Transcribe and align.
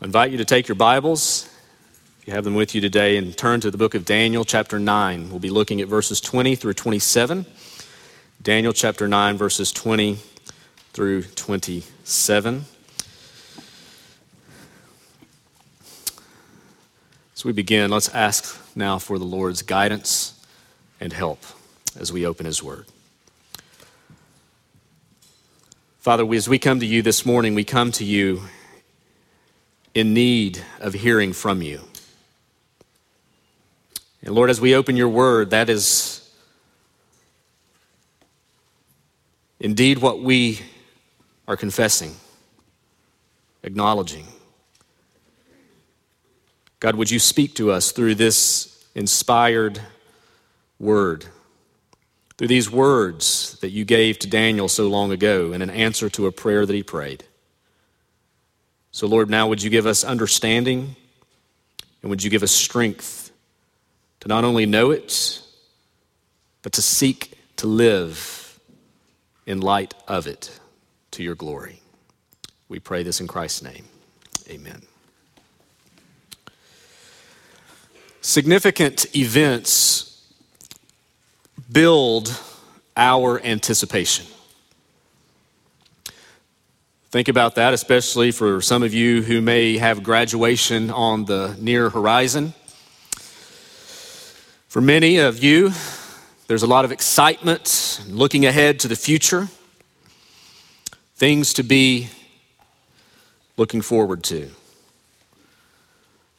I 0.00 0.04
invite 0.04 0.30
you 0.30 0.38
to 0.38 0.44
take 0.44 0.68
your 0.68 0.76
Bibles, 0.76 1.50
if 2.20 2.28
you 2.28 2.32
have 2.32 2.44
them 2.44 2.54
with 2.54 2.72
you 2.72 2.80
today, 2.80 3.16
and 3.16 3.36
turn 3.36 3.58
to 3.62 3.68
the 3.68 3.76
book 3.76 3.96
of 3.96 4.04
Daniel, 4.04 4.44
chapter 4.44 4.78
9. 4.78 5.28
We'll 5.28 5.40
be 5.40 5.50
looking 5.50 5.80
at 5.80 5.88
verses 5.88 6.20
20 6.20 6.54
through 6.54 6.74
27. 6.74 7.44
Daniel, 8.40 8.72
chapter 8.72 9.08
9, 9.08 9.36
verses 9.36 9.72
20 9.72 10.18
through 10.92 11.24
27. 11.24 12.64
As 17.34 17.44
we 17.44 17.50
begin, 17.50 17.90
let's 17.90 18.08
ask 18.10 18.56
now 18.76 19.00
for 19.00 19.18
the 19.18 19.24
Lord's 19.24 19.62
guidance 19.62 20.40
and 21.00 21.12
help 21.12 21.42
as 21.98 22.12
we 22.12 22.24
open 22.24 22.46
His 22.46 22.62
Word. 22.62 22.86
Father, 25.98 26.24
as 26.32 26.48
we 26.48 26.60
come 26.60 26.78
to 26.78 26.86
you 26.86 27.02
this 27.02 27.26
morning, 27.26 27.56
we 27.56 27.64
come 27.64 27.90
to 27.90 28.04
you 28.04 28.42
in 29.98 30.14
need 30.14 30.64
of 30.80 30.94
hearing 30.94 31.32
from 31.32 31.60
you. 31.60 31.80
And 34.22 34.34
Lord, 34.34 34.48
as 34.48 34.60
we 34.60 34.74
open 34.74 34.96
your 34.96 35.08
word, 35.08 35.50
that 35.50 35.68
is 35.68 36.30
indeed 39.58 39.98
what 39.98 40.20
we 40.20 40.60
are 41.48 41.56
confessing, 41.56 42.14
acknowledging. 43.62 44.26
God, 46.78 46.94
would 46.94 47.10
you 47.10 47.18
speak 47.18 47.54
to 47.54 47.72
us 47.72 47.90
through 47.90 48.14
this 48.14 48.86
inspired 48.94 49.80
word, 50.78 51.26
through 52.36 52.48
these 52.48 52.70
words 52.70 53.58
that 53.62 53.70
you 53.70 53.84
gave 53.84 54.20
to 54.20 54.28
Daniel 54.28 54.68
so 54.68 54.88
long 54.88 55.10
ago 55.10 55.52
in 55.52 55.60
an 55.60 55.70
answer 55.70 56.08
to 56.10 56.26
a 56.26 56.32
prayer 56.32 56.64
that 56.66 56.74
he 56.74 56.84
prayed? 56.84 57.24
So, 58.98 59.06
Lord, 59.06 59.30
now 59.30 59.46
would 59.46 59.62
you 59.62 59.70
give 59.70 59.86
us 59.86 60.02
understanding 60.02 60.96
and 62.02 62.10
would 62.10 62.24
you 62.24 62.30
give 62.30 62.42
us 62.42 62.50
strength 62.50 63.30
to 64.18 64.26
not 64.26 64.42
only 64.42 64.66
know 64.66 64.90
it, 64.90 65.40
but 66.62 66.72
to 66.72 66.82
seek 66.82 67.38
to 67.58 67.68
live 67.68 68.58
in 69.46 69.60
light 69.60 69.94
of 70.08 70.26
it 70.26 70.58
to 71.12 71.22
your 71.22 71.36
glory. 71.36 71.80
We 72.68 72.80
pray 72.80 73.04
this 73.04 73.20
in 73.20 73.28
Christ's 73.28 73.62
name. 73.62 73.84
Amen. 74.50 74.82
Significant 78.20 79.14
events 79.14 80.26
build 81.70 82.36
our 82.96 83.40
anticipation. 83.44 84.26
Think 87.18 87.26
about 87.26 87.56
that, 87.56 87.74
especially 87.74 88.30
for 88.30 88.60
some 88.60 88.84
of 88.84 88.94
you 88.94 89.22
who 89.24 89.40
may 89.40 89.76
have 89.76 90.04
graduation 90.04 90.88
on 90.88 91.24
the 91.24 91.56
near 91.58 91.90
horizon. 91.90 92.54
For 94.68 94.80
many 94.80 95.16
of 95.16 95.42
you, 95.42 95.72
there's 96.46 96.62
a 96.62 96.68
lot 96.68 96.84
of 96.84 96.92
excitement 96.92 98.00
looking 98.06 98.46
ahead 98.46 98.78
to 98.78 98.86
the 98.86 98.94
future, 98.94 99.48
things 101.16 101.52
to 101.54 101.64
be 101.64 102.10
looking 103.56 103.80
forward 103.80 104.22
to. 104.22 104.50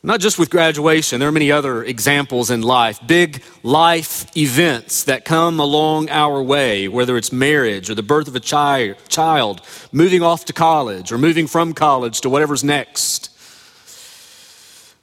Not 0.02 0.22
just 0.22 0.39
with 0.39 0.50
graduation, 0.50 1.19
there 1.19 1.28
are 1.28 1.33
many 1.33 1.52
other 1.52 1.83
examples 1.83 2.50
in 2.50 2.61
life, 2.61 3.05
big 3.05 3.44
life 3.64 4.25
events 4.38 5.03
that 5.03 5.25
come 5.25 5.59
along 5.59 6.09
our 6.09 6.42
way, 6.42 6.88
whether 6.88 7.17
it's 7.17 7.33
marriage 7.33 7.89
or 7.89 7.95
the 7.95 8.03
birth 8.03 8.30
of 8.30 8.36
a 8.36 8.39
chi- 8.39 8.94
child, 9.09 9.61
moving 9.92 10.22
off 10.22 10.45
to 10.45 10.53
college 10.53 11.11
or 11.11 11.17
moving 11.17 11.47
from 11.47 11.73
college 11.73 12.22
to 12.22 12.30
whatever's 12.30 12.64
next. 12.64 13.30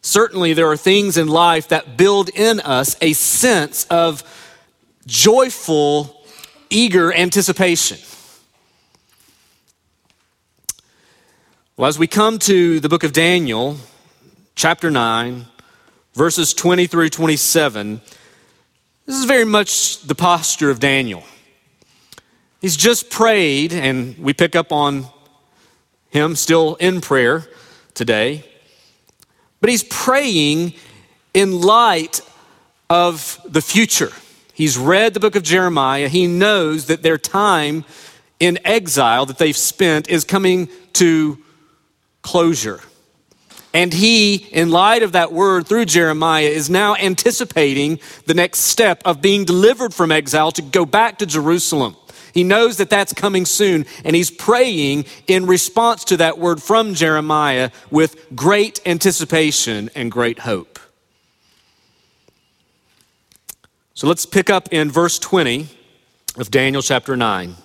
Certainly, 0.01 0.55
there 0.55 0.69
are 0.71 0.79
things 0.79 1.19
in 1.19 1.29
life 1.29 1.69
that 1.69 1.99
build 1.99 2.31
in 2.31 2.61
us 2.61 2.97
a 3.03 3.13
sense 3.13 3.85
of 3.91 4.23
joyful, 5.05 6.25
eager 6.71 7.13
anticipation. 7.13 7.99
Well, 11.77 11.89
as 11.89 11.99
we 11.99 12.07
come 12.07 12.39
to 12.39 12.81
the 12.81 12.89
book 12.89 13.05
of 13.05 13.13
Daniel, 13.13 13.77
chapter 14.57 14.91
9, 14.91 15.45
verses 16.15 16.55
20 16.55 16.87
through 16.87 17.11
27, 17.11 18.01
this 19.05 19.15
is 19.15 19.27
very 19.27 19.45
much 19.45 20.01
the 20.01 20.15
posture 20.15 20.71
of 20.71 20.81
Daniel. 20.81 21.23
He's 22.63 22.75
just 22.75 23.11
prayed, 23.11 23.75
and 23.75 24.17
we 24.17 24.33
pick 24.33 24.57
up 24.57 24.73
on 24.73 25.07
him 26.09 26.35
still 26.37 26.77
in 26.77 27.03
prayer 27.03 27.47
today. 27.93 28.45
But 29.61 29.69
he's 29.69 29.85
praying 29.85 30.73
in 31.35 31.61
light 31.61 32.23
of 32.89 33.39
the 33.47 33.61
future. 33.61 34.13
He's 34.55 34.79
read 34.79 35.13
the 35.13 35.21
book 35.21 35.37
of 35.37 35.43
Jeremiah. 35.43 36.09
He 36.09 36.27
knows 36.27 36.87
that 36.87 37.03
their 37.03 37.19
time 37.19 37.85
in 38.41 38.59
exile 38.65 39.27
that 39.27 39.37
they've 39.37 39.57
spent 39.57 40.09
is 40.09 40.25
coming 40.25 40.71
to 40.95 41.37
closure. 42.23 42.81
And 43.77 43.93
he, 43.93 44.37
in 44.37 44.71
light 44.71 45.03
of 45.03 45.13
that 45.13 45.33
word 45.35 45.67
through 45.67 45.85
Jeremiah, 45.85 46.47
is 46.47 46.71
now 46.71 46.97
anticipating 46.97 48.01
the 48.25 48.33
next 48.33 48.61
step 48.61 49.03
of 49.05 49.21
being 49.21 49.45
delivered 49.45 49.93
from 49.93 50.11
exile 50.11 50.51
to 50.53 50.63
go 50.63 50.87
back 50.87 51.19
to 51.19 51.27
Jerusalem. 51.27 51.95
He 52.33 52.43
knows 52.43 52.79
that 52.79 52.89
that's 52.89 53.13
coming 53.13 53.45
soon, 53.45 53.85
and 54.03 54.17
he's 54.17 54.31
praying 54.31 55.05
in 55.27 55.45
response 55.45 56.05
to 56.05 56.17
that 56.17 56.39
word 56.39 56.63
from 56.63 56.95
Jeremiah 56.95 57.71
with 57.91 58.35
great 58.35 58.81
anticipation 58.87 59.91
and 59.95 60.11
great 60.11 60.39
hope. 60.39 60.79
So 63.93 64.07
let's 64.07 64.25
pick 64.25 64.49
up 64.49 64.71
in 64.73 64.91
verse 64.91 65.19
20 65.19 65.67
of 66.39 66.51
Daniel 66.51 66.81
chapter 66.81 67.15
9. 67.15 67.57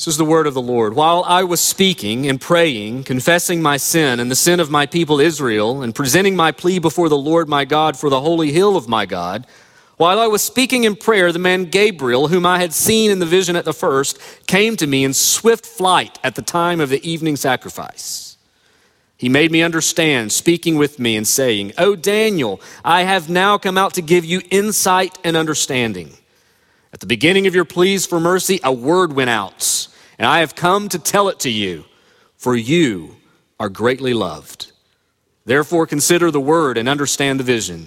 This 0.00 0.06
is 0.06 0.16
the 0.16 0.24
word 0.24 0.46
of 0.46 0.54
the 0.54 0.62
Lord. 0.62 0.94
While 0.94 1.24
I 1.24 1.42
was 1.42 1.60
speaking 1.60 2.26
and 2.26 2.40
praying, 2.40 3.04
confessing 3.04 3.60
my 3.60 3.76
sin 3.76 4.18
and 4.18 4.30
the 4.30 4.34
sin 4.34 4.58
of 4.58 4.70
my 4.70 4.86
people 4.86 5.20
Israel, 5.20 5.82
and 5.82 5.94
presenting 5.94 6.34
my 6.34 6.52
plea 6.52 6.78
before 6.78 7.10
the 7.10 7.18
Lord 7.18 7.50
my 7.50 7.66
God 7.66 7.98
for 7.98 8.08
the 8.08 8.22
holy 8.22 8.50
hill 8.50 8.78
of 8.78 8.88
my 8.88 9.04
God, 9.04 9.46
while 9.98 10.18
I 10.18 10.26
was 10.26 10.40
speaking 10.40 10.84
in 10.84 10.96
prayer, 10.96 11.32
the 11.32 11.38
man 11.38 11.66
Gabriel, 11.66 12.28
whom 12.28 12.46
I 12.46 12.60
had 12.60 12.72
seen 12.72 13.10
in 13.10 13.18
the 13.18 13.26
vision 13.26 13.56
at 13.56 13.66
the 13.66 13.74
first, 13.74 14.18
came 14.46 14.74
to 14.76 14.86
me 14.86 15.04
in 15.04 15.12
swift 15.12 15.66
flight 15.66 16.18
at 16.24 16.34
the 16.34 16.40
time 16.40 16.80
of 16.80 16.88
the 16.88 17.06
evening 17.06 17.36
sacrifice. 17.36 18.38
He 19.18 19.28
made 19.28 19.52
me 19.52 19.62
understand, 19.62 20.32
speaking 20.32 20.78
with 20.78 20.98
me 20.98 21.14
and 21.14 21.28
saying, 21.28 21.74
O 21.76 21.94
Daniel, 21.94 22.58
I 22.82 23.02
have 23.02 23.28
now 23.28 23.58
come 23.58 23.76
out 23.76 23.92
to 23.92 24.00
give 24.00 24.24
you 24.24 24.40
insight 24.50 25.18
and 25.24 25.36
understanding. 25.36 26.14
At 26.90 27.00
the 27.00 27.06
beginning 27.06 27.46
of 27.46 27.54
your 27.54 27.66
pleas 27.66 28.06
for 28.06 28.18
mercy, 28.18 28.60
a 28.64 28.72
word 28.72 29.12
went 29.12 29.28
out 29.28 29.88
and 30.20 30.26
I 30.26 30.40
have 30.40 30.54
come 30.54 30.90
to 30.90 30.98
tell 30.98 31.30
it 31.30 31.40
to 31.40 31.50
you, 31.50 31.86
for 32.36 32.54
you 32.54 33.16
are 33.58 33.70
greatly 33.70 34.12
loved. 34.12 34.70
Therefore, 35.46 35.86
consider 35.86 36.30
the 36.30 36.38
word 36.38 36.76
and 36.76 36.90
understand 36.90 37.40
the 37.40 37.44
vision. 37.44 37.86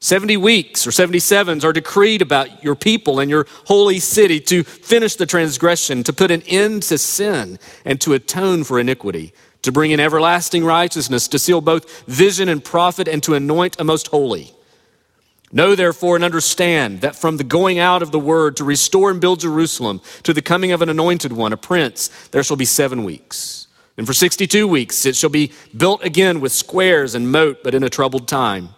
70 0.00 0.36
weeks 0.36 0.86
or 0.86 0.90
77s 0.90 1.64
are 1.64 1.72
decreed 1.72 2.20
about 2.20 2.62
your 2.62 2.74
people 2.74 3.20
and 3.20 3.30
your 3.30 3.46
holy 3.64 4.00
city 4.00 4.38
to 4.40 4.62
finish 4.62 5.16
the 5.16 5.24
transgression, 5.24 6.02
to 6.02 6.12
put 6.12 6.30
an 6.30 6.42
end 6.42 6.82
to 6.82 6.98
sin, 6.98 7.58
and 7.86 8.02
to 8.02 8.12
atone 8.12 8.62
for 8.62 8.78
iniquity, 8.78 9.32
to 9.62 9.72
bring 9.72 9.92
in 9.92 10.00
everlasting 10.00 10.62
righteousness, 10.62 11.26
to 11.28 11.38
seal 11.38 11.62
both 11.62 12.02
vision 12.02 12.50
and 12.50 12.62
prophet, 12.62 13.08
and 13.08 13.22
to 13.22 13.32
anoint 13.32 13.80
a 13.80 13.84
most 13.84 14.08
holy. 14.08 14.52
Know 15.50 15.74
therefore 15.74 16.16
and 16.16 16.24
understand 16.24 17.00
that 17.00 17.16
from 17.16 17.38
the 17.38 17.44
going 17.44 17.78
out 17.78 18.02
of 18.02 18.10
the 18.10 18.18
word 18.18 18.56
to 18.56 18.64
restore 18.64 19.10
and 19.10 19.20
build 19.20 19.40
Jerusalem 19.40 20.02
to 20.24 20.34
the 20.34 20.42
coming 20.42 20.72
of 20.72 20.82
an 20.82 20.88
anointed 20.88 21.32
one, 21.32 21.52
a 21.52 21.56
prince, 21.56 22.08
there 22.28 22.42
shall 22.42 22.56
be 22.56 22.66
seven 22.66 23.02
weeks. 23.02 23.66
And 23.96 24.06
for 24.06 24.12
62 24.12 24.68
weeks 24.68 25.06
it 25.06 25.16
shall 25.16 25.30
be 25.30 25.52
built 25.76 26.04
again 26.04 26.40
with 26.40 26.52
squares 26.52 27.14
and 27.14 27.32
moat, 27.32 27.64
but 27.64 27.74
in 27.74 27.82
a 27.82 27.90
troubled 27.90 28.28
time. 28.28 28.70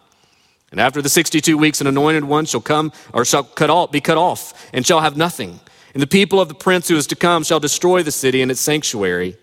And 0.70 0.80
after 0.80 1.02
the 1.02 1.08
62 1.08 1.58
weeks, 1.58 1.80
an 1.80 1.88
anointed 1.88 2.24
one 2.24 2.46
shall 2.46 2.60
come 2.60 2.92
or 3.12 3.24
shall 3.24 3.42
cut 3.42 3.70
off, 3.70 3.90
be 3.90 4.00
cut 4.00 4.18
off 4.18 4.70
and 4.72 4.86
shall 4.86 5.00
have 5.00 5.16
nothing. 5.16 5.58
And 5.92 6.02
the 6.02 6.06
people 6.06 6.40
of 6.40 6.48
the 6.48 6.54
prince 6.54 6.86
who 6.86 6.96
is 6.96 7.08
to 7.08 7.16
come 7.16 7.42
shall 7.42 7.58
destroy 7.58 8.04
the 8.04 8.12
city 8.12 8.40
and 8.42 8.50
its 8.50 8.60
sanctuary. 8.60 9.36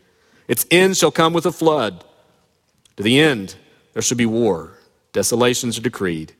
Its 0.47 0.65
end 0.71 0.95
shall 0.95 1.11
come 1.11 1.33
with 1.33 1.45
a 1.45 1.51
flood. 1.51 2.05
To 2.95 3.03
the 3.03 3.19
end, 3.19 3.55
there 3.93 4.01
shall 4.01 4.17
be 4.17 4.25
war. 4.25 4.77
Desolations 5.11 5.77
are 5.77 5.81
decreed. 5.81 6.33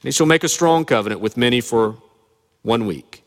And 0.00 0.08
he 0.08 0.12
shall 0.12 0.26
make 0.26 0.44
a 0.44 0.48
strong 0.48 0.84
covenant 0.84 1.20
with 1.20 1.36
many 1.36 1.60
for 1.60 1.96
one 2.62 2.86
week. 2.86 3.24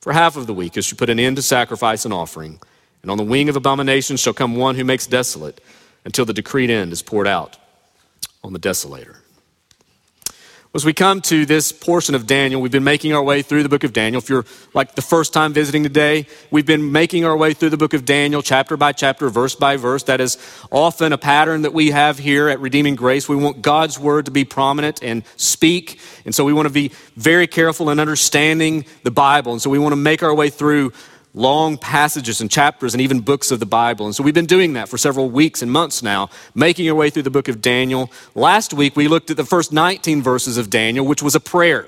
For 0.00 0.12
half 0.12 0.36
of 0.36 0.46
the 0.46 0.54
week, 0.54 0.74
he 0.74 0.82
shall 0.82 0.98
put 0.98 1.10
an 1.10 1.18
end 1.18 1.36
to 1.36 1.42
sacrifice 1.42 2.04
and 2.04 2.14
offering. 2.14 2.60
And 3.02 3.10
on 3.10 3.18
the 3.18 3.24
wing 3.24 3.48
of 3.48 3.56
abomination 3.56 4.16
shall 4.16 4.32
come 4.32 4.56
one 4.56 4.76
who 4.76 4.84
makes 4.84 5.06
desolate 5.06 5.60
until 6.04 6.24
the 6.24 6.32
decreed 6.32 6.70
end 6.70 6.92
is 6.92 7.02
poured 7.02 7.26
out 7.26 7.56
on 8.42 8.52
the 8.52 8.58
desolator. 8.58 9.16
As 10.74 10.84
we 10.84 10.92
come 10.92 11.20
to 11.20 11.46
this 11.46 11.70
portion 11.70 12.16
of 12.16 12.26
Daniel, 12.26 12.60
we've 12.60 12.72
been 12.72 12.82
making 12.82 13.12
our 13.12 13.22
way 13.22 13.42
through 13.42 13.62
the 13.62 13.68
book 13.68 13.84
of 13.84 13.92
Daniel. 13.92 14.20
If 14.20 14.28
you're 14.28 14.44
like 14.74 14.96
the 14.96 15.02
first 15.02 15.32
time 15.32 15.52
visiting 15.52 15.84
today, 15.84 16.26
we've 16.50 16.66
been 16.66 16.90
making 16.90 17.24
our 17.24 17.36
way 17.36 17.54
through 17.54 17.70
the 17.70 17.76
book 17.76 17.94
of 17.94 18.04
Daniel, 18.04 18.42
chapter 18.42 18.76
by 18.76 18.90
chapter, 18.90 19.28
verse 19.28 19.54
by 19.54 19.76
verse. 19.76 20.02
That 20.02 20.20
is 20.20 20.36
often 20.72 21.12
a 21.12 21.16
pattern 21.16 21.62
that 21.62 21.72
we 21.72 21.92
have 21.92 22.18
here 22.18 22.48
at 22.48 22.58
Redeeming 22.58 22.96
Grace. 22.96 23.28
We 23.28 23.36
want 23.36 23.62
God's 23.62 24.00
word 24.00 24.24
to 24.24 24.32
be 24.32 24.44
prominent 24.44 25.00
and 25.00 25.22
speak. 25.36 26.00
And 26.24 26.34
so 26.34 26.44
we 26.44 26.52
want 26.52 26.66
to 26.66 26.74
be 26.74 26.90
very 27.14 27.46
careful 27.46 27.88
in 27.90 28.00
understanding 28.00 28.84
the 29.04 29.12
Bible. 29.12 29.52
And 29.52 29.62
so 29.62 29.70
we 29.70 29.78
want 29.78 29.92
to 29.92 29.96
make 29.96 30.24
our 30.24 30.34
way 30.34 30.50
through 30.50 30.92
long 31.34 31.76
passages 31.76 32.40
and 32.40 32.50
chapters 32.50 32.94
and 32.94 33.00
even 33.00 33.20
books 33.20 33.50
of 33.50 33.58
the 33.60 33.66
Bible. 33.66 34.06
And 34.06 34.14
so 34.14 34.22
we've 34.22 34.32
been 34.32 34.46
doing 34.46 34.74
that 34.74 34.88
for 34.88 34.96
several 34.96 35.28
weeks 35.28 35.62
and 35.62 35.70
months 35.70 36.02
now, 36.02 36.30
making 36.54 36.88
our 36.88 36.94
way 36.94 37.10
through 37.10 37.24
the 37.24 37.30
book 37.30 37.48
of 37.48 37.60
Daniel. 37.60 38.10
Last 38.34 38.72
week, 38.72 38.96
we 38.96 39.08
looked 39.08 39.30
at 39.30 39.36
the 39.36 39.44
first 39.44 39.72
19 39.72 40.22
verses 40.22 40.56
of 40.56 40.70
Daniel, 40.70 41.04
which 41.04 41.22
was 41.22 41.34
a 41.34 41.40
prayer. 41.40 41.86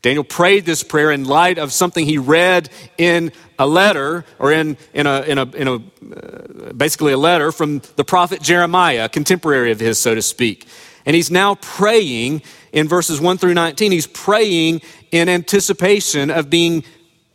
Daniel 0.00 0.22
prayed 0.22 0.64
this 0.64 0.84
prayer 0.84 1.10
in 1.10 1.24
light 1.24 1.58
of 1.58 1.72
something 1.72 2.06
he 2.06 2.18
read 2.18 2.70
in 2.98 3.32
a 3.58 3.66
letter, 3.66 4.24
or 4.38 4.52
in, 4.52 4.76
in, 4.94 5.08
a, 5.08 5.22
in, 5.22 5.38
a, 5.38 5.44
in 5.50 5.68
a 5.68 5.74
uh, 5.74 6.72
basically 6.72 7.12
a 7.12 7.18
letter 7.18 7.50
from 7.50 7.82
the 7.96 8.04
prophet 8.04 8.40
Jeremiah, 8.40 9.06
a 9.06 9.08
contemporary 9.08 9.72
of 9.72 9.80
his, 9.80 9.98
so 9.98 10.14
to 10.14 10.22
speak. 10.22 10.68
And 11.04 11.16
he's 11.16 11.32
now 11.32 11.56
praying 11.56 12.42
in 12.72 12.86
verses 12.86 13.20
1 13.20 13.38
through 13.38 13.54
19. 13.54 13.90
He's 13.90 14.06
praying 14.06 14.82
in 15.10 15.28
anticipation 15.28 16.30
of 16.30 16.48
being 16.48 16.84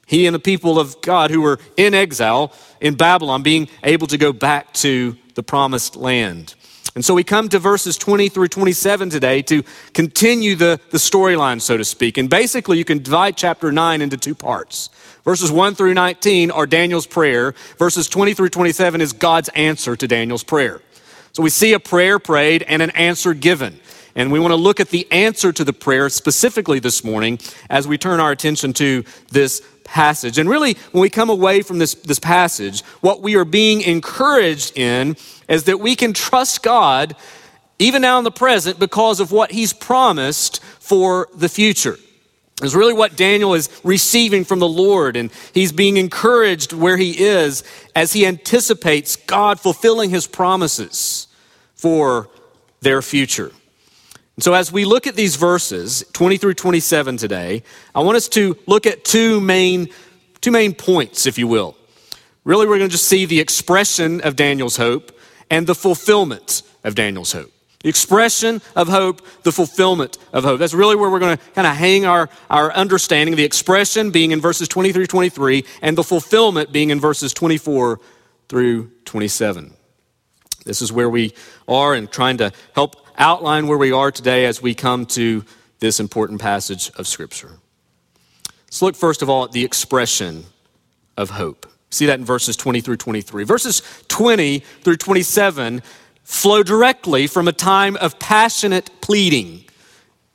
he 0.06 0.26
and 0.26 0.36
the 0.36 0.40
people 0.40 0.80
of 0.80 1.02
God 1.02 1.32
who 1.32 1.42
were 1.42 1.60
in 1.78 1.94
exile 1.94 2.54
in 2.82 2.96
Babylon 2.96 3.44
being 3.44 3.70
able 3.84 4.08
to 4.08 4.18
go 4.18 4.34
back 4.34 4.74
to 4.74 5.18
the 5.36 5.44
promised 5.44 5.96
land. 5.96 6.56
And 6.96 7.04
so 7.04 7.16
we 7.16 7.24
come 7.24 7.50
to 7.50 7.58
verses 7.58 7.98
20 7.98 8.30
through 8.30 8.50
27 8.50 9.10
today 9.10 9.42
to 9.44 9.64
continue 9.94 10.56
the, 10.56 10.80
the 10.92 11.00
storyline, 11.00 11.60
so 11.60 11.76
to 11.76 11.84
speak. 11.84 12.18
And 12.20 12.30
basically, 12.30 12.78
you 12.78 12.86
can 12.86 13.02
divide 13.02 13.36
chapter 13.36 13.72
9 13.72 14.02
into 14.02 14.16
two 14.16 14.36
parts. 14.36 14.90
Verses 15.24 15.52
1 15.52 15.74
through 15.74 15.96
19 15.96 16.52
are 16.52 16.68
Daniel's 16.68 17.08
prayer, 17.08 17.56
verses 17.80 18.08
20 18.08 18.34
through 18.34 18.50
27 18.50 19.02
is 19.02 19.14
God's 19.14 19.50
answer 19.50 19.96
to 19.96 20.08
Daniel's 20.08 20.44
prayer. 20.44 20.82
So 21.32 21.42
we 21.42 21.50
see 21.50 21.74
a 21.74 21.80
prayer 21.80 22.20
prayed 22.20 22.62
and 22.64 22.82
an 22.82 22.92
answer 22.92 23.34
given. 23.34 23.80
And 24.16 24.32
we 24.32 24.40
want 24.40 24.52
to 24.52 24.56
look 24.56 24.80
at 24.80 24.90
the 24.90 25.12
answer 25.12 25.52
to 25.52 25.64
the 25.64 25.74
prayer 25.74 26.10
specifically 26.10 26.78
this 26.78 27.04
morning 27.04 27.40
as 27.70 27.88
we 27.88 27.98
turn 27.98 28.20
our 28.20 28.32
attention 28.32 28.74
to 28.74 29.04
this 29.32 29.64
passage. 29.94 30.40
And 30.40 30.50
really, 30.50 30.76
when 30.92 31.02
we 31.02 31.10
come 31.10 31.30
away 31.30 31.62
from 31.62 31.78
this, 31.78 31.94
this 31.94 32.18
passage, 32.18 32.82
what 33.02 33.22
we 33.22 33.36
are 33.36 33.46
being 33.46 33.82
encouraged 33.82 34.76
in 34.76 35.16
is 35.48 35.66
that 35.66 35.80
we 35.80 35.96
can 35.96 36.14
trust 36.14 36.64
God 36.64 37.16
even 37.78 38.02
now 38.02 38.18
in 38.18 38.24
the 38.24 38.32
present 38.32 38.80
because 38.80 39.20
of 39.20 39.32
what 39.32 39.52
He's 39.52 39.72
promised 39.72 40.64
for 40.80 41.30
the 41.36 41.48
future. 41.48 41.98
Is 42.62 42.76
really 42.76 42.94
what 42.94 43.16
Daniel 43.16 43.54
is 43.54 43.70
receiving 43.84 44.46
from 44.46 44.60
the 44.60 44.68
Lord, 44.68 45.16
and 45.16 45.32
he's 45.54 45.72
being 45.72 45.98
encouraged 45.98 46.72
where 46.72 46.98
he 46.98 47.12
is 47.12 47.64
as 47.96 48.14
he 48.14 48.26
anticipates 48.26 49.16
God 49.16 49.60
fulfilling 49.60 50.12
his 50.12 50.28
promises 50.28 51.28
for 51.76 52.30
their 52.82 53.02
future. 53.02 53.52
So, 54.40 54.56
as 54.56 54.72
we 54.72 54.84
look 54.84 55.06
at 55.06 55.16
these 55.16 55.36
verses, 55.36 56.04
20 56.14 56.38
through 56.38 56.56
27 56.56 57.18
today, 57.18 57.62
I 57.94 58.00
want 58.02 58.18
us 58.18 58.28
to 58.30 58.58
look 58.66 58.88
at 58.88 59.06
two 59.06 59.40
main, 59.40 59.90
two 60.42 60.50
main 60.50 60.74
points, 60.74 61.28
if 61.28 61.38
you 61.38 61.48
will. 61.48 61.78
Really, 62.44 62.66
we're 62.66 62.80
going 62.80 62.90
to 62.90 62.94
just 62.94 63.08
see 63.08 63.26
the 63.26 63.40
expression 63.40 64.22
of 64.22 64.36
Daniel's 64.36 64.78
hope 64.78 65.12
and 65.52 65.68
the 65.68 65.76
fulfillment 65.76 66.64
of 66.84 66.96
Daniel's 66.96 67.32
hope. 67.32 67.52
The 67.84 67.90
expression 67.90 68.62
of 68.76 68.88
hope, 68.88 69.22
the 69.44 69.52
fulfillment 69.52 70.18
of 70.32 70.46
hope. 70.46 70.58
That's 70.58 70.74
really 70.74 70.96
where 70.96 71.12
we're 71.12 71.20
going 71.20 71.38
to 71.38 71.44
kind 71.54 71.68
of 71.68 71.76
hang 71.76 72.06
our, 72.06 72.28
our 72.50 72.72
understanding. 72.74 73.36
The 73.36 73.44
expression 73.44 74.10
being 74.10 74.32
in 74.32 74.42
verses 74.42 74.68
23 74.68 75.06
23, 75.06 75.64
and 75.84 75.96
the 75.96 76.04
fulfillment 76.04 76.72
being 76.72 76.90
in 76.90 77.00
verses 77.00 77.34
24 77.34 78.00
through 78.50 78.90
27. 79.06 79.74
This 80.66 80.82
is 80.82 80.92
where 80.92 81.10
we 81.10 81.34
are 81.68 81.94
in 81.94 82.08
trying 82.08 82.38
to 82.38 82.52
help 82.74 83.03
outline 83.18 83.68
where 83.68 83.78
we 83.78 83.92
are 83.92 84.12
today 84.12 84.46
as 84.46 84.62
we 84.62 84.74
come 84.74 85.06
to 85.08 85.44
this 85.80 86.00
important 86.00 86.42
passage 86.42 86.92
of 86.98 87.08
Scripture. 87.08 87.60
Let's 88.66 88.82
look 88.82 88.96
first 88.96 89.22
of 89.22 89.30
all 89.30 89.44
at 89.44 89.52
the 89.52 89.64
expression 89.64 90.46
of 91.18 91.30
hope. 91.30 91.68
See 91.90 92.08
that 92.08 92.20
in 92.20 92.26
verses 92.26 92.56
20 92.58 92.82
through 92.82 92.98
23. 92.98 93.44
Verses 93.44 93.84
20 94.08 94.60
through 94.60 94.98
27 94.98 95.84
flow 96.24 96.64
directly 96.64 97.28
from 97.28 97.48
a 97.48 97.52
time 97.52 97.96
of 97.98 98.18
passionate 98.18 98.90
pleading, 99.02 99.66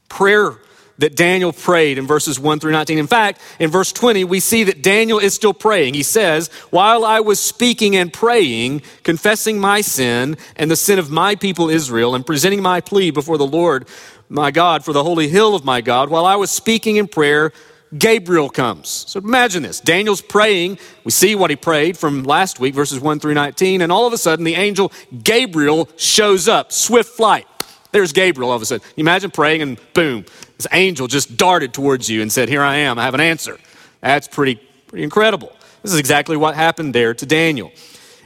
prayer 0.08 0.58
that 0.98 1.14
Daniel 1.14 1.52
prayed 1.52 1.96
in 1.96 2.06
verses 2.06 2.38
1 2.38 2.60
through 2.60 2.72
19. 2.72 2.98
In 2.98 3.06
fact, 3.06 3.40
in 3.58 3.70
verse 3.70 3.92
20, 3.92 4.24
we 4.24 4.40
see 4.40 4.64
that 4.64 4.82
Daniel 4.82 5.18
is 5.18 5.34
still 5.34 5.54
praying. 5.54 5.94
He 5.94 6.02
says, 6.02 6.48
While 6.70 7.04
I 7.04 7.20
was 7.20 7.40
speaking 7.40 7.96
and 7.96 8.12
praying, 8.12 8.82
confessing 9.04 9.58
my 9.58 9.80
sin 9.80 10.36
and 10.56 10.70
the 10.70 10.76
sin 10.76 10.98
of 10.98 11.10
my 11.10 11.36
people 11.36 11.70
Israel, 11.70 12.14
and 12.14 12.26
presenting 12.26 12.62
my 12.62 12.80
plea 12.80 13.10
before 13.10 13.38
the 13.38 13.46
Lord 13.46 13.86
my 14.28 14.50
God 14.50 14.84
for 14.84 14.92
the 14.92 15.04
holy 15.04 15.28
hill 15.28 15.54
of 15.54 15.64
my 15.64 15.80
God, 15.80 16.10
while 16.10 16.26
I 16.26 16.36
was 16.36 16.50
speaking 16.50 16.96
in 16.96 17.08
prayer, 17.08 17.52
Gabriel 17.96 18.50
comes. 18.50 18.88
So 18.88 19.20
imagine 19.20 19.62
this. 19.62 19.80
Daniel's 19.80 20.20
praying. 20.20 20.78
We 21.04 21.10
see 21.10 21.34
what 21.34 21.48
he 21.48 21.56
prayed 21.56 21.96
from 21.96 22.24
last 22.24 22.60
week, 22.60 22.74
verses 22.74 23.00
1 23.00 23.20
through 23.20 23.34
19, 23.34 23.80
and 23.80 23.90
all 23.90 24.06
of 24.06 24.12
a 24.12 24.18
sudden 24.18 24.44
the 24.44 24.56
angel 24.56 24.92
Gabriel 25.22 25.88
shows 25.96 26.48
up, 26.48 26.72
swift 26.72 27.10
flight. 27.10 27.46
There's 27.92 28.12
Gabriel 28.12 28.50
all 28.50 28.56
of 28.56 28.62
a 28.62 28.66
sudden. 28.66 28.86
You 28.96 29.02
imagine 29.02 29.30
praying 29.30 29.62
and 29.62 29.80
boom, 29.94 30.24
this 30.56 30.66
angel 30.72 31.06
just 31.06 31.36
darted 31.36 31.72
towards 31.72 32.08
you 32.08 32.22
and 32.22 32.30
said, 32.30 32.48
Here 32.48 32.62
I 32.62 32.76
am, 32.76 32.98
I 32.98 33.04
have 33.04 33.14
an 33.14 33.20
answer. 33.20 33.58
That's 34.00 34.28
pretty, 34.28 34.56
pretty 34.86 35.04
incredible. 35.04 35.52
This 35.82 35.92
is 35.92 35.98
exactly 35.98 36.36
what 36.36 36.54
happened 36.54 36.94
there 36.94 37.14
to 37.14 37.26
Daniel. 37.26 37.72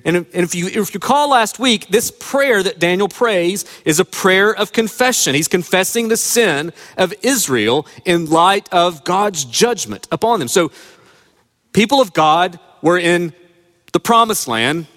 And 0.05 0.27
if 0.33 0.55
you, 0.55 0.67
if 0.67 0.75
you 0.75 0.83
recall 0.95 1.31
last 1.31 1.59
week, 1.61 1.87
this 1.89 2.11
prayer 2.11 2.63
that 2.63 2.81
Daniel 2.81 3.09
prays 3.09 3.65
is 3.85 4.01
a 4.01 4.05
prayer 4.05 4.55
of 4.55 4.73
confession. 4.73 5.35
He's 5.35 5.49
confessing 5.49 6.09
the 6.09 6.17
sin 6.17 6.73
of 6.97 7.15
Israel 7.23 7.87
in 8.05 8.29
light 8.29 8.69
of 8.73 9.05
God's 9.05 9.45
judgment 9.45 10.09
upon 10.11 10.41
them. 10.41 10.49
So, 10.49 10.73
people 11.73 12.01
of 12.01 12.13
God 12.13 12.59
were 12.83 12.99
in 12.99 13.33
the 13.93 14.01
promised 14.01 14.49
land, 14.49 14.89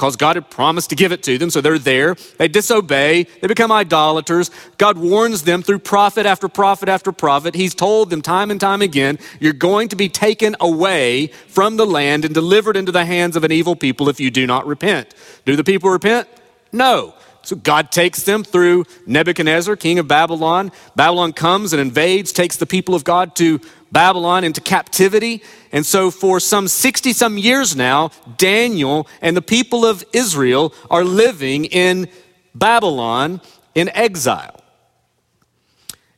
because 0.00 0.16
God 0.16 0.36
had 0.36 0.48
promised 0.48 0.88
to 0.88 0.96
give 0.96 1.12
it 1.12 1.22
to 1.24 1.36
them. 1.36 1.50
So 1.50 1.60
they're 1.60 1.78
there. 1.78 2.14
They 2.38 2.48
disobey. 2.48 3.24
They 3.24 3.46
become 3.46 3.70
idolaters. 3.70 4.50
God 4.78 4.96
warns 4.96 5.42
them 5.42 5.62
through 5.62 5.80
prophet 5.80 6.24
after 6.24 6.48
prophet 6.48 6.88
after 6.88 7.12
prophet. 7.12 7.54
He's 7.54 7.74
told 7.74 8.08
them 8.08 8.22
time 8.22 8.50
and 8.50 8.58
time 8.58 8.80
again, 8.80 9.18
you're 9.40 9.52
going 9.52 9.88
to 9.88 9.96
be 9.96 10.08
taken 10.08 10.56
away 10.58 11.26
from 11.48 11.76
the 11.76 11.84
land 11.84 12.24
and 12.24 12.32
delivered 12.32 12.78
into 12.78 12.90
the 12.90 13.04
hands 13.04 13.36
of 13.36 13.44
an 13.44 13.52
evil 13.52 13.76
people 13.76 14.08
if 14.08 14.18
you 14.18 14.30
do 14.30 14.46
not 14.46 14.66
repent. 14.66 15.14
Do 15.44 15.54
the 15.54 15.64
people 15.64 15.90
repent? 15.90 16.26
No. 16.72 17.12
So 17.42 17.56
God 17.56 17.92
takes 17.92 18.22
them 18.22 18.42
through 18.42 18.86
Nebuchadnezzar, 19.06 19.76
king 19.76 19.98
of 19.98 20.08
Babylon. 20.08 20.72
Babylon 20.96 21.34
comes 21.34 21.74
and 21.74 21.80
invades, 21.80 22.32
takes 22.32 22.56
the 22.56 22.64
people 22.64 22.94
of 22.94 23.04
God 23.04 23.36
to 23.36 23.60
Babylon 23.92 24.44
into 24.44 24.60
captivity. 24.60 25.42
And 25.72 25.84
so, 25.84 26.10
for 26.10 26.40
some 26.40 26.68
60 26.68 27.12
some 27.12 27.38
years 27.38 27.76
now, 27.76 28.10
Daniel 28.36 29.08
and 29.20 29.36
the 29.36 29.42
people 29.42 29.84
of 29.84 30.04
Israel 30.12 30.74
are 30.90 31.04
living 31.04 31.64
in 31.64 32.08
Babylon 32.54 33.40
in 33.74 33.88
exile. 33.90 34.60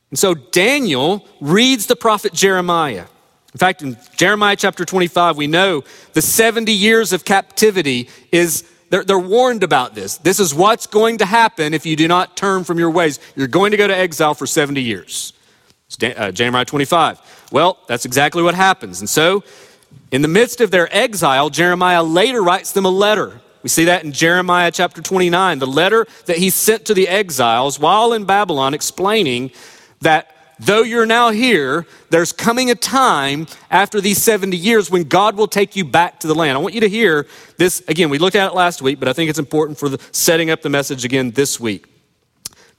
And 0.09 0.19
so, 0.19 0.33
Daniel 0.33 1.27
reads 1.39 1.87
the 1.87 1.95
prophet 1.95 2.33
Jeremiah. 2.33 3.05
In 3.53 3.59
fact, 3.59 3.83
in 3.83 3.97
Jeremiah 4.15 4.55
chapter 4.55 4.83
25, 4.83 5.37
we 5.37 5.47
know 5.47 5.83
the 6.13 6.21
70 6.21 6.71
years 6.71 7.13
of 7.13 7.23
captivity 7.23 8.09
is, 8.31 8.67
they're, 8.89 9.03
they're, 9.03 9.19
warned 9.19 9.61
about 9.61 9.93
this. 9.93 10.17
This 10.17 10.39
is 10.39 10.55
what's 10.55 10.87
going 10.87 11.19
to 11.19 11.25
happen 11.25 11.75
if 11.75 11.85
you 11.85 11.95
do 11.95 12.07
not 12.07 12.35
turn 12.35 12.63
from 12.63 12.79
your 12.79 12.89
ways. 12.89 13.19
You're 13.35 13.47
going 13.47 13.69
to 13.69 13.77
go 13.77 13.87
to 13.87 13.95
exile 13.95 14.33
for 14.33 14.47
70 14.47 14.81
years. 14.81 15.33
It's 15.87 16.17
uh, 16.17 16.31
Jeremiah 16.31 16.65
25. 16.65 17.19
Well, 17.53 17.77
that's 17.85 18.03
exactly 18.03 18.41
what 18.41 18.55
happens. 18.55 18.99
And 18.99 19.07
so, 19.07 19.43
in 20.11 20.23
the 20.23 20.27
midst 20.27 20.59
of 20.59 20.71
their 20.71 20.93
exile, 20.93 21.51
Jeremiah 21.51 22.01
later 22.01 22.41
writes 22.41 22.71
them 22.71 22.83
a 22.83 22.89
letter. 22.89 23.39
We 23.61 23.69
see 23.69 23.85
that 23.85 24.03
in 24.03 24.11
Jeremiah 24.11 24.71
chapter 24.71 25.03
29, 25.03 25.59
the 25.59 25.67
letter 25.67 26.07
that 26.25 26.37
he 26.37 26.49
sent 26.49 26.85
to 26.85 26.95
the 26.95 27.07
exiles 27.07 27.79
while 27.79 28.11
in 28.11 28.25
Babylon, 28.25 28.73
explaining 28.73 29.51
that 30.01 30.35
though 30.57 30.81
you're 30.81 31.05
now 31.05 31.29
here, 31.29 31.85
there's 32.09 32.31
coming 32.31 32.71
a 32.71 32.75
time 32.75 33.45
after 33.69 34.01
these 34.01 34.21
70 34.23 34.57
years 34.57 34.89
when 34.89 35.03
God 35.03 35.37
will 35.37 35.47
take 35.47 35.75
you 35.75 35.85
back 35.85 36.19
to 36.21 36.27
the 36.27 36.33
land. 36.33 36.57
I 36.57 36.59
want 36.59 36.73
you 36.73 36.81
to 36.81 36.89
hear 36.89 37.27
this 37.57 37.83
again. 37.87 38.09
We 38.09 38.17
looked 38.17 38.35
at 38.35 38.49
it 38.49 38.55
last 38.55 38.81
week, 38.81 38.97
but 38.97 39.07
I 39.07 39.13
think 39.13 39.29
it's 39.29 39.37
important 39.37 39.77
for 39.77 39.89
the, 39.89 40.03
setting 40.11 40.49
up 40.49 40.63
the 40.63 40.69
message 40.69 41.05
again 41.05 41.29
this 41.29 41.59
week. 41.59 41.92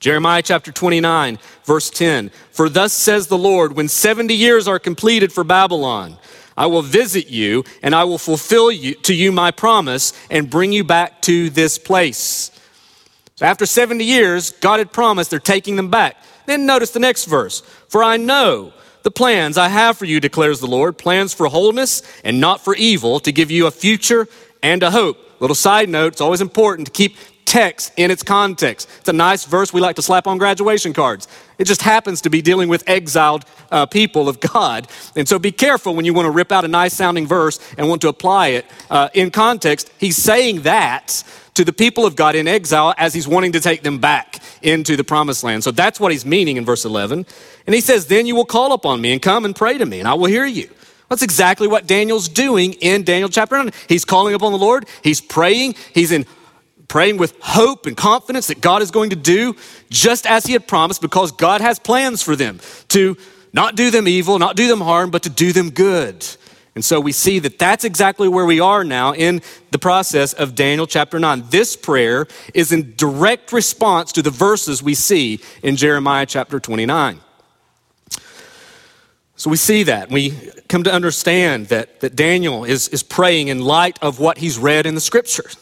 Jeremiah 0.04 0.42
chapter 0.42 0.70
29, 0.70 1.38
verse 1.64 1.88
10. 1.88 2.30
For 2.50 2.68
thus 2.68 2.92
says 2.92 3.28
the 3.28 3.38
Lord, 3.38 3.75
when 3.75 3.88
70 3.88 4.34
years 4.34 4.68
are 4.68 4.78
completed 4.78 5.32
for 5.32 5.44
Babylon, 5.44 6.18
I 6.58 6.66
will 6.66 6.82
visit 6.82 7.30
you 7.30 7.64
and 7.82 7.94
I 7.94 8.04
will 8.04 8.18
fulfill 8.18 8.70
you, 8.70 8.96
to 8.96 9.14
you 9.14 9.32
my 9.32 9.50
promise 9.50 10.12
and 10.30 10.50
bring 10.50 10.75
you 10.75 10.84
back 10.84 11.23
to 11.23 11.49
this 11.49 11.78
place. 11.78 12.50
So 13.37 13.46
after 13.46 13.64
70 13.64 14.04
years, 14.04 14.50
God 14.50 14.78
had 14.78 14.92
promised 14.92 15.30
they're 15.30 15.38
taking 15.38 15.76
them 15.76 15.88
back. 15.88 16.18
Then 16.44 16.66
notice 16.66 16.90
the 16.90 17.00
next 17.00 17.25
verse. 17.25 17.62
For 17.88 18.04
I 18.04 18.18
know 18.18 18.75
the 19.04 19.11
plans 19.11 19.56
I 19.56 19.68
have 19.68 19.96
for 19.96 20.04
you, 20.04 20.20
declares 20.20 20.61
the 20.61 20.66
Lord, 20.66 20.99
plans 20.99 21.32
for 21.32 21.46
wholeness 21.46 22.02
and 22.25 22.42
not 22.42 22.61
for 22.61 22.76
evil, 22.76 23.20
to 23.20 23.32
give 23.32 23.50
you 23.50 23.66
a 23.66 23.70
future 23.70 24.28
and 24.62 24.82
a 24.82 24.90
hope. 24.90 25.16
Little 25.40 25.54
side 25.54 25.88
note, 25.88 26.12
it's 26.12 26.20
always 26.20 26.42
important 26.42 26.88
to 26.88 26.92
keep 26.92 27.16
text 27.54 27.92
in 27.96 28.11
its 28.11 28.25
context. 28.25 28.88
It's 28.99 29.08
a 29.08 29.12
nice 29.12 29.44
verse 29.44 29.73
we 29.73 29.80
like 29.80 29.94
to 29.94 30.02
slap 30.02 30.26
on 30.26 30.38
graduation 30.38 30.92
cards. 30.92 31.28
It 31.56 31.66
just 31.68 31.82
happens 31.82 32.20
to 32.23 32.28
be 32.28 32.42
dealing 32.42 32.68
with 32.68 32.82
exiled 32.88 33.44
uh, 33.70 33.87
people 33.87 34.28
of 34.28 34.40
God. 34.40 34.88
And 35.14 35.28
so 35.28 35.38
be 35.38 35.52
careful 35.52 35.94
when 35.94 36.04
you 36.04 36.12
want 36.12 36.26
to 36.26 36.32
rip 36.32 36.50
out 36.50 36.64
a 36.64 36.68
nice 36.68 36.94
sounding 36.94 37.28
verse 37.28 37.61
and 37.78 37.88
want 37.88 38.02
to 38.02 38.08
apply 38.08 38.49
it 38.49 38.66
uh, 38.90 39.08
in 39.14 39.30
context. 39.30 39.92
He's 39.99 40.16
saying 40.16 40.62
that 40.62 41.23
to 41.54 41.64
the 41.64 41.73
people 41.73 42.04
of 42.04 42.16
God 42.16 42.34
in 42.34 42.49
exile 42.49 42.92
as 42.99 43.14
he's 43.14 43.28
wanting 43.28 43.52
to 43.52 43.61
take 43.61 43.84
them 43.84 44.00
back 44.00 44.42
into 44.61 44.96
the 44.96 45.04
promised 45.04 45.44
land. 45.44 45.62
So 45.62 45.70
that's 45.70 46.00
what 46.00 46.11
he's 46.11 46.26
meaning 46.26 46.56
in 46.56 46.64
verse 46.64 46.84
11. 46.84 47.25
And 47.68 47.75
he 47.75 47.80
says, 47.80 48.08
Then 48.08 48.26
you 48.26 48.34
will 48.34 48.46
call 48.46 48.73
upon 48.73 49.00
me 49.00 49.12
and 49.12 49.23
come 49.23 49.44
and 49.44 49.54
pray 49.54 49.78
to 49.78 49.87
me, 49.87 50.00
and 50.00 50.08
I 50.08 50.14
will 50.14 50.26
hear 50.26 50.44
you. 50.44 50.68
That's 51.08 51.23
exactly 51.23 51.68
what 51.68 51.87
Daniel's 51.87 52.28
doing 52.28 52.73
in 52.80 53.04
Daniel 53.04 53.28
chapter 53.28 53.56
9. 53.56 53.70
He's 53.88 54.04
calling 54.04 54.34
upon 54.34 54.50
the 54.50 54.58
Lord, 54.58 54.88
he's 55.04 55.20
praying, 55.20 55.76
he's 55.92 56.11
in 56.11 56.26
praying 56.88 57.16
with 57.16 57.34
hope 57.40 57.86
and 57.86 57.96
confidence 57.96 58.48
that 58.48 58.60
God 58.60 58.82
is 58.82 58.90
going 58.90 59.10
to 59.10 59.16
do 59.16 59.56
just 59.90 60.26
as 60.26 60.46
he 60.46 60.52
had 60.52 60.68
promised 60.68 61.00
because 61.00 61.32
God 61.32 61.60
has 61.60 61.78
plans 61.78 62.22
for 62.22 62.36
them 62.36 62.60
to 62.88 63.16
not 63.52 63.76
do 63.76 63.90
them 63.90 64.08
evil, 64.08 64.38
not 64.38 64.56
do 64.56 64.68
them 64.68 64.80
harm, 64.80 65.10
but 65.10 65.22
to 65.22 65.30
do 65.30 65.52
them 65.52 65.70
good. 65.70 66.26
And 66.74 66.84
so 66.84 67.00
we 67.00 67.12
see 67.12 67.38
that 67.38 67.58
that's 67.58 67.84
exactly 67.84 68.26
where 68.26 68.44
we 68.44 68.58
are 68.58 68.82
now 68.82 69.14
in 69.14 69.42
the 69.70 69.78
process 69.78 70.32
of 70.32 70.56
Daniel 70.56 70.86
chapter 70.86 71.20
9. 71.20 71.44
This 71.50 71.76
prayer 71.76 72.26
is 72.52 72.72
in 72.72 72.94
direct 72.96 73.52
response 73.52 74.10
to 74.12 74.22
the 74.22 74.30
verses 74.30 74.82
we 74.82 74.94
see 74.94 75.40
in 75.62 75.76
Jeremiah 75.76 76.26
chapter 76.26 76.58
29. 76.58 77.20
So 79.36 79.50
we 79.50 79.56
see 79.56 79.84
that. 79.84 80.10
We 80.10 80.32
come 80.68 80.82
to 80.84 80.92
understand 80.92 81.66
that, 81.68 82.00
that 82.00 82.16
Daniel 82.16 82.64
is, 82.64 82.88
is 82.88 83.02
praying 83.02 83.48
in 83.48 83.60
light 83.60 83.98
of 84.02 84.18
what 84.18 84.38
he's 84.38 84.58
read 84.58 84.86
in 84.86 84.96
the 84.96 85.00
scriptures. 85.00 85.56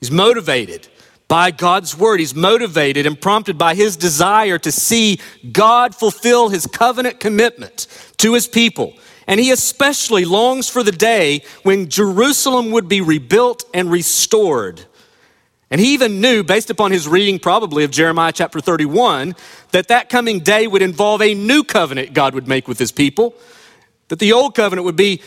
He's 0.00 0.10
motivated 0.10 0.88
by 1.28 1.50
God's 1.50 1.96
word. 1.96 2.20
He's 2.20 2.34
motivated 2.34 3.06
and 3.06 3.20
prompted 3.20 3.56
by 3.56 3.74
his 3.74 3.96
desire 3.96 4.58
to 4.58 4.72
see 4.72 5.20
God 5.52 5.94
fulfill 5.94 6.48
his 6.48 6.66
covenant 6.66 7.20
commitment 7.20 7.86
to 8.18 8.34
his 8.34 8.48
people. 8.48 8.94
And 9.26 9.38
he 9.38 9.52
especially 9.52 10.24
longs 10.24 10.68
for 10.68 10.82
the 10.82 10.90
day 10.90 11.42
when 11.62 11.88
Jerusalem 11.88 12.72
would 12.72 12.88
be 12.88 13.00
rebuilt 13.00 13.64
and 13.72 13.90
restored. 13.90 14.84
And 15.70 15.80
he 15.80 15.94
even 15.94 16.20
knew, 16.20 16.42
based 16.42 16.70
upon 16.70 16.90
his 16.90 17.06
reading 17.06 17.38
probably 17.38 17.84
of 17.84 17.92
Jeremiah 17.92 18.32
chapter 18.32 18.58
31, 18.58 19.36
that 19.70 19.86
that 19.86 20.08
coming 20.08 20.40
day 20.40 20.66
would 20.66 20.82
involve 20.82 21.22
a 21.22 21.34
new 21.34 21.62
covenant 21.62 22.12
God 22.12 22.34
would 22.34 22.48
make 22.48 22.66
with 22.66 22.80
his 22.80 22.90
people. 22.90 23.36
That 24.10 24.18
the 24.18 24.32
old 24.32 24.54
covenant 24.54 24.84
would 24.84 24.96
be 24.96 25.22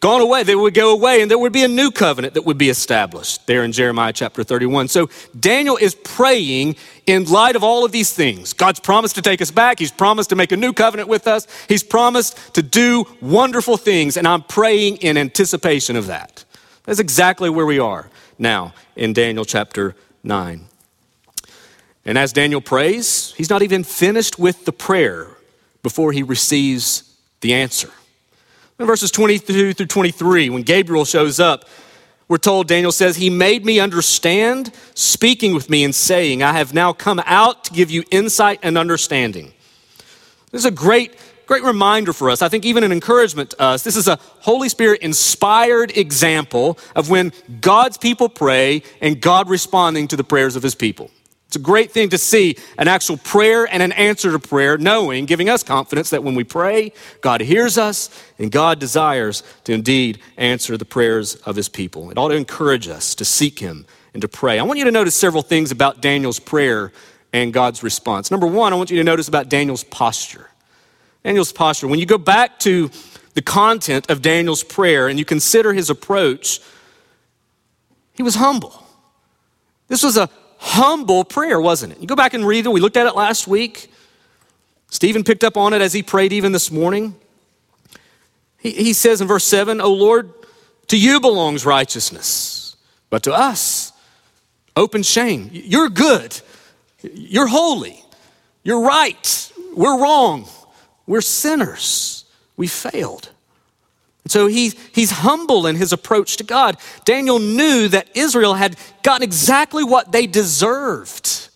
gone 0.00 0.20
away. 0.20 0.44
They 0.44 0.54
would 0.54 0.74
go 0.74 0.92
away, 0.92 1.22
and 1.22 1.30
there 1.30 1.38
would 1.38 1.52
be 1.52 1.64
a 1.64 1.68
new 1.68 1.90
covenant 1.90 2.34
that 2.34 2.42
would 2.42 2.58
be 2.58 2.68
established 2.68 3.46
there 3.46 3.64
in 3.64 3.72
Jeremiah 3.72 4.12
chapter 4.12 4.44
31. 4.44 4.88
So 4.88 5.10
Daniel 5.38 5.76
is 5.76 5.94
praying 5.94 6.76
in 7.06 7.24
light 7.24 7.56
of 7.56 7.64
all 7.64 7.84
of 7.84 7.92
these 7.92 8.12
things. 8.12 8.52
God's 8.52 8.80
promised 8.80 9.16
to 9.16 9.22
take 9.22 9.42
us 9.42 9.50
back, 9.50 9.78
He's 9.78 9.90
promised 9.90 10.30
to 10.30 10.36
make 10.36 10.52
a 10.52 10.56
new 10.56 10.72
covenant 10.72 11.08
with 11.08 11.26
us, 11.26 11.46
He's 11.68 11.82
promised 11.82 12.54
to 12.54 12.62
do 12.62 13.06
wonderful 13.20 13.76
things, 13.76 14.16
and 14.16 14.26
I'm 14.26 14.42
praying 14.42 14.98
in 14.98 15.16
anticipation 15.16 15.96
of 15.96 16.06
that. 16.06 16.44
That's 16.84 17.00
exactly 17.00 17.50
where 17.50 17.66
we 17.66 17.78
are 17.78 18.08
now 18.38 18.72
in 18.96 19.12
Daniel 19.12 19.44
chapter 19.44 19.94
9. 20.22 20.64
And 22.04 22.16
as 22.16 22.32
Daniel 22.32 22.62
prays, 22.62 23.34
he's 23.36 23.50
not 23.50 23.62
even 23.62 23.84
finished 23.84 24.38
with 24.38 24.64
the 24.64 24.72
prayer 24.72 25.36
before 25.82 26.12
he 26.12 26.22
receives 26.22 27.14
the 27.42 27.52
answer. 27.52 27.90
In 28.80 28.86
verses 28.86 29.10
22 29.10 29.74
through 29.74 29.86
23, 29.86 30.50
when 30.50 30.62
Gabriel 30.62 31.04
shows 31.04 31.40
up, 31.40 31.64
we're 32.28 32.38
told 32.38 32.68
Daniel 32.68 32.92
says, 32.92 33.16
He 33.16 33.28
made 33.28 33.64
me 33.64 33.80
understand, 33.80 34.72
speaking 34.94 35.52
with 35.52 35.68
me 35.68 35.82
and 35.82 35.92
saying, 35.92 36.44
I 36.44 36.52
have 36.52 36.72
now 36.72 36.92
come 36.92 37.20
out 37.26 37.64
to 37.64 37.72
give 37.72 37.90
you 37.90 38.04
insight 38.12 38.60
and 38.62 38.78
understanding. 38.78 39.52
This 40.52 40.60
is 40.60 40.64
a 40.64 40.70
great, 40.70 41.16
great 41.46 41.64
reminder 41.64 42.12
for 42.12 42.30
us. 42.30 42.40
I 42.40 42.48
think 42.48 42.64
even 42.64 42.84
an 42.84 42.92
encouragement 42.92 43.50
to 43.50 43.60
us. 43.60 43.82
This 43.82 43.96
is 43.96 44.06
a 44.06 44.20
Holy 44.40 44.68
Spirit 44.68 45.00
inspired 45.02 45.96
example 45.96 46.78
of 46.94 47.10
when 47.10 47.32
God's 47.60 47.98
people 47.98 48.28
pray 48.28 48.84
and 49.00 49.20
God 49.20 49.50
responding 49.50 50.06
to 50.06 50.16
the 50.16 50.24
prayers 50.24 50.54
of 50.54 50.62
his 50.62 50.76
people. 50.76 51.10
It's 51.48 51.56
a 51.56 51.60
great 51.60 51.92
thing 51.92 52.10
to 52.10 52.18
see 52.18 52.56
an 52.76 52.88
actual 52.88 53.16
prayer 53.16 53.64
and 53.64 53.82
an 53.82 53.92
answer 53.92 54.30
to 54.32 54.38
prayer, 54.38 54.76
knowing, 54.76 55.24
giving 55.24 55.48
us 55.48 55.62
confidence 55.62 56.10
that 56.10 56.22
when 56.22 56.34
we 56.34 56.44
pray, 56.44 56.92
God 57.22 57.40
hears 57.40 57.78
us 57.78 58.10
and 58.38 58.52
God 58.52 58.78
desires 58.78 59.42
to 59.64 59.72
indeed 59.72 60.20
answer 60.36 60.76
the 60.76 60.84
prayers 60.84 61.36
of 61.36 61.56
his 61.56 61.70
people. 61.70 62.10
It 62.10 62.18
ought 62.18 62.28
to 62.28 62.34
encourage 62.34 62.86
us 62.86 63.14
to 63.14 63.24
seek 63.24 63.60
him 63.60 63.86
and 64.12 64.20
to 64.20 64.28
pray. 64.28 64.58
I 64.58 64.62
want 64.62 64.78
you 64.78 64.84
to 64.84 64.90
notice 64.90 65.14
several 65.14 65.42
things 65.42 65.70
about 65.70 66.02
Daniel's 66.02 66.38
prayer 66.38 66.92
and 67.32 67.50
God's 67.50 67.82
response. 67.82 68.30
Number 68.30 68.46
one, 68.46 68.74
I 68.74 68.76
want 68.76 68.90
you 68.90 68.98
to 68.98 69.04
notice 69.04 69.26
about 69.26 69.48
Daniel's 69.48 69.84
posture. 69.84 70.50
Daniel's 71.24 71.52
posture. 71.52 71.88
When 71.88 71.98
you 71.98 72.04
go 72.04 72.18
back 72.18 72.58
to 72.60 72.90
the 73.32 73.40
content 73.40 74.10
of 74.10 74.20
Daniel's 74.20 74.64
prayer 74.64 75.08
and 75.08 75.18
you 75.18 75.24
consider 75.24 75.72
his 75.72 75.88
approach, 75.88 76.60
he 78.12 78.22
was 78.22 78.34
humble. 78.34 78.84
This 79.88 80.02
was 80.02 80.18
a 80.18 80.28
humble 80.58 81.24
prayer, 81.24 81.60
wasn't 81.60 81.94
it? 81.94 82.00
You 82.00 82.06
go 82.06 82.16
back 82.16 82.34
and 82.34 82.46
read 82.46 82.66
it. 82.66 82.68
We 82.68 82.80
looked 82.80 82.96
at 82.96 83.06
it 83.06 83.14
last 83.14 83.46
week. 83.46 83.90
Stephen 84.90 85.24
picked 85.24 85.44
up 85.44 85.56
on 85.56 85.72
it 85.72 85.80
as 85.80 85.92
he 85.92 86.02
prayed 86.02 86.32
even 86.32 86.52
this 86.52 86.70
morning. 86.70 87.14
He, 88.58 88.72
he 88.72 88.92
says 88.92 89.20
in 89.20 89.28
verse 89.28 89.44
7, 89.44 89.80
O 89.80 89.92
Lord, 89.92 90.32
to 90.88 90.98
you 90.98 91.20
belongs 91.20 91.64
righteousness, 91.64 92.76
but 93.10 93.22
to 93.24 93.32
us, 93.32 93.92
open 94.76 95.02
shame. 95.02 95.50
You're 95.52 95.90
good. 95.90 96.40
You're 97.02 97.46
holy. 97.46 98.02
You're 98.64 98.82
right. 98.82 99.52
We're 99.74 100.00
wrong. 100.00 100.48
We're 101.06 101.20
sinners. 101.20 102.24
We 102.56 102.66
failed. 102.66 103.30
So 104.30 104.46
he, 104.46 104.72
he's 104.92 105.10
humble 105.10 105.66
in 105.66 105.76
his 105.76 105.92
approach 105.92 106.36
to 106.38 106.44
God. 106.44 106.76
Daniel 107.04 107.38
knew 107.38 107.88
that 107.88 108.08
Israel 108.16 108.54
had 108.54 108.76
gotten 109.02 109.22
exactly 109.22 109.84
what 109.84 110.12
they 110.12 110.26
deserved. 110.26 111.48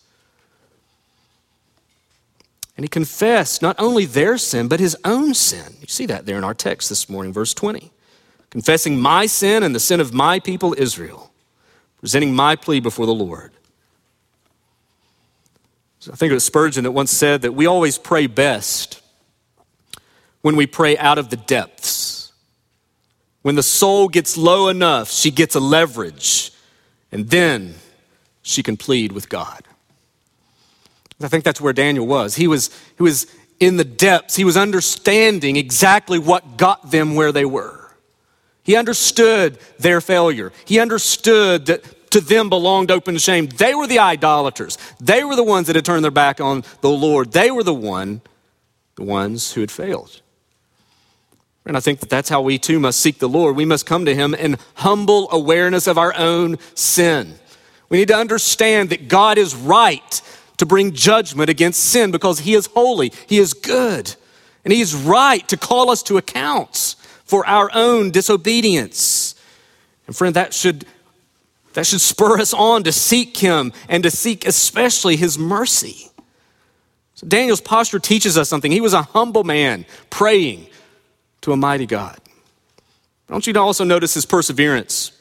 And 2.75 2.83
he 2.83 2.87
confessed 2.87 3.61
not 3.61 3.75
only 3.79 4.05
their 4.05 4.37
sin, 4.37 4.67
but 4.67 4.79
his 4.79 4.97
own 5.05 5.33
sin. 5.33 5.75
You 5.81 5.87
see 5.87 6.05
that 6.07 6.25
there 6.25 6.37
in 6.37 6.43
our 6.43 6.53
text 6.53 6.89
this 6.89 7.07
morning, 7.07 7.31
verse 7.31 7.53
20. 7.53 7.91
Confessing 8.49 8.99
my 8.99 9.25
sin 9.25 9.63
and 9.63 9.75
the 9.75 9.79
sin 9.79 9.99
of 9.99 10.13
my 10.13 10.39
people 10.39 10.75
Israel, 10.77 11.31
presenting 11.99 12.35
my 12.35 12.55
plea 12.55 12.79
before 12.79 13.05
the 13.05 13.13
Lord. 13.13 13.51
So 15.99 16.11
I 16.11 16.15
think 16.15 16.31
it 16.31 16.33
was 16.33 16.43
Spurgeon 16.43 16.83
that 16.83 16.91
once 16.91 17.11
said 17.11 17.43
that 17.43 17.53
we 17.53 17.65
always 17.65 17.97
pray 17.97 18.27
best 18.27 19.01
when 20.41 20.55
we 20.55 20.67
pray 20.67 20.97
out 20.97 21.17
of 21.17 21.29
the 21.29 21.37
depths 21.37 22.12
when 23.43 23.55
the 23.55 23.63
soul 23.63 24.07
gets 24.07 24.35
low 24.35 24.69
enough, 24.69 25.11
she 25.11 25.29
gets 25.29 25.53
a 25.53 25.59
leverage, 25.59 26.51
and 27.11 27.29
then 27.29 27.75
she 28.41 28.63
can 28.63 28.75
plead 28.75 29.11
with 29.11 29.29
God. 29.29 29.63
I 31.21 31.27
think 31.27 31.43
that's 31.43 31.61
where 31.61 31.73
Daniel 31.73 32.07
was. 32.07 32.35
He 32.35 32.47
was, 32.47 32.69
he 32.97 33.03
was 33.03 33.27
in 33.59 33.77
the 33.77 33.83
depths, 33.83 34.35
he 34.35 34.43
was 34.43 34.57
understanding 34.57 35.55
exactly 35.55 36.19
what 36.19 36.57
got 36.57 36.89
them 36.91 37.15
where 37.15 37.31
they 37.31 37.45
were. 37.45 37.91
He 38.63 38.75
understood 38.75 39.59
their 39.77 40.01
failure, 40.01 40.51
he 40.65 40.79
understood 40.79 41.67
that 41.67 42.11
to 42.11 42.21
them 42.21 42.47
belonged 42.47 42.91
open 42.91 43.17
shame. 43.17 43.47
They 43.47 43.73
were 43.73 43.87
the 43.87 43.97
idolaters. 43.97 44.77
They 44.99 45.23
were 45.23 45.35
the 45.35 45.43
ones 45.43 45.65
that 45.65 45.75
had 45.75 45.83
turned 45.83 46.03
their 46.03 46.11
back 46.11 46.39
on 46.39 46.63
the 46.81 46.89
Lord. 46.89 47.31
They 47.31 47.49
were 47.49 47.63
the 47.63 47.73
one, 47.73 48.21
the 48.95 49.03
ones 49.03 49.53
who 49.53 49.61
had 49.61 49.71
failed. 49.71 50.21
And 51.65 51.77
I 51.77 51.79
think 51.79 52.01
that 52.01 52.09
that's 52.09 52.29
how 52.29 52.41
we 52.41 52.57
too 52.57 52.79
must 52.79 52.99
seek 52.99 53.19
the 53.19 53.29
Lord. 53.29 53.55
We 53.55 53.65
must 53.65 53.85
come 53.85 54.05
to 54.05 54.15
Him 54.15 54.33
in 54.33 54.57
humble 54.75 55.29
awareness 55.31 55.87
of 55.87 55.97
our 55.97 56.13
own 56.15 56.57
sin. 56.75 57.35
We 57.89 57.99
need 57.99 58.09
to 58.09 58.17
understand 58.17 58.89
that 58.89 59.07
God 59.07 59.37
is 59.37 59.55
right 59.55 60.21
to 60.57 60.65
bring 60.65 60.93
judgment 60.93 61.49
against 61.49 61.83
sin 61.83 62.11
because 62.11 62.39
He 62.39 62.53
is 62.53 62.67
holy, 62.67 63.13
He 63.27 63.37
is 63.37 63.53
good, 63.53 64.15
and 64.65 64.73
He 64.73 64.81
is 64.81 64.93
right 64.93 65.47
to 65.47 65.57
call 65.57 65.89
us 65.89 66.03
to 66.03 66.17
accounts 66.17 66.95
for 67.23 67.45
our 67.45 67.69
own 67.73 68.11
disobedience. 68.11 69.35
And 70.05 70.15
friend, 70.15 70.35
that 70.35 70.53
should, 70.53 70.85
that 71.73 71.85
should 71.85 72.01
spur 72.01 72.39
us 72.39 72.53
on 72.53 72.83
to 72.83 72.91
seek 72.91 73.37
Him 73.37 73.71
and 73.87 74.03
to 74.03 74.11
seek 74.11 74.45
especially 74.45 75.15
His 75.15 75.39
mercy. 75.39 76.09
So 77.15 77.25
Daniel's 77.25 77.61
posture 77.61 77.99
teaches 77.99 78.37
us 78.37 78.49
something. 78.49 78.71
He 78.71 78.81
was 78.81 78.93
a 78.93 79.03
humble 79.03 79.45
man 79.45 79.85
praying 80.09 80.67
to 81.43 81.53
a 81.53 81.57
mighty 81.57 81.85
God. 81.85 82.19
I 83.29 83.33
want 83.33 83.47
you 83.47 83.53
to 83.53 83.59
also 83.59 83.83
notice 83.83 84.13
his 84.13 84.25
perseverance. 84.25 85.11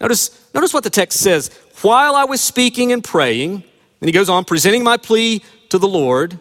Notice, 0.00 0.52
notice 0.54 0.74
what 0.74 0.84
the 0.84 0.90
text 0.90 1.20
says. 1.20 1.50
While 1.82 2.14
I 2.14 2.24
was 2.24 2.40
speaking 2.40 2.92
and 2.92 3.02
praying, 3.02 3.52
and 3.52 4.08
he 4.08 4.12
goes 4.12 4.28
on, 4.28 4.44
presenting 4.44 4.82
my 4.82 4.96
plea 4.96 5.42
to 5.70 5.78
the 5.78 5.88
Lord, 5.88 6.38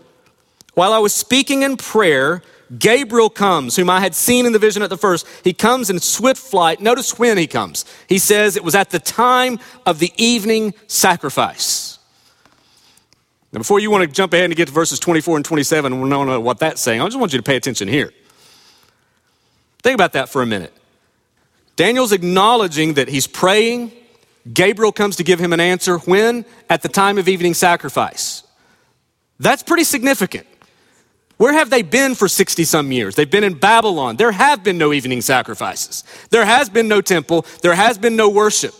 while 0.73 0.93
I 0.93 0.99
was 0.99 1.13
speaking 1.13 1.63
in 1.63 1.77
prayer, 1.77 2.41
Gabriel 2.77 3.29
comes, 3.29 3.75
whom 3.75 3.89
I 3.89 3.99
had 3.99 4.15
seen 4.15 4.45
in 4.45 4.53
the 4.53 4.59
vision 4.59 4.83
at 4.83 4.89
the 4.89 4.97
first. 4.97 5.27
He 5.43 5.53
comes 5.53 5.89
in 5.89 5.99
swift 5.99 6.41
flight. 6.41 6.79
Notice 6.79 7.17
when 7.17 7.37
he 7.37 7.47
comes. 7.47 7.83
He 8.07 8.19
says 8.19 8.55
it 8.55 8.63
was 8.63 8.75
at 8.75 8.91
the 8.91 8.99
time 8.99 9.59
of 9.85 9.99
the 9.99 10.13
evening 10.17 10.73
sacrifice. 10.87 11.97
Now, 13.51 13.57
before 13.57 13.79
you 13.79 13.89
want 13.89 14.03
to 14.03 14.07
jump 14.07 14.33
ahead 14.33 14.45
and 14.45 14.55
get 14.55 14.67
to 14.67 14.73
verses 14.73 14.99
24 14.99 15.37
and 15.37 15.45
27, 15.45 15.99
we 15.99 16.09
don't 16.09 16.27
know 16.27 16.39
what 16.39 16.59
that's 16.59 16.79
saying. 16.79 17.01
I 17.01 17.05
just 17.05 17.19
want 17.19 17.33
you 17.33 17.39
to 17.39 17.43
pay 17.43 17.55
attention 17.55 17.87
here. 17.87 18.13
Think 19.81 19.95
about 19.95 20.13
that 20.13 20.29
for 20.29 20.41
a 20.41 20.45
minute. 20.45 20.73
Daniel's 21.75 22.11
acknowledging 22.11 22.95
that 22.95 23.07
he's 23.07 23.27
praying. 23.27 23.91
Gabriel 24.51 24.91
comes 24.91 25.15
to 25.17 25.23
give 25.23 25.39
him 25.39 25.53
an 25.53 25.59
answer. 25.59 25.97
When? 25.99 26.45
At 26.69 26.81
the 26.81 26.89
time 26.89 27.17
of 27.17 27.27
evening 27.27 27.53
sacrifice. 27.53 28.43
That's 29.39 29.63
pretty 29.63 29.85
significant. 29.85 30.45
Where 31.37 31.53
have 31.53 31.69
they 31.69 31.83
been 31.83 32.15
for 32.15 32.27
60 32.27 32.65
some 32.65 32.91
years? 32.91 33.15
They've 33.15 33.31
been 33.31 33.45
in 33.45 33.53
Babylon. 33.53 34.17
There 34.17 34.33
have 34.33 34.61
been 34.61 34.77
no 34.77 34.91
evening 34.91 35.21
sacrifices. 35.21 36.03
There 36.31 36.43
has 36.43 36.67
been 36.67 36.89
no 36.89 36.99
temple. 36.99 37.45
There 37.61 37.75
has 37.75 37.97
been 37.97 38.17
no 38.17 38.27
worship. 38.27 38.73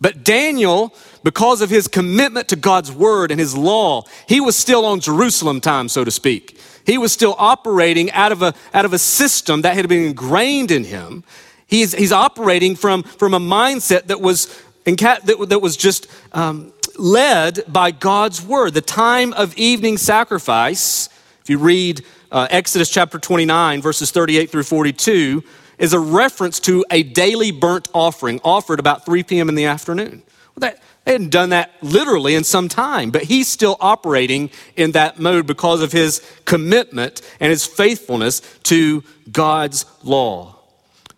But 0.00 0.22
Daniel, 0.22 0.94
because 1.26 1.60
of 1.60 1.70
his 1.70 1.88
commitment 1.88 2.46
to 2.46 2.54
God's 2.54 2.92
word 2.92 3.32
and 3.32 3.40
his 3.40 3.56
law, 3.56 4.04
he 4.28 4.40
was 4.40 4.54
still 4.54 4.86
on 4.86 5.00
Jerusalem 5.00 5.60
time, 5.60 5.88
so 5.88 6.04
to 6.04 6.10
speak. 6.12 6.56
He 6.86 6.98
was 6.98 7.12
still 7.12 7.34
operating 7.36 8.12
out 8.12 8.30
of 8.30 8.42
a, 8.42 8.54
out 8.72 8.84
of 8.84 8.92
a 8.92 8.98
system 9.00 9.62
that 9.62 9.74
had 9.74 9.88
been 9.88 10.04
ingrained 10.04 10.70
in 10.70 10.84
him. 10.84 11.24
He's, 11.66 11.92
he's 11.94 12.12
operating 12.12 12.76
from, 12.76 13.02
from 13.02 13.34
a 13.34 13.40
mindset 13.40 14.06
that 14.06 14.20
was, 14.20 14.62
that, 14.84 15.58
was 15.60 15.76
just 15.76 16.06
um, 16.30 16.72
led 16.96 17.64
by 17.66 17.90
God's 17.90 18.40
word. 18.40 18.74
The 18.74 18.80
time 18.80 19.32
of 19.32 19.52
evening 19.56 19.98
sacrifice 19.98 21.08
if 21.46 21.50
you 21.50 21.58
read 21.58 22.04
uh, 22.30 22.46
Exodus 22.50 22.88
chapter 22.88 23.18
29, 23.18 23.82
verses 23.82 24.12
38 24.12 24.50
through 24.50 24.62
42, 24.62 25.42
is 25.78 25.92
a 25.92 25.98
reference 25.98 26.60
to 26.60 26.84
a 26.90 27.02
daily 27.02 27.50
burnt 27.50 27.88
offering 27.92 28.40
offered 28.44 28.78
about 28.78 29.04
3 29.04 29.24
p.m. 29.24 29.48
in 29.48 29.56
the 29.56 29.64
afternoon. 29.64 30.22
Well, 30.56 30.70
that, 30.70 30.82
they 31.06 31.12
hadn't 31.12 31.30
done 31.30 31.50
that 31.50 31.70
literally 31.82 32.34
in 32.34 32.42
some 32.42 32.68
time, 32.68 33.12
but 33.12 33.22
he's 33.22 33.46
still 33.46 33.76
operating 33.78 34.50
in 34.74 34.90
that 34.92 35.20
mode 35.20 35.46
because 35.46 35.80
of 35.80 35.92
his 35.92 36.20
commitment 36.44 37.22
and 37.38 37.50
his 37.50 37.64
faithfulness 37.64 38.42
to 38.64 39.04
God's 39.30 39.84
law. 40.02 40.56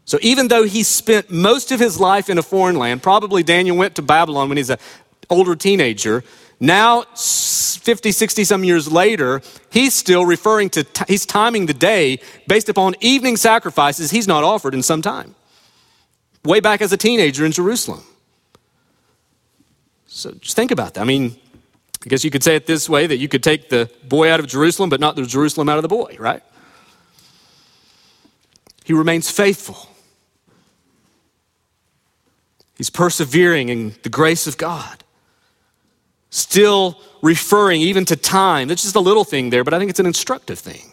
So 0.04 0.18
even 0.20 0.48
though 0.48 0.64
he 0.64 0.82
spent 0.82 1.30
most 1.30 1.72
of 1.72 1.80
his 1.80 1.98
life 1.98 2.28
in 2.28 2.36
a 2.36 2.42
foreign 2.42 2.76
land, 2.76 3.02
probably 3.02 3.42
Daniel 3.42 3.78
went 3.78 3.94
to 3.94 4.02
Babylon 4.02 4.50
when 4.50 4.58
he's 4.58 4.68
an 4.68 4.78
older 5.30 5.56
teenager, 5.56 6.22
now, 6.60 7.04
50, 7.14 8.10
60 8.12 8.44
some 8.44 8.64
years 8.64 8.90
later, 8.90 9.40
he's 9.70 9.94
still 9.94 10.26
referring 10.26 10.70
to, 10.70 10.84
he's 11.06 11.24
timing 11.24 11.66
the 11.66 11.74
day 11.74 12.18
based 12.46 12.68
upon 12.68 12.94
evening 13.00 13.36
sacrifices 13.36 14.10
he's 14.10 14.26
not 14.26 14.44
offered 14.44 14.74
in 14.74 14.82
some 14.82 15.00
time. 15.00 15.34
Way 16.44 16.60
back 16.60 16.82
as 16.82 16.92
a 16.92 16.96
teenager 16.96 17.46
in 17.46 17.52
Jerusalem. 17.52 18.02
So 20.18 20.32
just 20.32 20.56
think 20.56 20.70
about 20.70 20.94
that. 20.94 21.00
I 21.00 21.04
mean, 21.04 21.36
I 22.04 22.08
guess 22.08 22.24
you 22.24 22.30
could 22.30 22.42
say 22.42 22.56
it 22.56 22.66
this 22.66 22.88
way 22.88 23.06
that 23.06 23.18
you 23.18 23.28
could 23.28 23.42
take 23.42 23.68
the 23.68 23.90
boy 24.04 24.30
out 24.30 24.40
of 24.40 24.46
Jerusalem, 24.46 24.90
but 24.90 25.00
not 25.00 25.16
the 25.16 25.24
Jerusalem 25.24 25.68
out 25.68 25.78
of 25.78 25.82
the 25.82 25.88
boy, 25.88 26.16
right? 26.18 26.42
He 28.84 28.92
remains 28.92 29.30
faithful. 29.30 29.88
He's 32.76 32.90
persevering 32.90 33.68
in 33.68 33.94
the 34.02 34.08
grace 34.08 34.46
of 34.46 34.56
God 34.56 35.04
still 36.30 37.00
referring 37.22 37.80
even 37.80 38.04
to 38.06 38.16
time. 38.16 38.70
It's 38.70 38.82
just 38.82 38.96
a 38.96 39.00
little 39.00 39.24
thing 39.24 39.50
there, 39.50 39.64
but 39.64 39.74
I 39.74 39.78
think 39.78 39.90
it's 39.90 40.00
an 40.00 40.06
instructive 40.06 40.58
thing. 40.58 40.92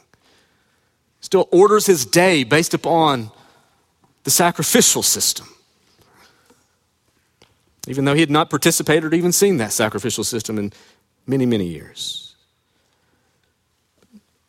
Still 1.21 1.47
orders 1.51 1.85
his 1.85 2.05
day 2.05 2.43
based 2.43 2.73
upon 2.73 3.31
the 4.23 4.31
sacrificial 4.31 5.03
system. 5.03 5.47
Even 7.87 8.05
though 8.05 8.13
he 8.13 8.19
had 8.19 8.31
not 8.31 8.49
participated 8.49 9.13
or 9.13 9.15
even 9.15 9.31
seen 9.31 9.57
that 9.57 9.71
sacrificial 9.71 10.23
system 10.23 10.57
in 10.57 10.73
many, 11.27 11.45
many 11.45 11.65
years. 11.65 12.35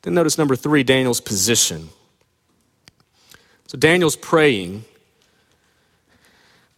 Then 0.02 0.14
notice 0.14 0.38
number 0.38 0.56
three 0.56 0.82
Daniel's 0.82 1.20
position. 1.20 1.88
So 3.66 3.76
Daniel's 3.76 4.16
praying, 4.16 4.84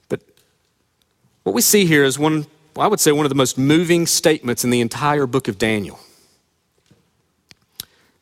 but 0.09 0.23
what 1.43 1.55
we 1.55 1.61
see 1.61 1.85
here 1.85 2.05
is 2.05 2.19
one 2.19 2.47
I 2.79 2.87
would 2.87 3.01
say 3.01 3.13
one 3.13 3.27
of 3.27 3.31
the 3.31 3.35
most 3.35 3.59
moving 3.59 4.07
statements 4.07 4.65
in 4.65 4.71
the 4.71 4.81
entire 4.81 5.27
book 5.27 5.49
of 5.49 5.59
Daniel. 5.59 5.99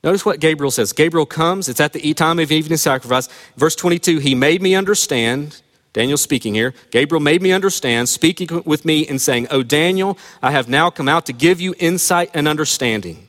Notice 0.02 0.24
what 0.24 0.40
Gabriel 0.40 0.70
says. 0.70 0.92
Gabriel 0.92 1.26
comes, 1.26 1.68
it's 1.68 1.80
at 1.80 1.92
the 1.92 2.14
time 2.14 2.38
of 2.38 2.52
evening 2.52 2.78
sacrifice. 2.78 3.28
Verse 3.56 3.74
22, 3.74 4.18
he 4.18 4.34
made 4.34 4.62
me 4.62 4.74
understand. 4.74 5.60
Daniel 5.96 6.18
speaking 6.18 6.52
here. 6.52 6.74
Gabriel 6.90 7.22
made 7.22 7.40
me 7.40 7.52
understand, 7.52 8.10
speaking 8.10 8.62
with 8.66 8.84
me 8.84 9.06
and 9.06 9.18
saying, 9.18 9.46
Oh, 9.50 9.62
Daniel, 9.62 10.18
I 10.42 10.50
have 10.50 10.68
now 10.68 10.90
come 10.90 11.08
out 11.08 11.24
to 11.24 11.32
give 11.32 11.58
you 11.58 11.74
insight 11.78 12.28
and 12.34 12.46
understanding. 12.46 13.28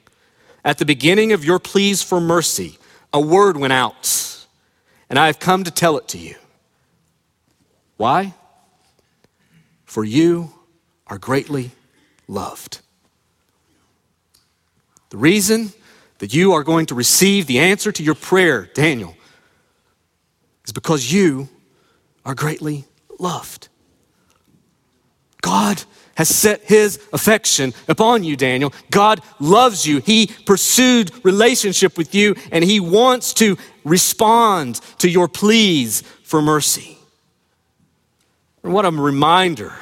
At 0.66 0.78
the 0.78 0.84
beginning 0.84 1.32
of 1.32 1.46
your 1.46 1.60
pleas 1.60 2.04
for 2.04 2.20
mercy, 2.20 2.78
a 3.14 3.22
word 3.22 3.56
went 3.56 3.72
out, 3.72 4.46
and 5.10 5.18
I 5.18 5.28
have 5.28 5.40
come 5.40 5.64
to 5.64 5.72
tell 5.72 5.98
it 5.98 6.10
to 6.10 6.18
you. 6.18 6.36
Why? 7.96 8.34
For 9.86 10.04
you 10.04 10.52
are 11.08 11.18
greatly 11.18 11.72
loved. 12.28 12.82
The 15.12 15.18
reason 15.18 15.72
that 16.18 16.34
you 16.34 16.52
are 16.52 16.66
going 16.66 16.88
to 16.88 16.96
receive 16.96 17.48
the 17.48 17.60
answer 17.60 17.94
to 17.94 18.04
your 18.04 18.16
prayer, 18.16 18.70
Daniel, 18.74 19.16
is 20.66 20.74
because 20.74 21.14
you 21.14 21.48
are 22.28 22.36
greatly 22.36 22.84
loved. 23.18 23.70
God 25.42 25.82
has 26.16 26.28
set 26.28 26.62
his 26.64 27.00
affection 27.14 27.74
upon 27.88 28.24
you, 28.24 28.36
Daniel. 28.36 28.74
God 28.92 29.22
loves 29.40 29.88
you. 29.88 30.00
He 30.00 30.28
pursued 30.46 31.12
relationship 31.24 31.98
with 31.98 32.14
you, 32.14 32.36
and 32.52 32.64
he 32.66 32.82
wants 32.82 33.34
to 33.36 33.58
respond 33.86 34.76
to 34.98 35.10
your 35.10 35.30
pleas 35.30 36.02
for 36.24 36.42
mercy. 36.42 36.98
And 38.62 38.74
what 38.74 38.84
a 38.84 38.92
reminder 38.92 39.74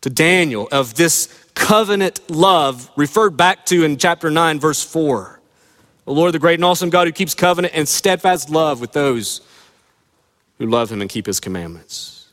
to 0.00 0.10
Daniel 0.10 0.68
of 0.72 0.94
this 0.94 1.28
covenant 1.54 2.28
love 2.28 2.90
referred 2.96 3.36
back 3.36 3.66
to 3.66 3.84
in 3.84 3.98
chapter 3.98 4.30
9, 4.30 4.58
verse 4.58 4.82
4. 4.82 5.40
The 6.06 6.12
Lord, 6.12 6.34
the 6.34 6.40
great 6.40 6.54
and 6.54 6.64
awesome 6.64 6.90
God 6.90 7.06
who 7.06 7.12
keeps 7.12 7.34
covenant 7.34 7.74
and 7.76 7.86
steadfast 7.86 8.50
love 8.50 8.80
with 8.80 8.92
those 8.92 9.42
who 10.60 10.66
love 10.66 10.92
him 10.92 11.00
and 11.00 11.08
keep 11.08 11.24
his 11.24 11.40
commandments. 11.40 12.28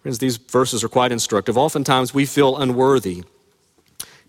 Friends, 0.00 0.18
these 0.18 0.38
verses 0.38 0.82
are 0.82 0.88
quite 0.88 1.12
instructive. 1.12 1.58
Oftentimes 1.58 2.14
we 2.14 2.24
feel 2.24 2.56
unworthy 2.56 3.24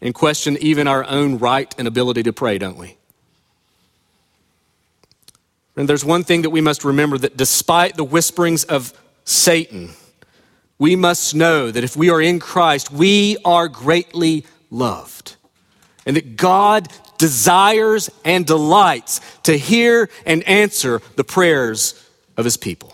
and 0.01 0.13
question 0.13 0.57
even 0.59 0.89
our 0.89 1.05
own 1.05 1.37
right 1.37 1.73
and 1.77 1.87
ability 1.87 2.21
to 2.23 2.33
pray, 2.33 2.57
don't 2.57 2.77
we? 2.77 2.97
And 5.77 5.87
there's 5.87 6.03
one 6.03 6.25
thing 6.25 6.41
that 6.41 6.49
we 6.49 6.61
must 6.61 6.83
remember 6.83 7.17
that 7.17 7.37
despite 7.37 7.95
the 7.95 8.03
whisperings 8.03 8.65
of 8.65 8.93
Satan, 9.23 9.91
we 10.77 10.97
must 10.97 11.33
know 11.33 11.71
that 11.71 11.83
if 11.83 11.95
we 11.95 12.09
are 12.09 12.21
in 12.21 12.39
Christ, 12.39 12.91
we 12.91 13.37
are 13.45 13.69
greatly 13.69 14.45
loved. 14.69 15.37
And 16.05 16.17
that 16.17 16.35
God 16.35 16.89
desires 17.25 18.11
and 18.23 18.45
delights 18.45 19.19
to 19.41 19.57
hear 19.57 20.11
and 20.27 20.43
answer 20.43 21.01
the 21.15 21.23
prayers 21.23 22.07
of 22.37 22.45
his 22.45 22.55
people. 22.55 22.93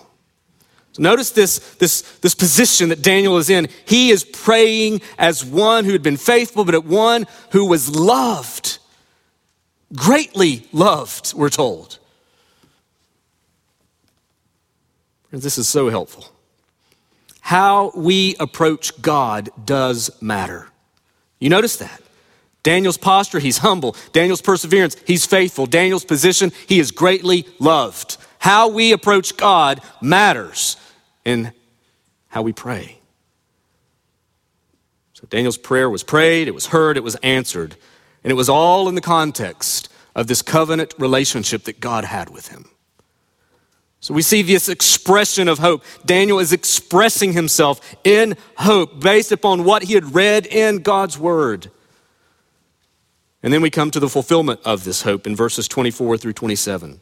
So 0.93 1.03
notice 1.03 1.31
this, 1.31 1.59
this, 1.75 2.01
this 2.19 2.33
position 2.33 2.87
that 2.89 3.01
Daniel 3.01 3.37
is 3.39 3.49
in. 3.49 3.67
He 3.85 4.09
is 4.09 4.23
praying 4.23 5.01
as 5.17 5.43
one 5.43 5.83
who 5.83 5.91
had 5.91 6.01
been 6.01 6.15
faithful, 6.15 6.63
but 6.63 6.75
at 6.75 6.85
one 6.85 7.25
who 7.51 7.65
was 7.65 7.93
loved. 7.93 8.79
Greatly 9.93 10.65
loved, 10.71 11.33
we're 11.33 11.49
told. 11.49 11.99
This 15.29 15.57
is 15.57 15.67
so 15.67 15.89
helpful. 15.89 16.31
How 17.41 17.91
we 17.97 18.37
approach 18.39 19.01
God 19.01 19.49
does 19.65 20.09
matter. 20.21 20.69
You 21.37 21.49
notice 21.49 21.75
that? 21.77 22.01
Daniel's 22.63 22.97
posture, 22.97 23.39
he's 23.39 23.59
humble. 23.59 23.95
Daniel's 24.11 24.41
perseverance, 24.41 24.95
he's 25.05 25.25
faithful. 25.25 25.65
Daniel's 25.65 26.05
position, 26.05 26.51
he 26.67 26.79
is 26.79 26.91
greatly 26.91 27.47
loved. 27.59 28.17
How 28.39 28.67
we 28.67 28.91
approach 28.91 29.37
God 29.37 29.81
matters 30.01 30.77
in 31.25 31.53
how 32.27 32.41
we 32.41 32.53
pray. 32.53 32.99
So 35.13 35.27
Daniel's 35.29 35.57
prayer 35.57 35.89
was 35.89 36.03
prayed, 36.03 36.47
it 36.47 36.53
was 36.53 36.67
heard, 36.67 36.97
it 36.97 37.03
was 37.03 37.15
answered. 37.17 37.75
And 38.23 38.31
it 38.31 38.35
was 38.35 38.49
all 38.49 38.87
in 38.87 38.95
the 38.95 39.01
context 39.01 39.89
of 40.15 40.27
this 40.27 40.41
covenant 40.41 40.93
relationship 40.97 41.63
that 41.63 41.79
God 41.79 42.03
had 42.03 42.29
with 42.29 42.49
him. 42.49 42.65
So 43.99 44.15
we 44.15 44.23
see 44.23 44.41
this 44.41 44.67
expression 44.67 45.47
of 45.47 45.59
hope. 45.59 45.83
Daniel 46.05 46.39
is 46.39 46.51
expressing 46.51 47.33
himself 47.33 47.95
in 48.03 48.35
hope 48.55 48.99
based 48.99 49.31
upon 49.31 49.63
what 49.63 49.83
he 49.83 49.93
had 49.93 50.15
read 50.15 50.47
in 50.47 50.79
God's 50.79 51.19
word. 51.19 51.69
And 53.43 53.51
then 53.51 53.61
we 53.61 53.69
come 53.69 53.91
to 53.91 53.99
the 53.99 54.09
fulfillment 54.09 54.59
of 54.65 54.83
this 54.83 55.01
hope 55.01 55.25
in 55.25 55.35
verses 55.35 55.67
24 55.67 56.17
through 56.17 56.33
27. 56.33 56.99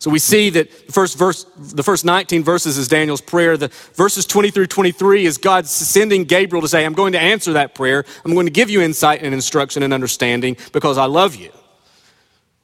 So 0.00 0.10
we 0.10 0.20
see 0.20 0.50
that 0.50 0.86
the 0.86 0.92
first 0.92 1.18
verse, 1.18 1.44
the 1.56 1.82
first 1.82 2.04
19 2.04 2.44
verses 2.44 2.78
is 2.78 2.86
Daniel's 2.86 3.20
prayer. 3.20 3.56
The 3.56 3.68
verses 3.94 4.26
20 4.26 4.50
through 4.50 4.66
23 4.66 5.26
is 5.26 5.38
God 5.38 5.66
sending 5.66 6.24
Gabriel 6.24 6.62
to 6.62 6.68
say, 6.68 6.84
I'm 6.84 6.92
going 6.92 7.14
to 7.14 7.20
answer 7.20 7.54
that 7.54 7.74
prayer. 7.74 8.04
I'm 8.24 8.32
going 8.32 8.46
to 8.46 8.52
give 8.52 8.70
you 8.70 8.80
insight 8.80 9.22
and 9.22 9.34
instruction 9.34 9.82
and 9.82 9.92
understanding 9.92 10.56
because 10.72 10.98
I 10.98 11.06
love 11.06 11.34
you. 11.34 11.50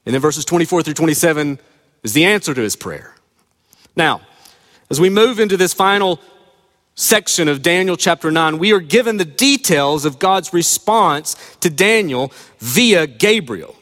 And 0.07 0.15
then 0.15 0.21
verses 0.21 0.45
24 0.45 0.83
through 0.83 0.95
27 0.95 1.59
is 2.05 2.13
the 2.13 2.25
answer 2.25 2.55
to 2.55 2.61
his 2.61 2.77
prayer. 2.77 3.17
Now, 3.97 4.21
as 4.91 5.01
we 5.01 5.11
move 5.11 5.41
into 5.41 5.57
this 5.57 5.73
final 5.75 6.21
section 6.95 7.49
of 7.49 7.63
Daniel 7.63 7.97
chapter 7.97 8.31
9, 8.31 8.59
we 8.59 8.73
are 8.73 8.81
given 8.81 9.17
the 9.17 9.25
details 9.25 10.05
of 10.05 10.19
God's 10.19 10.53
response 10.53 11.35
to 11.61 11.71
Daniel 11.71 12.33
via 12.59 13.07
Gabriel. 13.07 13.77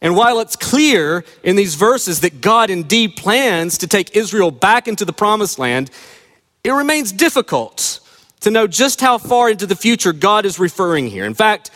And 0.00 0.14
while 0.14 0.38
it's 0.40 0.54
clear 0.54 1.24
in 1.42 1.56
these 1.56 1.74
verses 1.74 2.20
that 2.20 2.40
God 2.40 2.70
indeed 2.70 3.16
plans 3.16 3.78
to 3.78 3.86
take 3.86 4.14
Israel 4.16 4.50
back 4.50 4.86
into 4.86 5.04
the 5.04 5.12
promised 5.12 5.58
land, 5.58 5.90
it 6.62 6.70
remains 6.70 7.10
difficult 7.10 8.00
to 8.40 8.50
know 8.50 8.66
just 8.66 9.00
how 9.00 9.18
far 9.18 9.50
into 9.50 9.66
the 9.66 9.74
future 9.74 10.12
God 10.12 10.44
is 10.44 10.58
referring 10.58 11.08
here. 11.08 11.24
In 11.24 11.34
fact, 11.34 11.70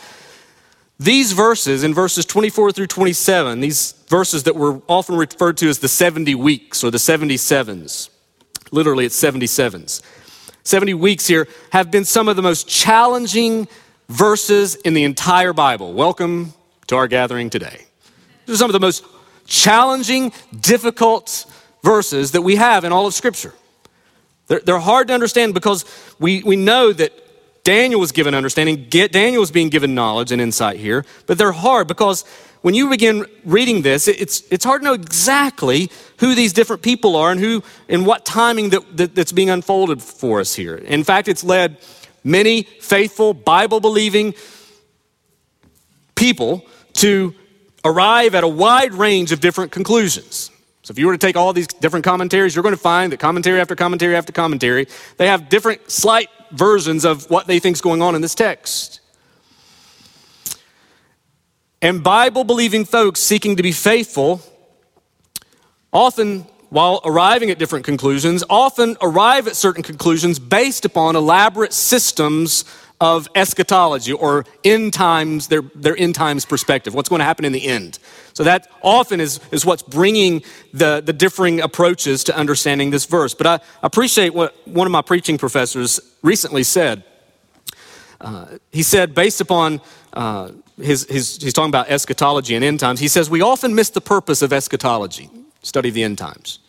these 0.99 1.33
verses, 1.33 1.83
in 1.83 1.93
verses 1.93 2.25
24 2.25 2.71
through 2.71 2.87
27, 2.87 3.59
these 3.59 3.91
verses 4.07 4.43
that 4.43 4.55
were 4.55 4.81
often 4.87 5.17
referred 5.17 5.57
to 5.57 5.67
as 5.67 5.79
the 5.79 5.89
70 5.89 6.35
weeks 6.35 6.83
or 6.83 6.91
the 6.91 6.97
77s, 6.97 8.09
literally 8.71 9.05
it's 9.05 9.21
77s. 9.21 10.01
70 10.63 10.93
weeks 10.93 11.27
here 11.27 11.47
have 11.71 11.91
been 11.91 12.05
some 12.05 12.29
of 12.29 12.35
the 12.35 12.41
most 12.41 12.67
challenging 12.67 13.67
verses 14.07 14.75
in 14.75 14.93
the 14.93 15.03
entire 15.03 15.51
Bible. 15.51 15.93
Welcome 15.93 16.53
to 16.87 16.95
our 16.95 17.07
gathering 17.07 17.49
today. 17.49 17.85
These 18.45 18.55
are 18.55 18.59
some 18.59 18.69
of 18.69 18.73
the 18.73 18.79
most 18.79 19.05
challenging, 19.45 20.31
difficult 20.57 21.45
verses 21.83 22.31
that 22.31 22.41
we 22.41 22.55
have 22.55 22.85
in 22.85 22.93
all 22.93 23.05
of 23.05 23.13
Scripture. 23.13 23.53
They're, 24.47 24.61
they're 24.61 24.79
hard 24.79 25.09
to 25.09 25.13
understand 25.13 25.53
because 25.53 25.85
we, 26.17 26.43
we 26.43 26.55
know 26.55 26.93
that 26.93 27.11
Daniel 27.63 27.99
was 27.99 28.13
given 28.13 28.33
understanding. 28.33 28.87
Daniel 28.89 29.41
was 29.41 29.51
being 29.51 29.69
given 29.69 29.93
knowledge 29.95 30.31
and 30.31 30.41
insight 30.41 30.77
here, 30.77 31.05
but 31.27 31.37
they're 31.37 31.51
hard 31.51 31.87
because 31.87 32.23
when 32.63 32.73
you 32.73 32.89
begin 32.89 33.25
reading 33.43 33.81
this, 33.81 34.07
it's, 34.07 34.41
it's 34.49 34.63
hard 34.63 34.81
to 34.81 34.85
know 34.85 34.93
exactly 34.93 35.91
who 36.19 36.33
these 36.33 36.53
different 36.53 36.81
people 36.81 37.17
are 37.17 37.29
and 37.29 37.39
who 37.39 37.61
and 37.89 38.05
what 38.05 38.25
timing 38.25 38.69
that, 38.69 38.97
that, 38.97 39.15
that's 39.15 39.33
being 39.33 39.49
unfolded 39.49 40.01
for 40.01 40.39
us 40.39 40.55
here. 40.55 40.75
In 40.75 41.03
fact, 41.03 41.27
it's 41.27 41.43
led 41.43 41.77
many 42.23 42.63
faithful, 42.63 43.33
Bible 43.33 43.81
believing 43.81 44.33
people 46.15 46.65
to 46.93 47.35
arrive 47.83 48.33
at 48.33 48.45
a 48.45 48.47
wide 48.47 48.93
range 48.93 49.33
of 49.33 49.41
different 49.41 49.73
conclusions. 49.73 50.49
So 50.83 50.93
if 50.93 50.97
you 50.97 51.07
were 51.07 51.13
to 51.13 51.17
take 51.17 51.35
all 51.35 51.51
these 51.51 51.67
different 51.67 52.05
commentaries, 52.05 52.55
you're 52.55 52.63
going 52.63 52.75
to 52.75 52.81
find 52.81 53.11
that 53.11 53.19
commentary 53.19 53.59
after 53.59 53.75
commentary 53.75 54.15
after 54.15 54.31
commentary, 54.31 54.87
they 55.17 55.27
have 55.27 55.49
different 55.49 55.91
slight 55.91 56.29
versions 56.51 57.03
of 57.03 57.29
what 57.29 57.45
they 57.45 57.59
think 57.59 57.75
is 57.75 57.81
going 57.81 58.01
on 58.01 58.15
in 58.15 58.21
this 58.21 58.35
text. 58.35 59.01
And 61.83 62.01
Bible 62.01 62.45
believing 62.45 62.85
folks 62.85 63.19
seeking 63.19 63.57
to 63.57 63.61
be 63.61 63.73
faithful 63.73 64.41
often 65.91 66.47
while 66.69 67.01
arriving 67.03 67.49
at 67.49 67.59
different 67.59 67.83
conclusions, 67.83 68.41
often 68.49 68.95
arrive 69.01 69.47
at 69.49 69.57
certain 69.57 69.83
conclusions 69.83 70.39
based 70.39 70.85
upon 70.85 71.17
elaborate 71.17 71.73
systems 71.73 72.63
of 73.01 73.27
eschatology 73.35 74.13
or 74.13 74.45
end 74.63 74.93
times, 74.93 75.49
their, 75.49 75.61
their 75.75 75.97
end 75.97 76.15
times 76.15 76.45
perspective, 76.45 76.93
what's 76.93 77.09
going 77.09 77.19
to 77.19 77.25
happen 77.25 77.43
in 77.43 77.51
the 77.51 77.65
end. 77.65 77.99
So 78.31 78.45
that 78.45 78.69
often 78.81 79.19
is, 79.19 79.41
is 79.51 79.65
what's 79.65 79.83
bringing 79.83 80.41
the, 80.73 81.01
the 81.05 81.11
differing 81.11 81.59
approaches 81.59 82.23
to 82.23 82.37
understanding 82.37 82.91
this 82.91 83.03
verse. 83.05 83.33
But 83.33 83.45
I 83.45 83.59
appreciate 83.83 84.33
what 84.33 84.55
one 84.65 84.87
of 84.87 84.91
my 84.91 85.01
preaching 85.01 85.37
professors 85.37 85.99
recently 86.21 86.63
said. 86.63 87.03
Uh, 88.21 88.57
he 88.71 88.83
said, 88.83 89.13
based 89.13 89.41
upon 89.41 89.81
uh, 90.13 90.53
his, 90.81 91.05
his, 91.09 91.37
he's 91.41 91.53
talking 91.53 91.69
about 91.69 91.89
eschatology 91.89 92.55
and 92.55 92.63
end 92.63 92.79
times, 92.79 92.99
he 92.99 93.07
says, 93.07 93.29
we 93.29 93.41
often 93.41 93.75
miss 93.75 93.89
the 93.89 94.01
purpose 94.01 94.41
of 94.41 94.51
eschatology, 94.51 95.29
study 95.61 95.89
of 95.89 95.95
the 95.95 96.03
end 96.03 96.17
times. 96.17 96.59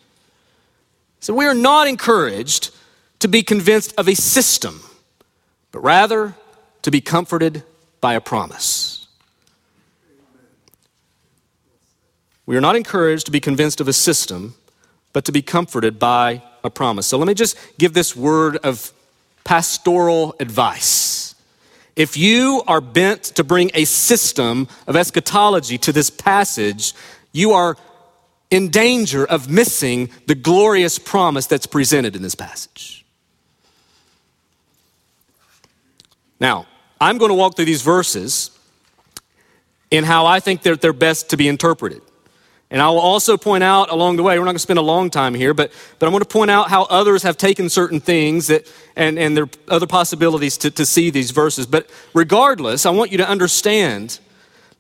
So 1.21 1.33
we 1.33 1.47
are 1.47 1.55
not 1.55 1.89
encouraged 1.89 2.71
to 3.21 3.29
be 3.29 3.43
convinced 3.43 3.95
of 3.97 4.09
a 4.09 4.15
system, 4.15 4.83
but 5.73 5.81
rather 5.81 6.35
to 6.83 6.91
be 6.91 7.01
comforted 7.01 7.63
by 8.01 8.13
a 8.15 8.21
promise. 8.21 9.07
We 12.45 12.59
are 12.59 12.61
not 12.61 12.77
encouraged 12.77 13.25
to 13.25 13.33
be 13.33 13.41
convinced 13.41 13.81
of 13.81 13.89
a 13.89 13.95
system, 13.95 14.55
but 15.15 15.25
to 15.25 15.33
be 15.33 15.41
comforted 15.41 15.99
by 15.99 16.43
a 16.63 16.69
promise. 16.69 17.07
So 17.07 17.17
let 17.17 17.27
me 17.27 17.33
just 17.33 17.57
give 17.79 17.95
this 17.95 18.15
word 18.15 18.59
of 18.59 18.93
pastoral 19.45 20.37
advice. 20.39 21.24
If 21.97 22.17
you 22.17 22.63
are 22.67 22.81
bent 22.81 23.23
to 23.23 23.45
bring 23.45 23.71
a 23.75 23.85
system 23.85 24.69
of 24.87 24.97
eschatology 24.97 25.79
to 25.79 25.93
this 25.93 26.11
passage, 26.11 26.93
you 27.33 27.53
are 27.53 27.77
in 28.51 28.69
danger 28.69 29.25
of 29.25 29.49
missing 29.49 30.11
the 30.27 30.35
glorious 30.35 30.99
promise 30.99 31.47
that's 31.47 31.67
presented 31.67 32.17
in 32.17 32.23
this 32.23 32.35
passage. 32.35 33.05
Now, 36.41 36.67
I'm 37.01 37.19
going 37.19 37.31
to 37.31 37.35
walk 37.35 37.57
through 37.57 37.65
these 37.65 37.83
verses 37.83 38.51
in 39.91 40.05
how 40.05 40.27
I 40.27 40.41
think 40.41 40.63
that 40.63 40.81
they're 40.81 40.93
best 40.93 41.31
to 41.31 41.37
be 41.37 41.49
interpreted. 41.49 42.03
And 42.75 42.83
I 42.83 42.89
will 42.89 42.99
also 42.99 43.37
point 43.37 43.63
out 43.63 43.93
along 43.93 44.17
the 44.17 44.25
way, 44.25 44.37
we're 44.37 44.45
not 44.45 44.51
going 44.51 44.57
to 44.57 44.59
spend 44.59 44.81
a 44.81 44.83
long 44.83 45.09
time 45.09 45.33
here, 45.33 45.55
but, 45.55 45.71
but 46.01 46.07
I 46.07 46.11
want 46.11 46.25
to 46.25 46.29
point 46.29 46.51
out 46.51 46.71
how 46.71 46.87
others 46.87 47.23
have 47.23 47.37
taken 47.37 47.69
certain 47.69 48.01
things 48.01 48.49
that, 48.49 48.67
and, 48.97 49.17
and 49.17 49.37
there 49.37 49.45
are 49.45 49.51
other 49.69 49.87
possibilities 49.87 50.59
to, 50.59 50.73
to 50.73 50.85
see 50.85 51.11
these 51.11 51.31
verses. 51.31 51.67
But 51.67 51.89
regardless, 52.15 52.85
I 52.85 52.91
want 52.91 53.13
you 53.13 53.19
to 53.19 53.29
understand 53.29 54.19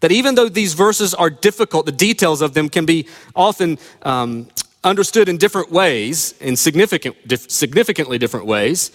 that 0.00 0.10
even 0.10 0.34
though 0.34 0.48
these 0.48 0.74
verses 0.74 1.14
are 1.14 1.30
difficult, 1.30 1.86
the 1.86 1.92
details 1.92 2.42
of 2.42 2.52
them 2.52 2.68
can 2.68 2.84
be 2.84 3.06
often 3.36 3.78
um, 4.02 4.48
understood 4.82 5.28
in 5.28 5.36
different 5.36 5.70
ways, 5.70 6.34
in 6.40 6.56
significant, 6.56 7.14
significantly 7.48 8.18
different 8.18 8.46
ways, 8.46 8.90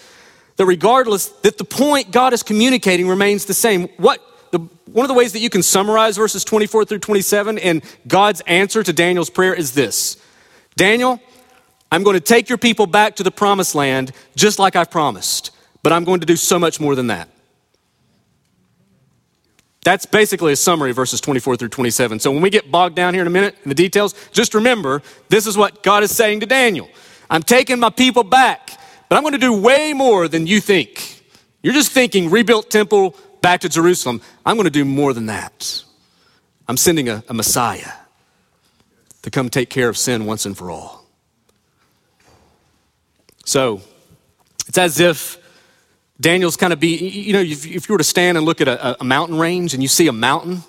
that 0.57 0.65
regardless, 0.65 1.29
that 1.43 1.57
the 1.57 1.63
point 1.63 2.11
God 2.11 2.33
is 2.33 2.43
communicating 2.43 3.07
remains 3.07 3.45
the 3.45 3.53
same. 3.53 3.87
What 3.95 4.21
the, 4.51 4.59
one 4.91 5.03
of 5.03 5.07
the 5.07 5.13
ways 5.13 5.33
that 5.33 5.39
you 5.39 5.49
can 5.49 5.63
summarize 5.63 6.17
verses 6.17 6.43
24 6.43 6.85
through 6.85 6.99
27 6.99 7.57
and 7.59 7.83
God's 8.07 8.41
answer 8.41 8.83
to 8.83 8.93
Daniel's 8.93 9.29
prayer 9.29 9.53
is 9.53 9.73
this 9.73 10.17
Daniel, 10.75 11.21
I'm 11.91 12.03
going 12.03 12.15
to 12.15 12.21
take 12.21 12.49
your 12.49 12.57
people 12.57 12.87
back 12.87 13.15
to 13.17 13.23
the 13.23 13.31
promised 13.31 13.75
land 13.75 14.11
just 14.35 14.59
like 14.59 14.75
I've 14.75 14.91
promised, 14.91 15.51
but 15.83 15.91
I'm 15.91 16.03
going 16.03 16.19
to 16.19 16.25
do 16.25 16.35
so 16.35 16.59
much 16.59 16.79
more 16.79 16.95
than 16.95 17.07
that. 17.07 17.29
That's 19.83 20.05
basically 20.05 20.53
a 20.53 20.55
summary 20.55 20.91
verses 20.91 21.21
24 21.21 21.55
through 21.55 21.69
27. 21.69 22.19
So 22.19 22.31
when 22.31 22.41
we 22.41 22.49
get 22.49 22.69
bogged 22.69 22.95
down 22.95 23.13
here 23.13 23.21
in 23.21 23.27
a 23.27 23.31
minute 23.31 23.55
in 23.63 23.69
the 23.69 23.75
details, 23.75 24.13
just 24.31 24.53
remember 24.53 25.01
this 25.29 25.47
is 25.47 25.57
what 25.57 25.83
God 25.83 26.03
is 26.03 26.15
saying 26.15 26.41
to 26.41 26.45
Daniel 26.45 26.89
I'm 27.29 27.43
taking 27.43 27.79
my 27.79 27.89
people 27.89 28.23
back, 28.23 28.71
but 29.07 29.15
I'm 29.15 29.23
going 29.23 29.33
to 29.33 29.39
do 29.39 29.53
way 29.53 29.93
more 29.93 30.27
than 30.27 30.47
you 30.47 30.59
think. 30.59 31.23
You're 31.61 31.73
just 31.73 31.91
thinking 31.91 32.29
rebuilt 32.29 32.69
temple, 32.69 33.15
back 33.41 33.61
to 33.61 33.69
Jerusalem. 33.69 34.21
I'm 34.45 34.55
going 34.55 34.65
to 34.65 34.71
do 34.71 34.85
more 34.85 35.13
than 35.13 35.27
that. 35.27 35.83
I'm 36.67 36.77
sending 36.77 37.09
a, 37.09 37.23
a 37.27 37.33
Messiah 37.33 37.93
to 39.21 39.31
come 39.31 39.49
take 39.49 39.69
care 39.69 39.89
of 39.89 39.97
sin 39.97 40.25
once 40.25 40.45
and 40.45 40.57
for 40.57 40.71
all. 40.71 41.05
So 43.45 43.81
it's 44.67 44.77
as 44.77 44.99
if 44.99 45.37
Daniel's 46.21 46.55
kind 46.55 46.73
of 46.73 46.79
be, 46.79 46.95
you 46.97 47.33
know, 47.33 47.39
if, 47.39 47.65
if 47.65 47.89
you 47.89 47.93
were 47.93 47.97
to 47.97 48.03
stand 48.03 48.37
and 48.37 48.45
look 48.45 48.61
at 48.61 48.67
a, 48.67 49.01
a 49.01 49.03
mountain 49.03 49.39
range 49.39 49.73
and 49.73 49.81
you 49.81 49.89
see 49.89 50.07
a 50.07 50.13
mountain, 50.13 50.63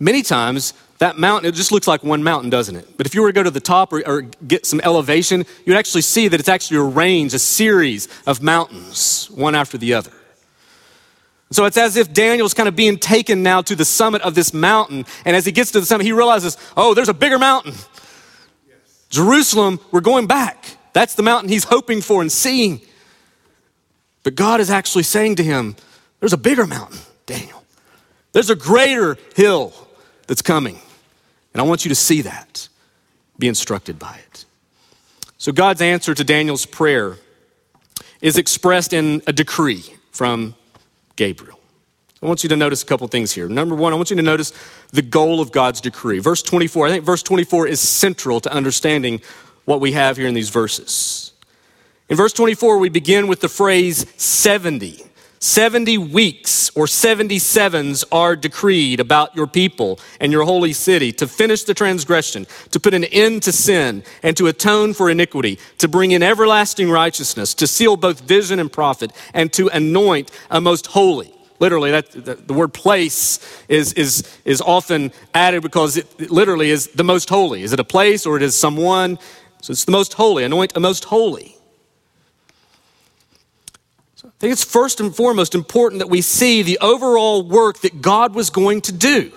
many 0.00 0.22
times 0.22 0.74
that 0.98 1.16
mountain, 1.16 1.48
it 1.48 1.54
just 1.54 1.70
looks 1.70 1.86
like 1.86 2.02
one 2.02 2.24
mountain, 2.24 2.50
doesn't 2.50 2.74
it? 2.74 2.96
But 2.96 3.06
if 3.06 3.14
you 3.14 3.22
were 3.22 3.28
to 3.28 3.32
go 3.32 3.42
to 3.44 3.50
the 3.50 3.60
top 3.60 3.92
or, 3.92 4.02
or, 4.06 4.22
get 4.22 4.66
some 4.66 4.80
elevation, 4.82 5.44
you'd 5.64 5.76
actually 5.76 6.02
see 6.02 6.26
that 6.26 6.40
it's 6.40 6.48
actually 6.48 6.78
a 6.78 6.82
range, 6.82 7.34
a 7.34 7.38
series 7.38 8.08
of 8.26 8.42
mountains, 8.42 9.30
one 9.30 9.54
after 9.54 9.78
the 9.78 9.94
other. 9.94 10.10
So 11.50 11.64
it's 11.64 11.78
as 11.78 11.96
if 11.96 12.12
Daniel's 12.12 12.52
kind 12.52 12.68
of 12.68 12.76
being 12.76 12.98
taken 12.98 13.42
now 13.42 13.62
to 13.62 13.74
the 13.74 13.84
summit 13.84 14.20
of 14.22 14.34
this 14.34 14.52
mountain. 14.52 15.06
And 15.24 15.34
as 15.34 15.46
he 15.46 15.52
gets 15.52 15.70
to 15.72 15.80
the 15.80 15.86
summit, 15.86 16.04
he 16.04 16.12
realizes, 16.12 16.58
oh, 16.76 16.92
there's 16.92 17.08
a 17.08 17.14
bigger 17.14 17.38
mountain. 17.38 17.72
Yes. 18.68 19.06
Jerusalem, 19.08 19.80
we're 19.90 20.02
going 20.02 20.26
back. 20.26 20.76
That's 20.92 21.14
the 21.14 21.22
mountain 21.22 21.48
he's 21.48 21.64
hoping 21.64 22.02
for 22.02 22.20
and 22.20 22.30
seeing. 22.30 22.82
But 24.24 24.34
God 24.34 24.60
is 24.60 24.68
actually 24.68 25.04
saying 25.04 25.36
to 25.36 25.42
him, 25.42 25.76
there's 26.20 26.34
a 26.34 26.38
bigger 26.38 26.66
mountain, 26.66 26.98
Daniel. 27.24 27.64
There's 28.32 28.50
a 28.50 28.56
greater 28.56 29.16
hill 29.34 29.72
that's 30.26 30.42
coming. 30.42 30.78
And 31.54 31.62
I 31.62 31.64
want 31.64 31.84
you 31.84 31.88
to 31.88 31.94
see 31.94 32.22
that. 32.22 32.68
be 33.38 33.48
instructed 33.48 33.98
by 33.98 34.18
it. 34.26 34.44
So 35.38 35.52
God's 35.52 35.80
answer 35.80 36.14
to 36.14 36.24
Daniel's 36.24 36.66
prayer 36.66 37.16
is 38.20 38.36
expressed 38.36 38.92
in 38.92 39.22
a 39.26 39.32
decree 39.32 39.84
from 40.10 40.56
Gabriel. 41.18 41.58
I 42.22 42.26
want 42.26 42.44
you 42.44 42.48
to 42.48 42.56
notice 42.56 42.84
a 42.84 42.86
couple 42.86 43.08
things 43.08 43.32
here. 43.32 43.48
Number 43.48 43.74
one, 43.74 43.92
I 43.92 43.96
want 43.96 44.10
you 44.10 44.16
to 44.16 44.22
notice 44.22 44.52
the 44.92 45.02
goal 45.02 45.40
of 45.40 45.50
God's 45.50 45.80
decree. 45.80 46.20
Verse 46.20 46.42
24, 46.42 46.86
I 46.86 46.90
think 46.90 47.04
verse 47.04 47.24
24 47.24 47.66
is 47.66 47.80
central 47.80 48.40
to 48.40 48.52
understanding 48.52 49.20
what 49.64 49.80
we 49.80 49.92
have 49.92 50.16
here 50.16 50.28
in 50.28 50.34
these 50.34 50.48
verses. 50.48 51.32
In 52.08 52.16
verse 52.16 52.32
24, 52.32 52.78
we 52.78 52.88
begin 52.88 53.26
with 53.26 53.40
the 53.40 53.48
phrase 53.48 54.06
70. 54.16 55.04
70 55.40 55.98
weeks 55.98 56.70
or 56.70 56.86
77s 56.86 58.04
are 58.10 58.34
decreed 58.34 59.00
about 59.00 59.36
your 59.36 59.46
people 59.46 60.00
and 60.20 60.32
your 60.32 60.44
holy 60.44 60.72
city 60.72 61.12
to 61.12 61.28
finish 61.28 61.64
the 61.64 61.74
transgression, 61.74 62.46
to 62.70 62.80
put 62.80 62.94
an 62.94 63.04
end 63.04 63.42
to 63.44 63.52
sin, 63.52 64.02
and 64.22 64.36
to 64.36 64.48
atone 64.48 64.94
for 64.94 65.08
iniquity, 65.10 65.58
to 65.78 65.88
bring 65.88 66.10
in 66.10 66.22
everlasting 66.22 66.90
righteousness, 66.90 67.54
to 67.54 67.66
seal 67.66 67.96
both 67.96 68.20
vision 68.20 68.58
and 68.58 68.72
prophet, 68.72 69.12
and 69.32 69.52
to 69.52 69.68
anoint 69.68 70.30
a 70.50 70.60
most 70.60 70.88
holy. 70.88 71.32
Literally, 71.60 71.90
that, 71.90 72.10
the, 72.10 72.34
the 72.34 72.54
word 72.54 72.72
place 72.72 73.40
is, 73.68 73.92
is, 73.94 74.38
is 74.44 74.60
often 74.60 75.12
added 75.34 75.62
because 75.62 75.96
it, 75.96 76.06
it 76.18 76.30
literally 76.30 76.70
is 76.70 76.88
the 76.88 77.02
most 77.02 77.28
holy. 77.28 77.62
Is 77.62 77.72
it 77.72 77.80
a 77.80 77.84
place 77.84 78.26
or 78.26 78.36
it 78.36 78.42
is 78.42 78.54
someone? 78.54 79.18
So 79.60 79.72
it's 79.72 79.84
the 79.84 79.92
most 79.92 80.14
holy. 80.14 80.44
Anoint 80.44 80.76
a 80.76 80.80
most 80.80 81.04
holy. 81.04 81.57
I 84.38 84.40
think 84.40 84.52
it's 84.52 84.62
first 84.64 85.00
and 85.00 85.14
foremost 85.14 85.56
important 85.56 85.98
that 85.98 86.06
we 86.06 86.20
see 86.20 86.62
the 86.62 86.78
overall 86.80 87.42
work 87.42 87.80
that 87.80 88.00
God 88.00 88.36
was 88.36 88.50
going 88.50 88.82
to 88.82 88.92
do. 88.92 89.32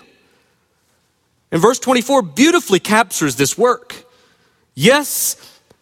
And 1.52 1.60
verse 1.60 1.80
24 1.80 2.22
beautifully 2.22 2.80
captures 2.80 3.36
this 3.36 3.58
work. 3.58 4.06
Yes, 4.76 5.38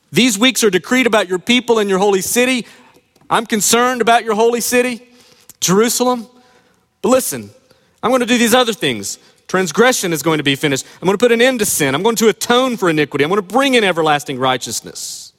these 0.10 0.40
weeks 0.40 0.64
are 0.64 0.70
decreed 0.70 1.06
about 1.06 1.28
your 1.28 1.38
people 1.38 1.80
and 1.80 1.90
your 1.90 2.00
holy 2.00 2.22
city. 2.22 2.66
I'm 3.30 3.46
concerned 3.46 4.02
about 4.02 4.24
your 4.24 4.36
holy 4.36 4.62
city. 4.62 5.06
Jerusalem. 5.60 6.26
But 7.02 7.10
listen, 7.10 7.50
I'm 8.02 8.12
going 8.12 8.22
to 8.22 8.26
do 8.26 8.38
these 8.38 8.54
other 8.54 8.72
things. 8.72 9.20
Transgression 9.48 10.14
is 10.14 10.24
going 10.24 10.38
to 10.38 10.44
be 10.44 10.56
finished. 10.56 10.86
I'm 11.02 11.06
going 11.06 11.18
to 11.18 11.22
put 11.22 11.34
an 11.34 11.42
end 11.42 11.60
to 11.60 11.66
sin. 11.66 11.94
I'm 11.94 12.04
going 12.04 12.16
to 12.18 12.30
atone 12.30 12.78
for 12.78 12.90
iniquity. 12.90 13.26
I'm 13.26 13.30
going 13.30 13.42
to 13.46 13.54
bring 13.54 13.74
in 13.74 13.84
everlasting 13.84 14.40
righteousness. 14.40 15.34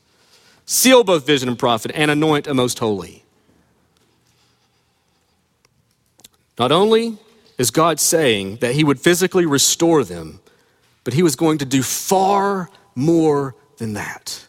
Seal 0.67 1.03
both 1.03 1.27
vision 1.27 1.49
and 1.49 1.59
prophet 1.59 1.93
and 1.95 2.11
anoint 2.11 2.47
a 2.47 2.53
most 2.53 2.79
holy. 2.79 3.25
Not 6.59 6.73
only 6.73 7.19
is 7.59 7.71
God 7.71 8.01
saying 8.01 8.57
that 8.57 8.75
he 8.75 8.85
would 8.85 9.01
physically 9.01 9.47
restore 9.47 10.05
them, 10.05 10.41
but 11.05 11.15
he 11.15 11.23
was 11.23 11.37
going 11.37 11.59
to 11.59 11.65
do 11.65 11.83
far 11.83 12.71
more 12.95 13.55
than 13.79 13.95
that. 13.95 14.47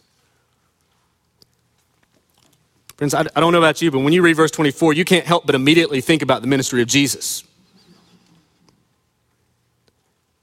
Friends, 2.96 3.14
I, 3.14 3.24
don't 3.24 3.52
know 3.52 3.58
about 3.58 3.82
you, 3.82 3.90
but 3.90 4.00
when 4.00 4.12
you 4.12 4.22
read 4.22 4.36
verse 4.36 4.50
24, 4.50 4.92
you 4.92 5.04
can't 5.04 5.26
help 5.26 5.44
but 5.44 5.54
immediately 5.54 6.00
think 6.00 6.22
about 6.22 6.40
the 6.40 6.46
ministry 6.46 6.82
of 6.82 6.88
Jesus. 6.88 7.42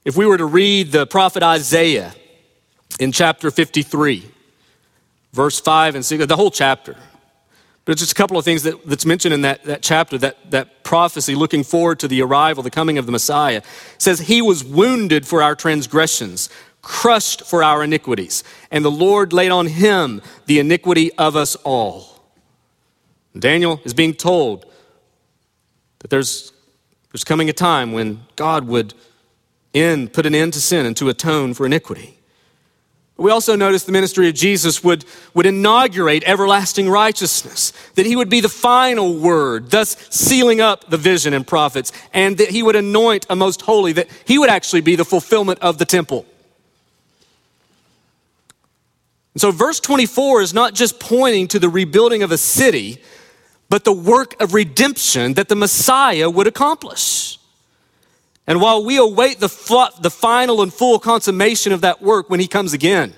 If 0.04 0.16
we 0.16 0.26
were 0.26 0.36
to 0.36 0.44
read 0.44 0.92
the 0.92 1.06
prophet 1.06 1.42
Isaiah 1.42 2.14
in 2.98 3.12
chapter 3.12 3.50
53, 3.50 4.30
verse 5.32 5.60
5 5.60 5.94
and 5.94 6.04
6, 6.04 6.26
the 6.26 6.36
whole 6.36 6.50
chapter, 6.50 6.96
but 7.90 7.98
just 7.98 8.12
a 8.12 8.14
couple 8.14 8.38
of 8.38 8.44
things 8.44 8.62
that, 8.62 8.86
that's 8.86 9.04
mentioned 9.04 9.34
in 9.34 9.40
that, 9.40 9.64
that 9.64 9.82
chapter, 9.82 10.16
that, 10.16 10.52
that 10.52 10.84
prophecy 10.84 11.34
looking 11.34 11.64
forward 11.64 11.98
to 11.98 12.06
the 12.06 12.22
arrival, 12.22 12.62
the 12.62 12.70
coming 12.70 12.98
of 12.98 13.06
the 13.06 13.10
Messiah, 13.10 13.62
says, 13.98 14.20
He 14.20 14.40
was 14.40 14.62
wounded 14.62 15.26
for 15.26 15.42
our 15.42 15.56
transgressions, 15.56 16.48
crushed 16.82 17.44
for 17.44 17.64
our 17.64 17.82
iniquities, 17.82 18.44
and 18.70 18.84
the 18.84 18.92
Lord 18.92 19.32
laid 19.32 19.50
on 19.50 19.66
him 19.66 20.22
the 20.46 20.60
iniquity 20.60 21.12
of 21.14 21.34
us 21.34 21.56
all. 21.64 22.22
Daniel 23.36 23.80
is 23.82 23.92
being 23.92 24.14
told 24.14 24.66
that 25.98 26.10
there's, 26.10 26.52
there's 27.10 27.24
coming 27.24 27.50
a 27.50 27.52
time 27.52 27.90
when 27.90 28.20
God 28.36 28.68
would 28.68 28.94
end, 29.74 30.12
put 30.12 30.26
an 30.26 30.34
end 30.36 30.52
to 30.52 30.60
sin 30.60 30.86
and 30.86 30.96
to 30.96 31.08
atone 31.08 31.54
for 31.54 31.66
iniquity. 31.66 32.19
We 33.20 33.30
also 33.30 33.54
notice 33.54 33.84
the 33.84 33.92
ministry 33.92 34.30
of 34.30 34.34
Jesus 34.34 34.82
would, 34.82 35.04
would 35.34 35.44
inaugurate 35.44 36.24
everlasting 36.24 36.88
righteousness, 36.88 37.74
that 37.94 38.06
he 38.06 38.16
would 38.16 38.30
be 38.30 38.40
the 38.40 38.48
final 38.48 39.14
word, 39.14 39.70
thus 39.70 39.94
sealing 40.08 40.62
up 40.62 40.88
the 40.88 40.96
vision 40.96 41.34
and 41.34 41.46
prophets, 41.46 41.92
and 42.14 42.38
that 42.38 42.48
he 42.48 42.62
would 42.62 42.76
anoint 42.76 43.26
a 43.28 43.36
most 43.36 43.60
holy, 43.60 43.92
that 43.92 44.08
he 44.24 44.38
would 44.38 44.48
actually 44.48 44.80
be 44.80 44.96
the 44.96 45.04
fulfillment 45.04 45.58
of 45.58 45.76
the 45.76 45.84
temple. 45.84 46.24
And 49.34 49.42
so, 49.42 49.50
verse 49.50 49.80
24 49.80 50.40
is 50.40 50.54
not 50.54 50.74
just 50.74 50.98
pointing 50.98 51.46
to 51.48 51.58
the 51.58 51.68
rebuilding 51.68 52.22
of 52.22 52.32
a 52.32 52.38
city, 52.38 53.02
but 53.68 53.84
the 53.84 53.92
work 53.92 54.40
of 54.40 54.54
redemption 54.54 55.34
that 55.34 55.50
the 55.50 55.56
Messiah 55.56 56.30
would 56.30 56.46
accomplish. 56.46 57.38
And 58.46 58.60
while 58.60 58.84
we 58.84 58.96
await 58.96 59.38
the, 59.38 59.48
the 60.00 60.10
final 60.10 60.62
and 60.62 60.72
full 60.72 60.98
consummation 60.98 61.72
of 61.72 61.82
that 61.82 62.02
work 62.02 62.30
when 62.30 62.40
he 62.40 62.48
comes 62.48 62.72
again, 62.72 63.14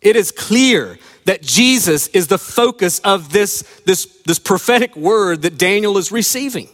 it 0.00 0.16
is 0.16 0.30
clear 0.30 0.98
that 1.24 1.42
Jesus 1.42 2.06
is 2.08 2.28
the 2.28 2.38
focus 2.38 3.00
of 3.00 3.32
this, 3.32 3.62
this, 3.84 4.06
this 4.24 4.38
prophetic 4.38 4.96
word 4.96 5.42
that 5.42 5.58
Daniel 5.58 5.98
is 5.98 6.10
receiving. 6.10 6.68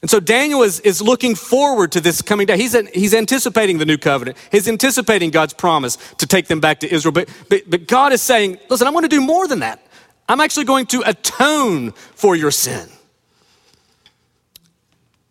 And 0.00 0.08
so 0.08 0.20
Daniel 0.20 0.62
is, 0.62 0.78
is 0.80 1.02
looking 1.02 1.34
forward 1.34 1.90
to 1.92 2.00
this 2.00 2.22
coming 2.22 2.46
day. 2.46 2.56
He's, 2.56 2.76
he's 2.90 3.12
anticipating 3.12 3.78
the 3.78 3.84
new 3.84 3.98
covenant. 3.98 4.38
He's 4.52 4.68
anticipating 4.68 5.30
God's 5.30 5.54
promise 5.54 5.98
to 6.18 6.26
take 6.26 6.46
them 6.46 6.60
back 6.60 6.80
to 6.80 6.92
Israel. 6.92 7.12
But, 7.12 7.28
but, 7.48 7.68
but 7.68 7.88
God 7.88 8.12
is 8.12 8.22
saying, 8.22 8.58
listen, 8.70 8.86
I'm 8.86 8.92
going 8.92 9.02
to 9.02 9.08
do 9.08 9.20
more 9.20 9.48
than 9.48 9.58
that. 9.58 9.84
I'm 10.28 10.40
actually 10.40 10.66
going 10.66 10.86
to 10.86 11.02
atone 11.04 11.92
for 11.92 12.36
your 12.36 12.52
sin. 12.52 12.88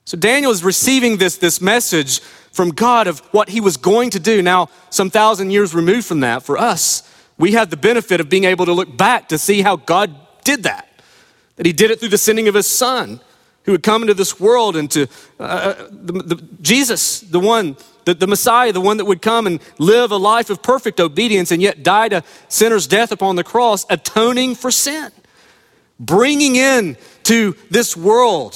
So 0.08 0.16
Daniel 0.16 0.54
is 0.54 0.64
receiving 0.64 1.18
this, 1.18 1.36
this 1.36 1.60
message 1.60 2.22
from 2.54 2.70
God 2.70 3.08
of 3.08 3.20
what 3.34 3.50
he 3.50 3.60
was 3.60 3.76
going 3.76 4.10
to 4.12 4.22
do. 4.22 4.42
Now, 4.42 4.70
some 4.90 5.10
thousand 5.10 5.52
years 5.52 5.76
removed 5.76 6.08
from 6.08 6.22
that, 6.22 6.44
for 6.44 6.58
us, 6.58 7.04
we 7.38 7.52
have 7.52 7.72
the 7.72 7.76
benefit 7.76 8.22
of 8.22 8.30
being 8.30 8.46
able 8.46 8.66
to 8.68 8.72
look 8.72 8.96
back 8.96 9.28
to 9.28 9.38
see 9.38 9.62
how 9.64 9.76
God 9.76 10.16
did 10.46 10.64
that. 10.64 10.88
That 11.58 11.66
he 11.66 11.74
did 11.74 11.92
it 11.92 12.00
through 12.00 12.08
the 12.08 12.18
sending 12.18 12.48
of 12.48 12.56
his 12.56 12.68
son, 12.68 13.20
who 13.66 13.74
would 13.74 13.84
come 13.84 14.02
into 14.02 14.14
this 14.14 14.40
world 14.40 14.78
and 14.78 14.90
to 14.92 15.08
uh, 15.42 15.44
uh 15.44 15.88
the, 15.92 16.14
the, 16.24 16.36
Jesus, 16.62 17.20
the 17.20 17.42
one 17.42 17.76
the, 18.06 18.14
the 18.14 18.28
Messiah, 18.28 18.72
the 18.72 18.80
one 18.80 18.96
that 18.96 19.06
would 19.06 19.22
come 19.22 19.46
and 19.46 19.60
live 19.78 20.12
a 20.12 20.18
life 20.18 20.50
of 20.50 20.64
perfect 20.64 21.02
obedience 21.02 21.52
and 21.52 21.62
yet 21.62 21.84
died 21.84 22.14
a 22.14 22.24
sinner's 22.48 22.88
death 22.88 23.12
upon 23.12 23.36
the 23.36 23.44
cross, 23.44 23.86
atoning 23.90 24.56
for 24.56 24.72
sin, 24.72 25.12
bringing 26.00 26.56
in 26.56 26.96
to 27.24 27.58
this 27.70 27.98
world, 27.98 28.56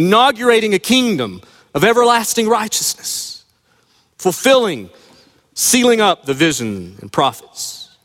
inaugurating 0.00 0.72
a 0.72 0.78
kingdom 0.78 1.42
of 1.74 1.84
everlasting 1.84 2.48
righteousness, 2.48 3.44
fulfilling, 4.16 4.88
sealing 5.54 6.00
up 6.00 6.24
the 6.24 6.34
vision 6.34 6.96
and 7.00 7.12
prophets. 7.12 7.96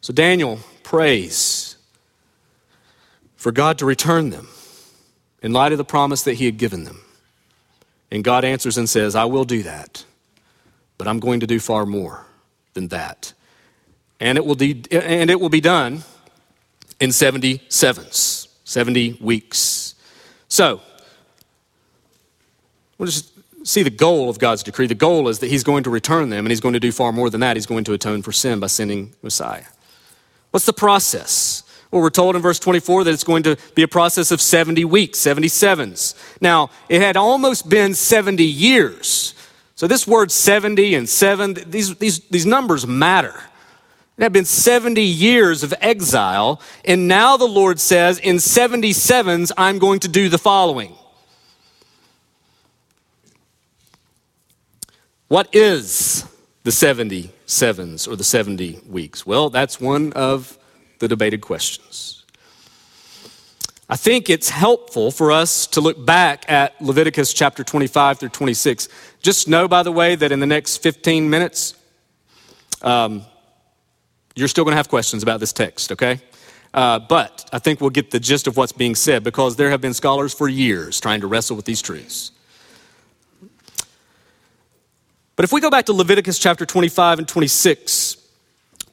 So 0.00 0.12
Daniel 0.14 0.60
prays 0.82 1.76
for 3.36 3.52
God 3.52 3.78
to 3.78 3.86
return 3.86 4.30
them 4.30 4.48
in 5.42 5.52
light 5.52 5.72
of 5.72 5.78
the 5.78 5.84
promise 5.84 6.22
that 6.22 6.34
he 6.34 6.46
had 6.46 6.56
given 6.56 6.84
them. 6.84 7.00
And 8.10 8.24
God 8.24 8.44
answers 8.44 8.78
and 8.78 8.88
says, 8.88 9.14
I 9.14 9.26
will 9.26 9.44
do 9.44 9.62
that, 9.62 10.04
but 10.98 11.06
I'm 11.06 11.20
going 11.20 11.40
to 11.40 11.46
do 11.46 11.60
far 11.60 11.84
more 11.84 12.26
than 12.72 12.88
that. 12.88 13.34
And 14.18 14.36
it 14.36 14.44
will, 14.44 14.56
and 14.60 15.30
it 15.30 15.40
will 15.40 15.48
be 15.48 15.60
done 15.60 16.02
in 16.98 17.10
77s, 17.10 18.39
70 18.70 19.18
weeks. 19.20 19.96
So, 20.46 20.80
we'll 22.98 23.06
just 23.06 23.32
see 23.66 23.82
the 23.82 23.90
goal 23.90 24.30
of 24.30 24.38
God's 24.38 24.62
decree. 24.62 24.86
The 24.86 24.94
goal 24.94 25.26
is 25.26 25.40
that 25.40 25.48
He's 25.48 25.64
going 25.64 25.82
to 25.82 25.90
return 25.90 26.30
them, 26.30 26.46
and 26.46 26.52
He's 26.52 26.60
going 26.60 26.74
to 26.74 26.80
do 26.80 26.92
far 26.92 27.10
more 27.10 27.30
than 27.30 27.40
that. 27.40 27.56
He's 27.56 27.66
going 27.66 27.82
to 27.82 27.94
atone 27.94 28.22
for 28.22 28.30
sin 28.30 28.60
by 28.60 28.68
sending 28.68 29.12
Messiah. 29.22 29.64
What's 30.52 30.66
the 30.66 30.72
process? 30.72 31.64
Well, 31.90 32.00
we're 32.00 32.10
told 32.10 32.36
in 32.36 32.42
verse 32.42 32.60
24 32.60 33.02
that 33.02 33.12
it's 33.12 33.24
going 33.24 33.42
to 33.42 33.56
be 33.74 33.82
a 33.82 33.88
process 33.88 34.30
of 34.30 34.40
70 34.40 34.84
weeks, 34.84 35.18
77s. 35.18 36.14
Now, 36.40 36.70
it 36.88 37.02
had 37.02 37.16
almost 37.16 37.68
been 37.68 37.94
70 37.94 38.44
years. 38.44 39.34
So 39.74 39.88
this 39.88 40.06
word 40.06 40.30
70 40.30 40.94
and 40.94 41.08
7, 41.08 41.54
these, 41.66 41.96
these, 41.96 42.20
these 42.28 42.46
numbers 42.46 42.86
matter. 42.86 43.34
It 44.20 44.24
had 44.24 44.34
been 44.34 44.44
70 44.44 45.00
years 45.00 45.62
of 45.62 45.72
exile, 45.80 46.60
and 46.84 47.08
now 47.08 47.38
the 47.38 47.46
Lord 47.46 47.80
says, 47.80 48.18
in 48.18 48.36
77s, 48.36 49.50
I'm 49.56 49.78
going 49.78 49.98
to 50.00 50.08
do 50.08 50.28
the 50.28 50.36
following. 50.36 50.94
What 55.28 55.48
is 55.54 56.26
the 56.64 56.70
77s 56.70 58.06
or 58.06 58.14
the 58.14 58.22
70 58.22 58.80
weeks? 58.86 59.24
Well, 59.24 59.48
that's 59.48 59.80
one 59.80 60.12
of 60.12 60.58
the 60.98 61.08
debated 61.08 61.40
questions. 61.40 62.26
I 63.88 63.96
think 63.96 64.28
it's 64.28 64.50
helpful 64.50 65.10
for 65.10 65.32
us 65.32 65.66
to 65.68 65.80
look 65.80 66.04
back 66.04 66.44
at 66.46 66.78
Leviticus 66.82 67.32
chapter 67.32 67.64
25 67.64 68.18
through 68.18 68.28
26. 68.28 68.90
Just 69.22 69.48
know, 69.48 69.66
by 69.66 69.82
the 69.82 69.92
way, 69.92 70.14
that 70.14 70.30
in 70.30 70.40
the 70.40 70.46
next 70.46 70.76
15 70.82 71.30
minutes, 71.30 71.74
um, 72.82 73.24
you're 74.40 74.48
still 74.48 74.64
going 74.64 74.72
to 74.72 74.76
have 74.76 74.88
questions 74.88 75.22
about 75.22 75.38
this 75.38 75.52
text, 75.52 75.92
okay? 75.92 76.20
Uh, 76.72 76.98
but 76.98 77.48
I 77.52 77.58
think 77.58 77.80
we'll 77.80 77.90
get 77.90 78.10
the 78.10 78.20
gist 78.20 78.46
of 78.46 78.56
what's 78.56 78.72
being 78.72 78.94
said 78.94 79.22
because 79.22 79.56
there 79.56 79.70
have 79.70 79.80
been 79.80 79.94
scholars 79.94 80.32
for 80.32 80.48
years 80.48 81.00
trying 81.00 81.20
to 81.20 81.26
wrestle 81.26 81.56
with 81.56 81.64
these 81.64 81.82
truths. 81.82 82.32
But 85.36 85.44
if 85.44 85.52
we 85.52 85.60
go 85.60 85.70
back 85.70 85.86
to 85.86 85.92
Leviticus 85.92 86.38
chapter 86.38 86.66
25 86.66 87.18
and 87.20 87.28
26, 87.28 88.16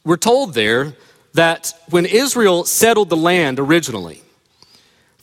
we're 0.04 0.18
told 0.18 0.54
there 0.54 0.96
that 1.34 1.74
when 1.90 2.06
Israel 2.06 2.64
settled 2.64 3.10
the 3.10 3.18
land 3.18 3.60
originally, 3.60 4.22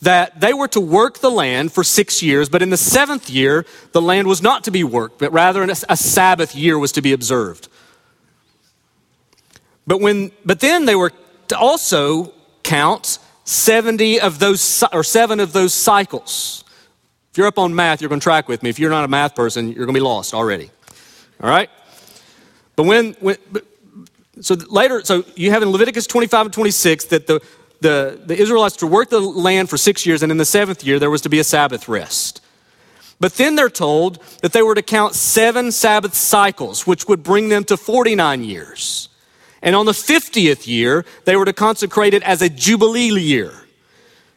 that 0.01 0.39
they 0.39 0.53
were 0.53 0.67
to 0.67 0.79
work 0.79 1.19
the 1.19 1.31
land 1.31 1.71
for 1.71 1.83
six 1.83 2.21
years, 2.21 2.47
but 2.47 2.61
in 2.61 2.69
the 2.69 2.77
seventh 2.77 3.29
year, 3.29 3.65
the 3.91 4.01
land 4.01 4.27
was 4.27 4.41
not 4.41 4.63
to 4.65 4.71
be 4.71 4.83
worked, 4.83 5.19
but 5.19 5.31
rather 5.31 5.63
a 5.63 5.97
Sabbath 5.97 6.55
year 6.55 6.77
was 6.77 6.91
to 6.91 7.01
be 7.01 7.11
observed. 7.11 7.67
But, 9.87 10.01
when, 10.01 10.31
but 10.43 10.59
then 10.59 10.85
they 10.85 10.95
were 10.95 11.11
to 11.49 11.57
also 11.57 12.33
count 12.63 13.19
70 13.43 14.19
of 14.19 14.39
those, 14.39 14.83
or 14.91 15.03
seven 15.03 15.39
of 15.39 15.53
those 15.53 15.73
cycles. 15.73 16.63
If 17.31 17.37
you're 17.37 17.47
up 17.47 17.59
on 17.59 17.75
math, 17.75 18.01
you're 18.01 18.09
going 18.09 18.19
to 18.19 18.23
track 18.23 18.47
with 18.47 18.63
me. 18.63 18.69
If 18.69 18.79
you're 18.79 18.89
not 18.89 19.05
a 19.05 19.07
math 19.07 19.35
person, 19.35 19.67
you're 19.67 19.85
going 19.85 19.93
to 19.93 19.99
be 19.99 20.03
lost 20.03 20.33
already. 20.33 20.71
All 21.41 21.49
right? 21.49 21.69
But 22.75 22.83
when, 22.83 23.13
when 23.19 23.37
but, 23.51 23.65
so 24.41 24.55
later, 24.69 25.03
so 25.03 25.23
you 25.35 25.51
have 25.51 25.61
in 25.61 25.69
Leviticus 25.69 26.07
25 26.07 26.47
and 26.47 26.53
26 26.53 27.05
that 27.05 27.27
the, 27.27 27.41
the, 27.81 28.19
the 28.25 28.35
Israelites 28.37 28.75
were 28.75 28.87
to 28.87 28.87
work 28.87 29.09
the 29.09 29.19
land 29.19 29.69
for 29.69 29.77
six 29.77 30.05
years, 30.05 30.23
and 30.23 30.31
in 30.31 30.37
the 30.37 30.45
seventh 30.45 30.83
year, 30.83 30.97
there 30.99 31.09
was 31.09 31.21
to 31.21 31.29
be 31.29 31.39
a 31.39 31.43
Sabbath 31.43 31.87
rest. 31.87 32.41
But 33.19 33.35
then 33.35 33.55
they're 33.55 33.69
told 33.69 34.21
that 34.41 34.51
they 34.51 34.61
were 34.61 34.75
to 34.75 34.81
count 34.81 35.13
seven 35.13 35.71
Sabbath 35.71 36.13
cycles, 36.13 36.85
which 36.85 37.07
would 37.07 37.23
bring 37.23 37.49
them 37.49 37.63
to 37.65 37.77
49 37.77 38.43
years. 38.43 39.09
And 39.65 39.75
on 39.75 39.85
the 39.85 39.91
50th 39.91 40.65
year, 40.65 41.03
they 41.25 41.35
were 41.35 41.43
to 41.43 41.51
consecrate 41.51 42.13
it 42.13 42.23
as 42.23 42.41
a 42.41 42.47
Jubilee 42.47 43.19
year 43.19 43.51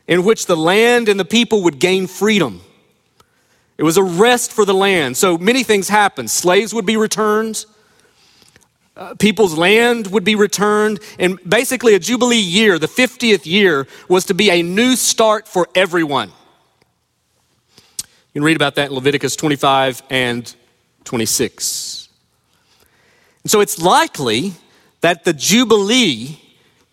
in 0.09 0.25
which 0.25 0.47
the 0.47 0.57
land 0.57 1.09
and 1.09 1.21
the 1.21 1.25
people 1.25 1.63
would 1.63 1.79
gain 1.79 2.09
freedom. 2.09 2.63
It 3.77 3.85
was 3.85 3.97
a 3.97 4.03
rest 4.03 4.51
for 4.51 4.65
the 4.65 4.75
land. 4.75 5.17
So 5.17 5.39
many 5.39 5.63
things 5.63 5.89
happened. 5.89 6.31
Slaves 6.31 6.75
would 6.75 6.87
be 6.87 6.97
returned 6.97 7.65
uh, 8.99 9.15
people's 9.15 9.57
land 9.57 10.09
would 10.09 10.25
be 10.25 10.35
returned. 10.35 10.99
And 11.21 11.39
basically, 11.49 11.95
a 11.95 12.01
Jubilee 12.01 12.37
year, 12.37 12.79
the 12.81 12.89
50th 12.89 13.47
year, 13.47 13.87
was 14.09 14.25
to 14.27 14.35
be 14.35 14.51
a 14.51 14.63
new 14.63 14.97
start 14.97 15.47
for 15.47 15.69
everyone. 15.75 16.31
You 17.99 18.41
can 18.41 18.43
read 18.43 18.57
about 18.57 18.75
that 18.75 18.89
in 18.89 18.95
Leviticus 18.95 19.37
25 19.37 20.03
and 20.11 20.53
26. 21.05 22.09
And 23.45 23.51
so 23.51 23.61
it's 23.61 23.81
likely 23.81 24.55
that 25.01 25.25
the 25.25 25.33
Jubilee 25.33 26.41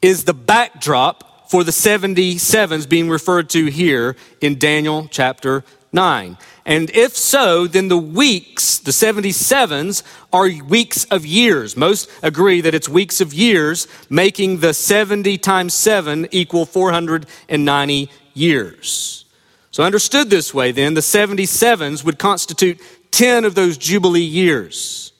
is 0.01 0.23
the 0.23 0.33
backdrop 0.33 1.49
for 1.49 1.63
the 1.63 1.71
77s 1.71 2.87
being 2.87 3.09
referred 3.09 3.49
to 3.51 3.65
here 3.67 4.15
in 4.41 4.57
Daniel 4.57 5.07
chapter 5.09 5.63
9. 5.93 6.37
And 6.65 6.89
if 6.91 7.15
so, 7.15 7.67
then 7.67 7.87
the 7.87 7.97
weeks, 7.97 8.79
the 8.79 8.91
77s, 8.91 10.03
are 10.33 10.49
weeks 10.63 11.05
of 11.05 11.25
years. 11.25 11.77
Most 11.77 12.09
agree 12.23 12.61
that 12.61 12.73
it's 12.73 12.89
weeks 12.89 13.21
of 13.21 13.33
years, 13.33 13.87
making 14.09 14.59
the 14.59 14.73
70 14.73 15.37
times 15.37 15.73
7 15.73 16.27
equal 16.31 16.65
490 16.65 18.09
years. 18.33 19.25
So, 19.71 19.83
understood 19.83 20.29
this 20.29 20.53
way, 20.53 20.71
then, 20.71 20.93
the 20.93 21.01
77s 21.01 22.03
would 22.03 22.17
constitute 22.17 22.79
10 23.11 23.45
of 23.45 23.55
those 23.55 23.77
Jubilee 23.77 24.21
years, 24.21 25.11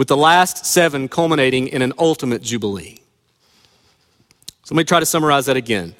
with 0.00 0.08
the 0.08 0.16
last 0.16 0.64
seven 0.64 1.10
culminating 1.10 1.68
in 1.68 1.82
an 1.82 1.92
ultimate 1.98 2.40
Jubilee. 2.40 2.98
So, 4.64 4.74
let 4.74 4.78
me 4.78 4.84
try 4.84 4.98
to 4.98 5.04
summarize 5.04 5.44
that 5.44 5.58
again. 5.58 5.94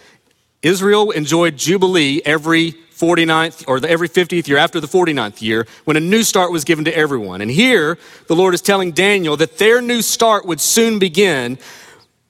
Israel 0.63 1.11
enjoyed 1.11 1.59
Jubilee 1.59 2.23
every 2.25 2.73
49th 2.73 3.69
or 3.69 3.85
every 3.87 4.09
50th 4.09 4.49
year 4.49 4.57
after 4.57 4.81
the 4.81 4.87
49th 4.87 5.43
year 5.43 5.67
when 5.85 5.99
a 5.99 6.01
new 6.01 6.23
start 6.23 6.51
was 6.51 6.65
given 6.65 6.87
to 6.87 6.97
everyone. 6.97 7.43
And 7.43 7.51
here 7.51 7.99
the 8.27 8.35
Lord 8.35 8.55
is 8.55 8.63
telling 8.63 8.93
Daniel 8.93 9.37
that 9.37 9.59
their 9.59 9.83
new 9.83 10.01
start 10.01 10.47
would 10.47 10.63
soon 10.63 10.99
begin, 10.99 11.59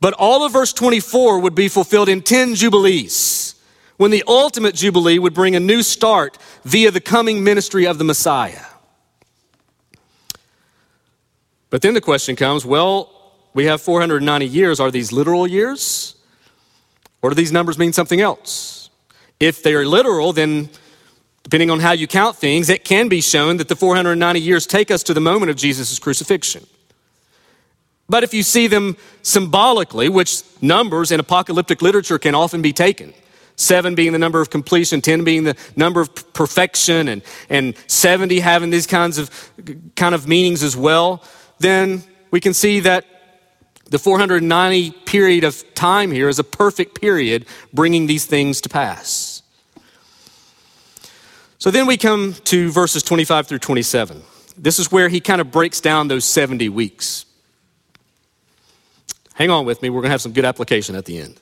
but 0.01 0.13
all 0.15 0.45
of 0.45 0.53
verse 0.53 0.73
24 0.73 1.39
would 1.39 1.55
be 1.55 1.69
fulfilled 1.69 2.09
in 2.09 2.21
10 2.21 2.57
jubilees 2.57 3.55
when 3.97 4.11
the 4.11 4.25
ultimate 4.27 4.75
jubilee 4.75 5.21
would 5.21 5.35
bring 5.35 5.55
a 5.55 5.61
new 5.61 5.85
start 5.85 6.37
via 6.65 6.91
the 6.91 7.01
coming 7.01 7.45
ministry 7.45 7.87
of 7.87 7.99
the 7.99 8.05
Messiah. 8.05 8.70
But 11.71 11.83
then 11.83 11.95
the 11.95 12.01
question 12.01 12.37
comes, 12.37 12.67
well, 12.67 13.11
we 13.55 13.65
have 13.65 13.81
490 13.81 14.47
years. 14.47 14.81
Are 14.81 14.91
these 14.91 15.13
literal 15.13 15.47
years? 15.47 16.17
Or 17.23 17.31
do 17.31 17.35
these 17.35 17.53
numbers 17.53 17.79
mean 17.79 17.93
something 17.93 18.21
else? 18.21 18.91
If 19.39 19.63
they 19.63 19.75
are 19.75 19.87
literal, 19.87 20.33
then 20.33 20.69
depending 21.43 21.71
on 21.71 21.81
how 21.81 21.93
you 21.93 22.07
count 22.07 22.37
things, 22.37 22.69
it 22.69 22.85
can 22.85 23.09
be 23.09 23.21
shown 23.21 23.57
that 23.57 23.69
the 23.69 23.77
490 23.77 24.41
years 24.41 24.67
take 24.67 24.91
us 24.91 25.03
to 25.05 25.15
the 25.15 25.21
moment 25.21 25.51
of 25.51 25.57
Jesus' 25.57 25.99
crucifixion. 25.99 26.67
But 28.09 28.25
if 28.25 28.35
you 28.35 28.43
see 28.43 28.67
them 28.67 28.97
symbolically, 29.23 30.09
which 30.09 30.43
numbers 30.61 31.13
in 31.13 31.21
apocalyptic 31.21 31.81
literature 31.81 32.19
can 32.19 32.35
often 32.35 32.61
be 32.61 32.73
taken, 32.73 33.15
seven 33.55 33.95
being 33.95 34.13
the 34.13 34.19
number 34.19 34.41
of 34.41 34.51
completion, 34.51 35.01
10 35.01 35.23
being 35.23 35.45
the 35.45 35.57
number 35.77 36.01
of 36.01 36.33
perfection, 36.33 37.09
and, 37.09 37.23
and 37.49 37.77
70 37.87 38.41
having 38.41 38.71
these 38.71 38.87
kinds 38.87 39.17
of, 39.19 39.31
kind 39.95 40.15
of 40.15 40.27
meanings 40.27 40.63
as 40.63 40.77
well, 40.77 41.23
then 41.61 42.03
we 42.31 42.41
can 42.41 42.53
see 42.53 42.81
that 42.81 43.05
the 43.91 43.99
490 43.99 44.91
period 45.05 45.45
of 45.45 45.75
time 45.75 46.11
here 46.11 46.29
is 46.29 46.39
a 46.39 46.45
perfect 46.45 47.01
period 47.01 47.47
bringing 47.73 48.07
these 48.07 48.25
things 48.25 48.61
to 48.63 48.69
pass. 48.69 49.43
So 51.59 51.71
then 51.71 51.87
we 51.87 51.97
come 51.97 52.35
to 52.45 52.71
verses 52.71 53.03
25 53.03 53.47
through 53.47 53.59
27. 53.59 54.23
This 54.57 54.79
is 54.79 54.91
where 54.91 55.09
he 55.09 55.21
kind 55.21 55.41
of 55.41 55.51
breaks 55.51 55.81
down 55.81 56.09
those 56.09 56.25
70 56.25 56.69
weeks. 56.71 57.27
Hang 59.35 59.51
on 59.51 59.67
with 59.67 59.83
me, 59.83 59.91
we're 59.91 60.01
going 60.01 60.09
to 60.09 60.13
have 60.13 60.23
some 60.23 60.33
good 60.33 60.45
application 60.45 60.95
at 60.95 61.05
the 61.05 61.19
end. 61.19 61.41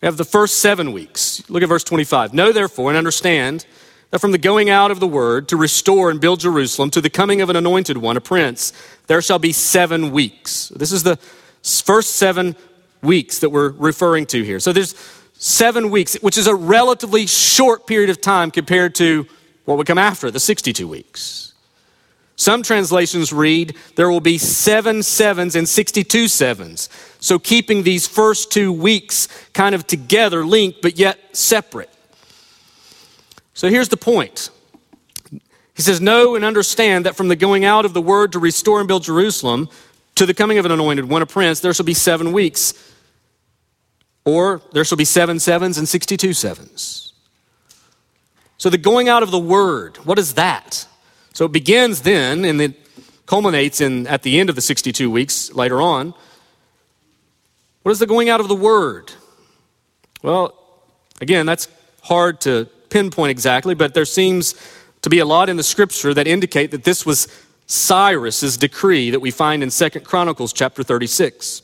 We 0.00 0.06
have 0.06 0.16
the 0.16 0.24
first 0.24 0.58
seven 0.58 0.92
weeks. 0.92 1.48
Look 1.48 1.62
at 1.62 1.68
verse 1.68 1.84
25. 1.84 2.34
Know 2.34 2.52
therefore 2.52 2.90
and 2.90 2.98
understand 2.98 3.66
that 4.12 4.20
from 4.20 4.30
the 4.30 4.38
going 4.38 4.68
out 4.68 4.90
of 4.90 5.00
the 5.00 5.06
word 5.08 5.48
to 5.48 5.56
restore 5.56 6.10
and 6.10 6.20
build 6.20 6.38
Jerusalem 6.38 6.90
to 6.90 7.00
the 7.00 7.08
coming 7.08 7.40
of 7.40 7.48
an 7.48 7.56
anointed 7.56 7.96
one, 7.96 8.18
a 8.18 8.20
prince, 8.20 8.72
there 9.06 9.22
shall 9.22 9.38
be 9.38 9.52
seven 9.52 10.12
weeks. 10.12 10.68
This 10.76 10.92
is 10.92 11.02
the 11.02 11.16
first 11.62 12.16
seven 12.16 12.54
weeks 13.02 13.38
that 13.38 13.48
we're 13.48 13.70
referring 13.70 14.26
to 14.26 14.42
here. 14.42 14.60
So 14.60 14.70
there's 14.70 14.94
seven 15.32 15.90
weeks, 15.90 16.14
which 16.20 16.36
is 16.36 16.46
a 16.46 16.54
relatively 16.54 17.26
short 17.26 17.86
period 17.86 18.10
of 18.10 18.20
time 18.20 18.50
compared 18.50 18.94
to 18.96 19.26
what 19.64 19.78
would 19.78 19.86
come 19.86 19.98
after, 19.98 20.30
the 20.30 20.40
62 20.40 20.86
weeks. 20.86 21.54
Some 22.36 22.62
translations 22.62 23.32
read, 23.32 23.76
there 23.96 24.10
will 24.10 24.20
be 24.20 24.36
seven 24.36 25.02
sevens 25.02 25.56
and 25.56 25.66
62 25.66 26.28
sevens. 26.28 26.90
So 27.18 27.38
keeping 27.38 27.82
these 27.82 28.06
first 28.06 28.52
two 28.52 28.74
weeks 28.74 29.28
kind 29.54 29.74
of 29.74 29.86
together, 29.86 30.44
linked, 30.44 30.82
but 30.82 30.98
yet 30.98 31.18
separate. 31.34 31.88
So 33.54 33.68
here's 33.68 33.88
the 33.88 33.96
point. 33.96 34.50
He 35.74 35.82
says, 35.82 36.00
Know 36.00 36.34
and 36.34 36.44
understand 36.44 37.06
that 37.06 37.16
from 37.16 37.28
the 37.28 37.36
going 37.36 37.64
out 37.64 37.84
of 37.84 37.94
the 37.94 38.02
word 38.02 38.32
to 38.32 38.38
restore 38.38 38.78
and 38.78 38.88
build 38.88 39.04
Jerusalem 39.04 39.68
to 40.14 40.26
the 40.26 40.34
coming 40.34 40.58
of 40.58 40.64
an 40.64 40.72
anointed 40.72 41.08
one, 41.08 41.22
a 41.22 41.26
prince, 41.26 41.60
there 41.60 41.72
shall 41.72 41.86
be 41.86 41.94
seven 41.94 42.32
weeks. 42.32 42.74
Or 44.24 44.62
there 44.72 44.84
shall 44.84 44.98
be 44.98 45.04
seven 45.04 45.40
sevens 45.40 45.78
and 45.78 45.88
62 45.88 46.32
sevens. 46.34 47.12
So 48.58 48.70
the 48.70 48.78
going 48.78 49.08
out 49.08 49.22
of 49.22 49.30
the 49.30 49.38
word, 49.38 49.96
what 49.98 50.18
is 50.18 50.34
that? 50.34 50.86
So 51.32 51.46
it 51.46 51.52
begins 51.52 52.02
then 52.02 52.44
and 52.44 52.60
it 52.60 52.78
culminates 53.26 53.80
in 53.80 54.06
at 54.06 54.22
the 54.22 54.38
end 54.38 54.50
of 54.50 54.54
the 54.54 54.60
62 54.60 55.10
weeks 55.10 55.52
later 55.52 55.80
on. 55.80 56.14
What 57.82 57.90
is 57.90 57.98
the 57.98 58.06
going 58.06 58.28
out 58.28 58.40
of 58.40 58.48
the 58.48 58.54
word? 58.54 59.12
Well, 60.22 60.54
again, 61.20 61.46
that's 61.46 61.66
hard 62.02 62.40
to 62.42 62.68
pinpoint 62.92 63.30
exactly, 63.30 63.74
but 63.74 63.94
there 63.94 64.04
seems 64.04 64.54
to 65.00 65.10
be 65.10 65.18
a 65.18 65.24
lot 65.24 65.48
in 65.48 65.56
the 65.56 65.62
scripture 65.62 66.14
that 66.14 66.26
indicate 66.26 66.70
that 66.70 66.84
this 66.84 67.04
was 67.04 67.26
Cyrus's 67.66 68.56
decree 68.56 69.10
that 69.10 69.20
we 69.20 69.30
find 69.30 69.62
in 69.62 69.70
Second 69.70 70.04
Chronicles 70.04 70.52
chapter 70.52 70.82
36. 70.82 71.62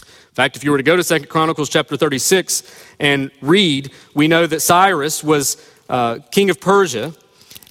In 0.00 0.06
fact, 0.32 0.56
if 0.56 0.64
you 0.64 0.70
were 0.70 0.78
to 0.78 0.82
go 0.82 0.96
to 0.96 1.04
Second 1.04 1.28
Chronicles 1.28 1.68
chapter 1.68 1.96
36 1.96 2.62
and 2.98 3.30
read, 3.40 3.92
we 4.14 4.26
know 4.26 4.46
that 4.46 4.60
Cyrus 4.60 5.22
was 5.22 5.56
uh, 5.88 6.18
king 6.30 6.50
of 6.50 6.60
Persia 6.60 7.12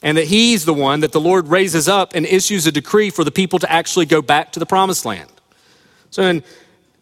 and 0.03 0.17
that 0.17 0.27
he's 0.27 0.63
the 0.63 0.73
one 0.73 0.99
that 0.99 1.11
the 1.11 1.19
Lord 1.19 1.47
raises 1.47 1.89
up 1.89 2.13
and 2.13 2.25
issues 2.25 2.67
a 2.67 2.71
decree 2.71 3.09
for 3.09 3.23
the 3.23 3.31
people 3.31 3.57
to 3.59 3.71
actually 3.71 4.05
go 4.05 4.21
back 4.21 4.51
to 4.51 4.59
the 4.59 4.65
promised 4.65 5.03
land. 5.03 5.31
So 6.11 6.23
in 6.23 6.43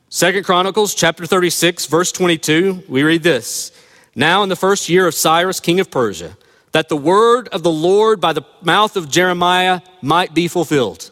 Second 0.10 0.46
Chronicles 0.46 0.96
chapter 0.96 1.26
36, 1.26 1.86
verse 1.88 2.12
22, 2.12 2.84
we 2.88 3.04
read 3.04 3.24
this. 3.24 3.72
Now 4.16 4.44
in 4.44 4.50
the 4.50 4.56
first 4.56 4.90
year 4.90 5.08
of 5.08 5.16
Cyrus, 5.16 5.60
king 5.60 5.80
of 5.80 5.90
Persia, 5.90 6.38
that 6.72 6.90
the 6.90 6.98
word 6.98 7.48
of 7.50 7.64
the 7.64 7.72
Lord 7.72 8.20
by 8.20 8.34
the 8.34 8.46
mouth 8.62 8.96
of 8.96 9.10
Jeremiah 9.10 9.82
might 10.02 10.34
be 10.34 10.48
fulfilled. 10.48 11.12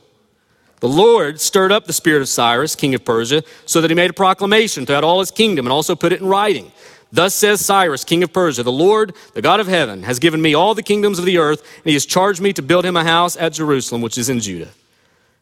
The 0.80 0.88
Lord 0.88 1.41
stirred 1.41 1.72
up 1.72 1.86
the 1.86 1.93
spirit 1.93 2.22
of 2.22 2.30
Cyrus, 2.30 2.76
king 2.76 2.95
of 2.95 3.04
Persia, 3.04 3.43
so 3.66 3.82
that 3.82 3.91
he 3.91 3.95
made 3.95 4.10
a 4.10 4.14
proclamation 4.14 4.86
throughout 4.86 5.04
all 5.04 5.20
his 5.20 5.32
kingdom 5.32 5.66
and 5.66 5.74
also 5.74 5.95
put 5.95 6.14
it 6.14 6.22
in 6.22 6.28
writing. 6.28 6.72
Thus 7.12 7.34
says 7.34 7.66
Cyrus, 7.66 8.04
king 8.04 8.24
of 8.24 8.32
Persia, 8.32 8.64
the 8.64 8.72
Lord, 8.72 9.14
the 9.34 9.41
God 9.41 9.60
of 9.60 9.68
heaven, 9.68 10.04
has 10.04 10.20
given 10.20 10.41
me 10.41 10.54
all 10.54 10.76
the 10.76 10.84
kingdoms 10.84 11.20
of 11.20 11.26
the 11.26 11.38
earth, 11.38 11.62
and 11.78 11.86
he 11.86 11.93
has 11.93 12.06
charged 12.06 12.39
me 12.39 12.54
to 12.54 12.62
build 12.62 12.86
him 12.86 12.95
a 12.95 13.04
house 13.04 13.36
at 13.36 13.54
Jerusalem, 13.54 14.02
which 14.02 14.18
is 14.18 14.30
in 14.30 14.39
Judah. 14.39 14.70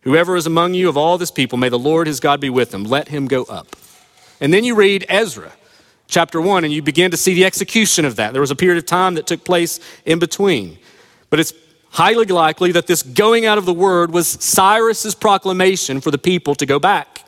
Whoever 0.01 0.36
is 0.38 0.47
among 0.47 0.74
you 0.74 0.88
of 0.88 0.97
all 0.97 1.18
this 1.18 1.32
people, 1.32 1.58
may 1.58 1.70
the 1.70 1.78
Lord 1.78 2.08
his 2.08 2.20
God 2.20 2.39
be 2.39 2.49
with 2.49 2.74
him. 2.74 2.86
Let 2.86 3.10
him 3.10 3.28
go 3.28 3.43
up. 3.43 3.76
And 4.39 4.53
then 4.53 4.64
you 4.64 4.76
read 4.76 5.05
Ezra 5.10 5.51
chapter 6.08 6.41
1, 6.41 6.64
and 6.64 6.74
you 6.74 6.82
begin 6.82 7.12
to 7.12 7.18
see 7.18 7.34
the 7.34 7.45
execution 7.45 8.05
of 8.05 8.16
that. 8.16 8.32
There 8.34 8.41
was 8.41 8.51
a 8.51 8.55
period 8.55 8.78
of 8.78 8.86
time 8.86 9.16
that 9.16 9.28
took 9.28 9.43
place 9.43 9.80
in 10.05 10.20
between. 10.20 10.78
But 11.30 11.39
it's 11.39 11.53
highly 11.91 12.26
likely 12.26 12.72
that 12.74 12.88
this 12.88 13.03
going 13.03 13.45
out 13.45 13.58
of 13.58 13.66
the 13.66 13.74
word 13.74 14.12
was 14.12 14.28
Cyrus's 14.28 15.16
proclamation 15.16 16.01
for 16.01 16.12
the 16.12 16.18
people 16.18 16.55
to 16.55 16.66
go 16.66 16.80
back. 16.80 17.24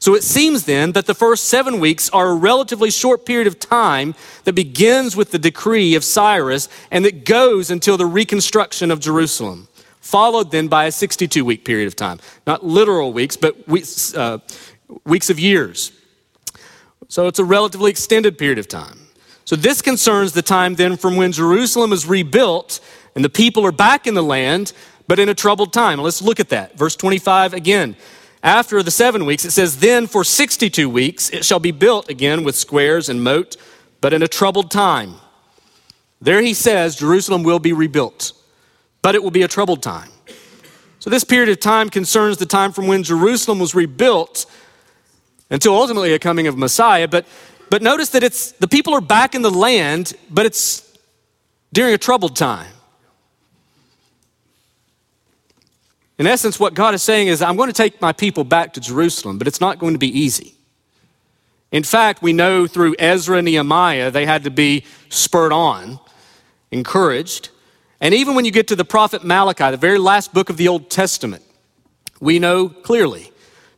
So 0.00 0.14
it 0.14 0.22
seems 0.22 0.64
then 0.64 0.92
that 0.92 1.06
the 1.06 1.14
first 1.14 1.46
seven 1.46 1.80
weeks 1.80 2.08
are 2.10 2.28
a 2.28 2.34
relatively 2.34 2.90
short 2.90 3.26
period 3.26 3.48
of 3.48 3.58
time 3.58 4.14
that 4.44 4.52
begins 4.52 5.16
with 5.16 5.32
the 5.32 5.38
decree 5.38 5.96
of 5.96 6.04
Cyrus 6.04 6.68
and 6.90 7.04
that 7.04 7.24
goes 7.24 7.70
until 7.70 7.96
the 7.96 8.06
reconstruction 8.06 8.92
of 8.92 9.00
Jerusalem, 9.00 9.66
followed 10.00 10.52
then 10.52 10.68
by 10.68 10.84
a 10.84 10.92
62 10.92 11.44
week 11.44 11.64
period 11.64 11.88
of 11.88 11.96
time. 11.96 12.20
Not 12.46 12.64
literal 12.64 13.12
weeks, 13.12 13.36
but 13.36 13.66
weeks, 13.66 14.14
uh, 14.14 14.38
weeks 15.04 15.30
of 15.30 15.40
years. 15.40 15.90
So 17.08 17.26
it's 17.26 17.38
a 17.38 17.44
relatively 17.44 17.90
extended 17.90 18.38
period 18.38 18.58
of 18.58 18.68
time. 18.68 19.08
So 19.44 19.56
this 19.56 19.80
concerns 19.80 20.32
the 20.32 20.42
time 20.42 20.74
then 20.74 20.96
from 20.98 21.16
when 21.16 21.32
Jerusalem 21.32 21.92
is 21.92 22.06
rebuilt 22.06 22.80
and 23.14 23.24
the 23.24 23.30
people 23.30 23.64
are 23.64 23.72
back 23.72 24.06
in 24.06 24.12
the 24.12 24.22
land, 24.22 24.74
but 25.06 25.18
in 25.18 25.30
a 25.30 25.34
troubled 25.34 25.72
time. 25.72 25.98
Let's 25.98 26.20
look 26.20 26.38
at 26.38 26.50
that. 26.50 26.76
Verse 26.76 26.94
25 26.94 27.54
again. 27.54 27.96
After 28.42 28.82
the 28.82 28.90
seven 28.90 29.24
weeks, 29.24 29.44
it 29.44 29.50
says, 29.50 29.78
Then 29.78 30.06
for 30.06 30.22
62 30.22 30.88
weeks 30.88 31.30
it 31.30 31.44
shall 31.44 31.58
be 31.58 31.72
built 31.72 32.10
again 32.10 32.44
with 32.44 32.54
squares 32.54 33.08
and 33.08 33.24
moat, 33.24 33.56
but 34.00 34.12
in 34.12 34.22
a 34.22 34.28
troubled 34.28 34.70
time. 34.70 35.14
There 36.20 36.42
he 36.42 36.52
says, 36.52 36.96
Jerusalem 36.96 37.42
will 37.42 37.58
be 37.58 37.72
rebuilt, 37.72 38.32
but 39.02 39.14
it 39.14 39.22
will 39.22 39.30
be 39.30 39.42
a 39.42 39.48
troubled 39.48 39.82
time. 39.82 40.10
So 40.98 41.10
this 41.10 41.24
period 41.24 41.48
of 41.48 41.58
time 41.58 41.88
concerns 41.88 42.36
the 42.36 42.46
time 42.46 42.72
from 42.72 42.86
when 42.86 43.02
Jerusalem 43.02 43.58
was 43.58 43.74
rebuilt 43.74 44.46
until 45.50 45.74
ultimately 45.74 46.12
a 46.12 46.18
coming 46.18 46.46
of 46.46 46.56
Messiah. 46.56 47.08
But, 47.08 47.26
but 47.70 47.82
notice 47.82 48.10
that 48.10 48.22
it's 48.22 48.52
the 48.52 48.68
people 48.68 48.94
are 48.94 49.00
back 49.00 49.34
in 49.34 49.42
the 49.42 49.50
land, 49.50 50.14
but 50.30 50.46
it's 50.46 50.98
during 51.72 51.94
a 51.94 51.98
troubled 51.98 52.36
time. 52.36 52.72
In 56.18 56.26
essence, 56.26 56.58
what 56.58 56.74
God 56.74 56.94
is 56.94 57.02
saying 57.02 57.28
is, 57.28 57.40
I'm 57.40 57.56
going 57.56 57.68
to 57.68 57.74
take 57.74 58.00
my 58.00 58.12
people 58.12 58.42
back 58.42 58.72
to 58.74 58.80
Jerusalem, 58.80 59.38
but 59.38 59.46
it's 59.46 59.60
not 59.60 59.78
going 59.78 59.94
to 59.94 59.98
be 59.98 60.18
easy. 60.18 60.54
In 61.70 61.84
fact, 61.84 62.22
we 62.22 62.32
know 62.32 62.66
through 62.66 62.96
Ezra 62.98 63.38
and 63.38 63.44
Nehemiah, 63.44 64.10
they 64.10 64.26
had 64.26 64.44
to 64.44 64.50
be 64.50 64.84
spurred 65.10 65.52
on, 65.52 66.00
encouraged. 66.72 67.50
And 68.00 68.14
even 68.14 68.34
when 68.34 68.44
you 68.44 68.50
get 68.50 68.68
to 68.68 68.76
the 68.76 68.84
prophet 68.84 69.22
Malachi, 69.22 69.70
the 69.70 69.76
very 69.76 69.98
last 69.98 70.34
book 70.34 70.50
of 70.50 70.56
the 70.56 70.66
Old 70.66 70.90
Testament, 70.90 71.44
we 72.20 72.38
know 72.38 72.68
clearly 72.68 73.30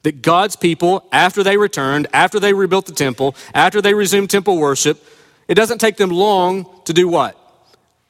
that 0.02 0.22
God's 0.22 0.56
people, 0.56 1.06
after 1.12 1.42
they 1.42 1.56
returned, 1.56 2.06
after 2.12 2.40
they 2.40 2.52
rebuilt 2.52 2.86
the 2.86 2.92
temple, 2.92 3.34
after 3.54 3.82
they 3.82 3.94
resumed 3.94 4.30
temple 4.30 4.56
worship, 4.56 5.02
it 5.46 5.54
doesn't 5.54 5.78
take 5.78 5.96
them 5.96 6.10
long 6.10 6.66
to 6.84 6.92
do 6.92 7.08
what? 7.08 7.36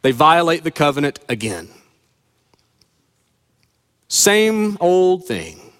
They 0.02 0.12
violate 0.12 0.64
the 0.64 0.70
covenant 0.70 1.18
again. 1.28 1.68
Same 4.08 4.76
old 4.80 5.26
thing, 5.26 5.72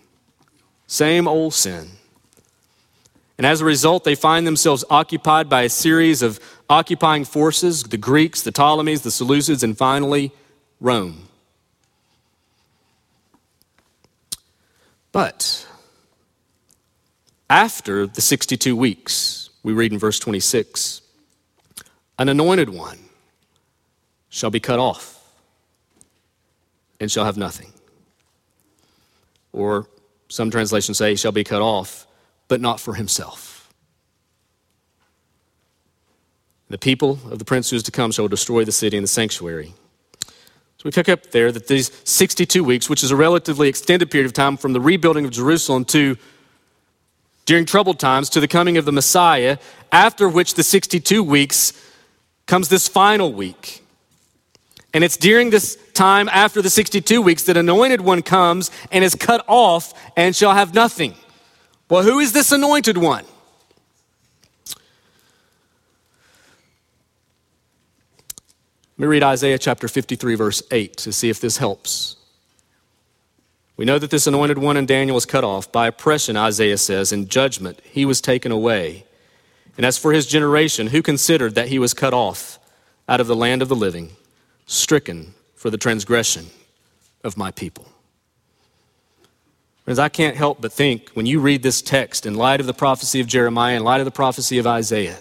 same 0.86 1.26
old 1.26 1.54
sin. 1.54 1.88
And 3.38 3.46
as 3.46 3.60
a 3.60 3.64
result, 3.64 4.04
they 4.04 4.14
find 4.14 4.46
themselves 4.46 4.84
occupied 4.90 5.48
by 5.48 5.62
a 5.62 5.68
series 5.68 6.22
of 6.22 6.38
occupying 6.68 7.24
forces 7.24 7.82
the 7.82 7.96
Greeks, 7.96 8.42
the 8.42 8.52
Ptolemies, 8.52 9.02
the 9.02 9.10
Seleucids, 9.10 9.62
and 9.62 9.76
finally, 9.76 10.30
Rome. 10.80 11.28
But 15.12 15.66
after 17.50 18.06
the 18.06 18.20
62 18.20 18.76
weeks, 18.76 19.50
we 19.62 19.72
read 19.72 19.92
in 19.92 19.98
verse 19.98 20.18
26 20.18 21.02
an 22.18 22.28
anointed 22.28 22.68
one 22.68 22.98
shall 24.28 24.50
be 24.50 24.60
cut 24.60 24.78
off 24.78 25.20
and 27.00 27.10
shall 27.10 27.24
have 27.24 27.36
nothing. 27.36 27.72
Or 29.52 29.88
some 30.28 30.50
translations 30.50 30.98
say, 30.98 31.10
he 31.10 31.16
shall 31.16 31.32
be 31.32 31.44
cut 31.44 31.62
off, 31.62 32.06
but 32.46 32.60
not 32.60 32.78
for 32.78 32.94
himself. 32.94 33.72
The 36.68 36.78
people 36.78 37.18
of 37.30 37.38
the 37.38 37.44
prince 37.44 37.70
who 37.70 37.76
is 37.76 37.82
to 37.84 37.90
come 37.90 38.12
shall 38.12 38.28
destroy 38.28 38.64
the 38.64 38.72
city 38.72 38.96
and 38.96 39.04
the 39.04 39.08
sanctuary. 39.08 39.72
So 40.28 40.84
we 40.84 40.92
pick 40.92 41.08
up 41.08 41.30
there 41.30 41.50
that 41.50 41.66
these 41.66 41.90
62 42.04 42.62
weeks, 42.62 42.88
which 42.88 43.02
is 43.02 43.10
a 43.10 43.16
relatively 43.16 43.68
extended 43.68 44.10
period 44.10 44.26
of 44.26 44.34
time 44.34 44.56
from 44.56 44.72
the 44.72 44.80
rebuilding 44.80 45.24
of 45.24 45.30
Jerusalem 45.32 45.84
to 45.86 46.16
during 47.50 47.66
troubled 47.66 47.98
times 47.98 48.30
to 48.30 48.38
the 48.38 48.46
coming 48.46 48.76
of 48.76 48.84
the 48.84 48.92
Messiah, 48.92 49.58
after 49.90 50.28
which 50.28 50.54
the 50.54 50.62
62 50.62 51.20
weeks 51.24 51.72
comes 52.46 52.68
this 52.68 52.86
final 52.86 53.32
week. 53.32 53.82
And 54.94 55.02
it's 55.02 55.16
during 55.16 55.50
this 55.50 55.76
time 55.92 56.28
after 56.28 56.62
the 56.62 56.70
62 56.70 57.20
weeks 57.20 57.42
that 57.42 57.56
anointed 57.56 58.02
one 58.02 58.22
comes 58.22 58.70
and 58.92 59.02
is 59.02 59.16
cut 59.16 59.44
off 59.48 59.92
and 60.16 60.36
shall 60.36 60.54
have 60.54 60.74
nothing. 60.74 61.16
Well, 61.88 62.04
who 62.04 62.20
is 62.20 62.32
this 62.32 62.52
anointed 62.52 62.96
one? 62.96 63.24
Let 68.96 68.96
me 68.96 69.06
read 69.06 69.24
Isaiah 69.24 69.58
chapter 69.58 69.88
53, 69.88 70.36
verse 70.36 70.62
8 70.70 70.96
to 70.98 71.10
see 71.10 71.30
if 71.30 71.40
this 71.40 71.56
helps. 71.56 72.19
We 73.80 73.86
know 73.86 73.98
that 73.98 74.10
this 74.10 74.26
anointed 74.26 74.58
one 74.58 74.76
in 74.76 74.84
Daniel 74.84 75.14
was 75.14 75.24
cut 75.24 75.42
off. 75.42 75.72
By 75.72 75.86
oppression, 75.86 76.36
Isaiah 76.36 76.76
says, 76.76 77.12
in 77.12 77.28
judgment, 77.28 77.80
he 77.82 78.04
was 78.04 78.20
taken 78.20 78.52
away. 78.52 79.06
And 79.78 79.86
as 79.86 79.96
for 79.96 80.12
his 80.12 80.26
generation, 80.26 80.88
who 80.88 81.00
considered 81.00 81.54
that 81.54 81.68
he 81.68 81.78
was 81.78 81.94
cut 81.94 82.12
off 82.12 82.58
out 83.08 83.22
of 83.22 83.26
the 83.26 83.34
land 83.34 83.62
of 83.62 83.70
the 83.70 83.74
living, 83.74 84.10
stricken 84.66 85.32
for 85.54 85.70
the 85.70 85.78
transgression 85.78 86.48
of 87.24 87.38
my 87.38 87.50
people? 87.50 87.88
Friends, 89.86 89.98
I 89.98 90.10
can't 90.10 90.36
help 90.36 90.60
but 90.60 90.74
think 90.74 91.08
when 91.14 91.24
you 91.24 91.40
read 91.40 91.62
this 91.62 91.80
text 91.80 92.26
in 92.26 92.34
light 92.34 92.60
of 92.60 92.66
the 92.66 92.74
prophecy 92.74 93.18
of 93.18 93.26
Jeremiah, 93.28 93.76
in 93.76 93.82
light 93.82 94.02
of 94.02 94.04
the 94.04 94.10
prophecy 94.10 94.58
of 94.58 94.66
Isaiah, 94.66 95.20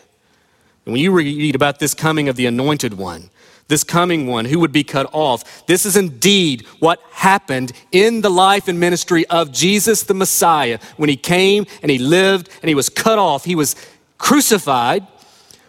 and 0.86 0.92
when 0.92 1.02
you 1.02 1.14
read 1.14 1.56
about 1.56 1.80
this 1.80 1.94
coming 1.94 2.28
of 2.28 2.36
the 2.36 2.46
anointed 2.46 2.96
one, 2.96 3.30
this 3.70 3.86
coming 3.86 4.28
one 4.28 4.46
who 4.46 4.60
would 4.60 4.74
be 4.74 4.84
cut 4.84 5.10
off. 5.14 5.66
This 5.68 5.86
is 5.86 5.96
indeed 5.96 6.66
what 6.80 7.00
happened 7.12 7.72
in 7.92 8.22
the 8.22 8.30
life 8.30 8.68
and 8.68 8.80
ministry 8.80 9.26
of 9.28 9.54
Jesus 9.54 10.04
the 10.04 10.14
Messiah 10.14 10.80
when 10.98 11.08
he 11.08 11.16
came 11.16 11.66
and 11.82 11.90
he 11.90 11.98
lived 11.98 12.50
and 12.62 12.68
he 12.68 12.76
was 12.76 12.90
cut 12.90 13.18
off. 13.18 13.46
He 13.46 13.56
was 13.56 13.76
crucified 14.18 15.08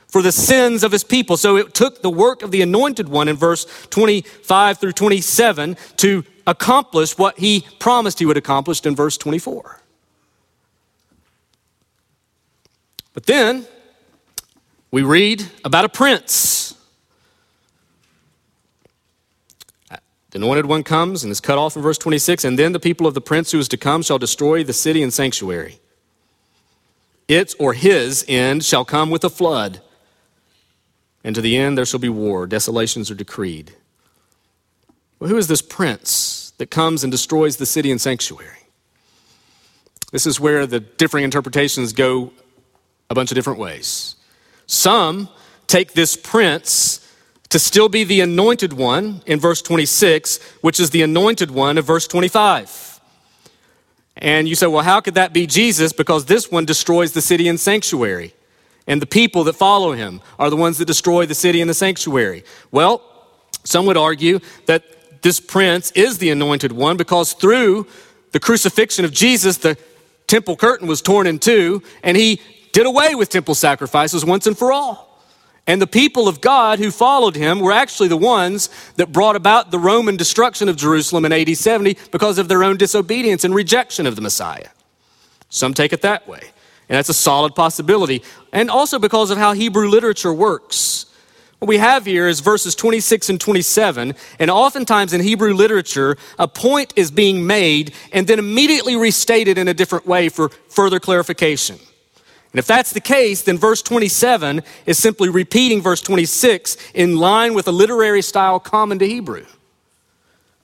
for 0.09 0.23
the 0.23 0.33
sins 0.33 0.83
of 0.83 0.91
his 0.91 1.05
people. 1.05 1.37
So 1.37 1.57
it 1.57 1.75
took 1.75 2.03
the 2.03 2.11
work 2.11 2.43
of 2.43 2.51
the 2.51 2.63
anointed 2.63 3.09
one 3.09 3.29
in 3.29 3.37
verse 3.37 3.67
25 3.91 4.79
through 4.79 4.93
27 4.93 5.77
to 5.99 6.25
accomplish 6.47 7.17
what 7.17 7.39
he 7.39 7.67
promised 7.79 8.19
he 8.19 8.27
would 8.27 8.39
accomplish 8.39 8.85
in 8.85 8.97
verse 8.97 9.17
24. 9.19 9.81
But 13.13 13.27
then 13.27 13.67
we 14.91 15.03
read 15.03 15.45
about 15.65 15.85
a 15.85 15.89
prince 15.89 16.70
The 20.31 20.39
anointed 20.39 20.67
one 20.67 20.85
comes 20.85 21.25
and 21.25 21.31
is 21.31 21.41
cut 21.41 21.59
off 21.59 21.75
in 21.75 21.83
verse 21.83 21.99
26, 21.99 22.45
and 22.45 22.59
then 22.59 22.73
the 22.73 22.81
people 22.81 23.07
of 23.07 23.15
the 23.15 23.21
prince 23.21 23.51
who 23.51 23.59
is 23.59 23.69
to 23.69 23.77
come 23.77 24.03
shall 24.03 24.19
destroy 24.19 24.63
the 24.63 24.73
city 24.73 25.03
and 25.03 25.13
sanctuary. 25.13 25.81
Its 27.27 27.55
or 27.55 27.75
his 27.75 28.25
end 28.29 28.65
shall 28.65 28.85
come 28.85 29.11
with 29.11 29.25
a 29.25 29.31
flood, 29.31 29.81
and 31.25 31.35
to 31.35 31.41
the 31.41 31.57
end 31.57 31.77
there 31.77 31.85
shall 31.85 32.01
be 32.01 32.09
war. 32.09 32.47
Desolations 32.47 33.11
are 33.11 33.15
decreed. 33.15 33.73
Well, 35.19 35.31
who 35.31 35.37
is 35.37 35.49
this 35.49 35.63
prince 35.63 36.53
that 36.59 36.71
comes 36.71 37.03
and 37.03 37.11
destroys 37.11 37.57
the 37.57 37.67
city 37.67 37.91
and 37.91 38.01
sanctuary? 38.01 38.57
This 40.13 40.27
is 40.27 40.41
where 40.41 40.67
the 40.67 40.81
differing 40.81 41.25
interpretations 41.25 41.93
go 41.93 42.33
a 43.09 43.15
bunch 43.15 43.31
of 43.31 43.35
different 43.35 43.59
ways. 43.59 44.17
Some 44.67 45.29
take 45.67 45.93
this 45.93 46.17
prince 46.17 47.00
to 47.51 47.59
still 47.59 47.89
be 47.89 48.05
the 48.05 48.21
anointed 48.21 48.73
one 48.73 49.23
in 49.27 49.39
verse 49.39 49.61
26, 49.61 50.39
which 50.61 50.81
is 50.81 50.91
the 50.91 51.03
anointed 51.03 51.51
one 51.51 51.79
of 51.79 51.85
verse 51.85 52.07
25. 52.07 53.01
And 54.17 54.49
you 54.49 54.55
say, 54.55 54.67
well, 54.67 54.85
how 54.85 55.01
could 55.01 55.15
that 55.15 55.33
be 55.33 55.47
Jesus? 55.47 55.93
Because 55.93 56.27
this 56.27 56.51
one 56.51 56.65
destroys 56.65 57.13
the 57.13 57.21
city 57.21 57.49
and 57.49 57.59
sanctuary. 57.59 58.35
And 58.87 59.03
the 59.03 59.07
people 59.07 59.45
that 59.45 59.55
follow 59.55 59.93
him 59.93 60.21
are 60.39 60.51
the 60.51 60.57
ones 60.57 60.79
that 60.79 60.85
destroy 60.85 61.27
the 61.27 61.35
city 61.35 61.61
and 61.61 61.69
the 61.69 61.75
sanctuary. 61.75 62.45
Well, 62.71 63.03
some 63.65 63.87
would 63.87 63.97
argue 63.97 64.41
that 64.67 65.23
this 65.23 65.41
prince 65.41 65.91
is 65.93 66.19
the 66.19 66.31
anointed 66.31 66.73
one 66.73 66.97
because 66.97 67.33
through 67.33 67.87
the 68.33 68.41
crucifixion 68.41 69.05
of 69.05 69.13
Jesus, 69.13 69.59
the 69.59 69.77
temple 70.27 70.57
curtain 70.57 70.87
was 70.87 71.03
torn 71.03 71.27
in 71.27 71.39
two, 71.39 71.83
and 72.03 72.17
he 72.17 72.41
did 72.73 72.87
away 72.87 73.15
with 73.15 73.29
temple 73.29 73.55
sacrifices 73.55 74.25
once 74.25 74.47
and 74.47 74.57
for 74.57 74.73
all. 74.73 75.10
And 75.71 75.81
the 75.81 75.87
people 75.87 76.27
of 76.27 76.41
God 76.41 76.81
who 76.81 76.91
followed 76.91 77.37
him 77.37 77.61
were 77.61 77.71
actually 77.71 78.09
the 78.09 78.17
ones 78.17 78.71
that 78.97 79.13
brought 79.13 79.37
about 79.37 79.71
the 79.71 79.79
Roman 79.79 80.17
destruction 80.17 80.69
of 80.69 80.75
Jerusalem 80.75 81.25
in 81.25 81.33
AD 81.33 81.57
70 81.57 81.97
because 82.11 82.39
of 82.39 82.49
their 82.49 82.65
own 82.65 82.77
disobedience 82.77 83.45
and 83.45 83.55
rejection 83.55 84.05
of 84.05 84.17
the 84.17 84.21
Messiah. 84.21 84.67
Some 85.49 85.73
take 85.73 85.93
it 85.93 86.03
that 86.03 86.27
way. 86.27 86.41
And 86.89 86.97
that's 86.97 87.09
a 87.09 87.15
solid 87.15 87.55
possibility. 87.55 88.25
And 88.53 88.69
also 88.69 88.99
because 88.99 89.31
of 89.31 89.39
how 89.39 89.53
Hebrew 89.53 89.89
literature 89.89 90.35
works. 90.35 91.07
What 91.61 91.69
we 91.69 91.79
have 91.79 92.05
here 92.05 92.27
is 92.27 92.41
verses 92.41 92.75
26 92.75 93.31
and 93.31 93.41
27, 93.41 94.15
and 94.41 94.51
oftentimes 94.51 95.13
in 95.13 95.21
Hebrew 95.21 95.55
literature, 95.55 96.17
a 96.37 96.49
point 96.49 96.95
is 96.97 97.13
being 97.13 97.47
made 97.47 97.95
and 98.13 98.27
then 98.27 98.41
immediately 98.41 98.97
restated 98.97 99.57
in 99.57 99.69
a 99.69 99.75
different 99.75 100.05
way 100.05 100.31
for 100.31 100.49
further 100.49 100.99
clarification. 100.99 101.79
And 102.53 102.59
if 102.59 102.67
that's 102.67 102.93
the 102.93 103.01
case, 103.01 103.43
then 103.43 103.59
verse 103.59 103.81
27 103.81 104.63
is 104.87 104.99
simply 104.99 105.29
repeating 105.29 105.81
verse 105.81 106.01
26 106.01 106.77
in 106.95 107.17
line 107.17 107.55
with 107.55 107.69
a 107.69 107.73
literary 107.73 108.23
style 108.23 108.59
common 108.59 108.99
to 108.99 109.07
Hebrew. 109.07 109.47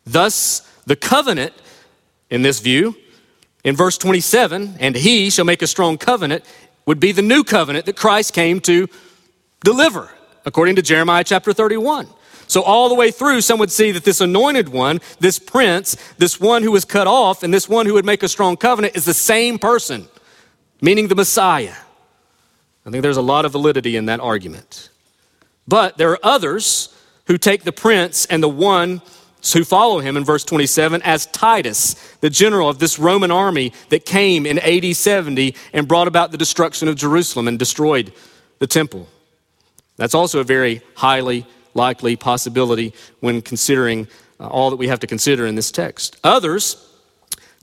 Thus, 0.05 0.61
the 0.85 0.97
covenant, 0.97 1.53
in 2.29 2.43
this 2.43 2.61
view, 2.61 2.97
in 3.63 3.77
verse 3.77 3.99
27, 3.99 4.77
and 4.81 4.97
he 4.97 5.31
shall 5.31 5.45
make 5.45 5.63
a 5.63 5.67
strong 5.67 5.97
covenant, 5.99 6.45
would 6.87 7.01
be 7.01 7.13
the 7.13 7.23
new 7.23 7.45
covenant 7.45 7.87
that 7.87 7.97
Christ 7.97 8.33
came 8.33 8.61
to 8.61 8.89
deliver 9.65 10.11
according 10.45 10.77
to 10.77 10.83
Jeremiah 10.83 11.25
chapter 11.25 11.53
31. 11.53 12.09
So, 12.49 12.63
all 12.63 12.89
the 12.89 12.95
way 12.95 13.11
through, 13.11 13.41
some 13.41 13.59
would 13.59 13.73
see 13.73 13.91
that 13.91 14.05
this 14.05 14.21
anointed 14.21 14.69
one, 14.69 15.01
this 15.19 15.41
prince, 15.41 15.97
this 16.19 16.41
one 16.41 16.63
who 16.63 16.71
was 16.71 16.85
cut 16.85 17.09
off, 17.09 17.43
and 17.43 17.53
this 17.53 17.69
one 17.69 17.87
who 17.87 17.95
would 17.95 18.05
make 18.05 18.23
a 18.23 18.29
strong 18.29 18.57
covenant 18.57 18.97
is 18.97 19.05
the 19.05 19.15
same 19.15 19.59
person, 19.59 20.07
meaning 20.81 21.09
the 21.09 21.15
Messiah. 21.15 21.75
I 22.85 22.91
think 22.91 23.03
there's 23.03 23.17
a 23.17 23.23
lot 23.23 23.45
of 23.45 23.53
validity 23.53 23.97
in 23.97 24.07
that 24.07 24.21
argument. 24.21 24.91
But 25.67 25.99
there 25.99 26.11
are 26.13 26.21
others 26.23 26.95
who 27.27 27.39
take 27.39 27.65
the 27.65 27.73
prince 27.73 28.27
and 28.27 28.43
the 28.43 28.49
one 28.49 29.03
who 29.53 29.65
follow 29.65 30.01
him 30.01 30.17
in 30.17 30.25
verse 30.25 30.45
27 30.45 31.03
as 31.03 31.27
Titus, 31.27 31.95
the 32.21 32.31
general 32.31 32.69
of 32.69 32.79
this 32.79 32.99
Roman 32.99 33.31
army 33.31 33.73
that 33.91 34.05
came 34.05 34.47
in 34.47 34.59
AD 34.59 34.97
70 34.97 35.55
and 35.73 35.87
brought 35.87 36.09
about 36.09 36.33
the 36.33 36.39
destruction 36.39 36.89
of 36.89 36.97
Jerusalem 36.97 37.49
and 37.49 37.59
destroyed 37.59 38.13
the 38.59 38.67
temple. 38.67 39.09
That's 39.97 40.15
also 40.15 40.41
a 40.41 40.45
very 40.45 40.83
highly 40.95 41.47
likely 41.75 42.17
possibility 42.17 42.93
when 43.21 43.43
considering 43.43 44.09
uh, 44.41 44.49
all 44.49 44.71
that 44.71 44.77
we 44.77 44.89
have 44.89 45.01
to 45.01 45.07
consider 45.07 45.47
in 45.47 45.55
this 45.55 45.71
text. 45.71 46.17
Others 46.25 46.83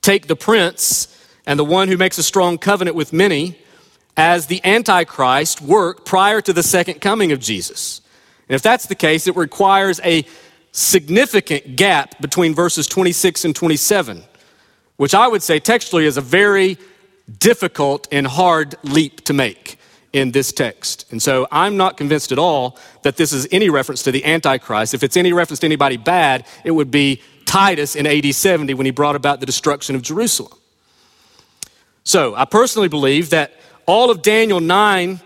take 0.01 0.27
the 0.27 0.35
prince 0.35 1.12
and 1.45 1.59
the 1.59 1.65
one 1.65 1.87
who 1.87 1.97
makes 1.97 2.17
a 2.17 2.23
strong 2.23 2.57
covenant 2.57 2.95
with 2.95 3.13
many 3.13 3.57
as 4.15 4.47
the 4.47 4.61
Antichrist 4.63 5.61
work 5.61 6.05
prior 6.05 6.41
to 6.41 6.53
the 6.53 6.63
second 6.63 7.01
coming 7.01 7.31
of 7.31 7.39
Jesus. 7.39 8.01
And 8.47 8.55
if 8.55 8.61
that's 8.61 8.85
the 8.85 8.95
case, 8.95 9.27
it 9.27 9.35
requires 9.35 9.99
a 10.03 10.25
significant 10.71 11.75
gap 11.75 12.19
between 12.21 12.53
verses 12.53 12.87
26 12.87 13.45
and 13.45 13.55
27, 13.55 14.23
which 14.97 15.13
I 15.13 15.27
would 15.27 15.41
say 15.41 15.59
textually 15.59 16.05
is 16.05 16.17
a 16.17 16.21
very 16.21 16.77
difficult 17.39 18.07
and 18.11 18.27
hard 18.27 18.75
leap 18.83 19.21
to 19.25 19.33
make 19.33 19.77
in 20.11 20.31
this 20.31 20.51
text. 20.51 21.11
And 21.11 21.21
so 21.21 21.47
I'm 21.51 21.75
not 21.77 21.97
convinced 21.97 22.31
at 22.31 22.37
all 22.37 22.77
that 23.01 23.17
this 23.17 23.33
is 23.33 23.47
any 23.51 23.69
reference 23.69 24.03
to 24.03 24.11
the 24.11 24.23
Antichrist. 24.25 24.93
If 24.93 25.03
it's 25.03 25.17
any 25.17 25.33
reference 25.33 25.59
to 25.61 25.65
anybody 25.65 25.97
bad, 25.97 26.45
it 26.63 26.71
would 26.71 26.91
be 26.91 27.21
Titus 27.45 27.95
in 27.95 28.05
AD 28.05 28.33
70 28.33 28.73
when 28.75 28.85
he 28.85 28.91
brought 28.91 29.15
about 29.15 29.39
the 29.39 29.45
destruction 29.45 29.95
of 29.95 30.01
Jerusalem. 30.01 30.57
So 32.03 32.35
I 32.35 32.45
personally 32.45 32.89
believe 32.89 33.29
that 33.29 33.53
all 33.85 34.11
of 34.11 34.21
Daniel 34.21 34.59
9, 34.59 35.19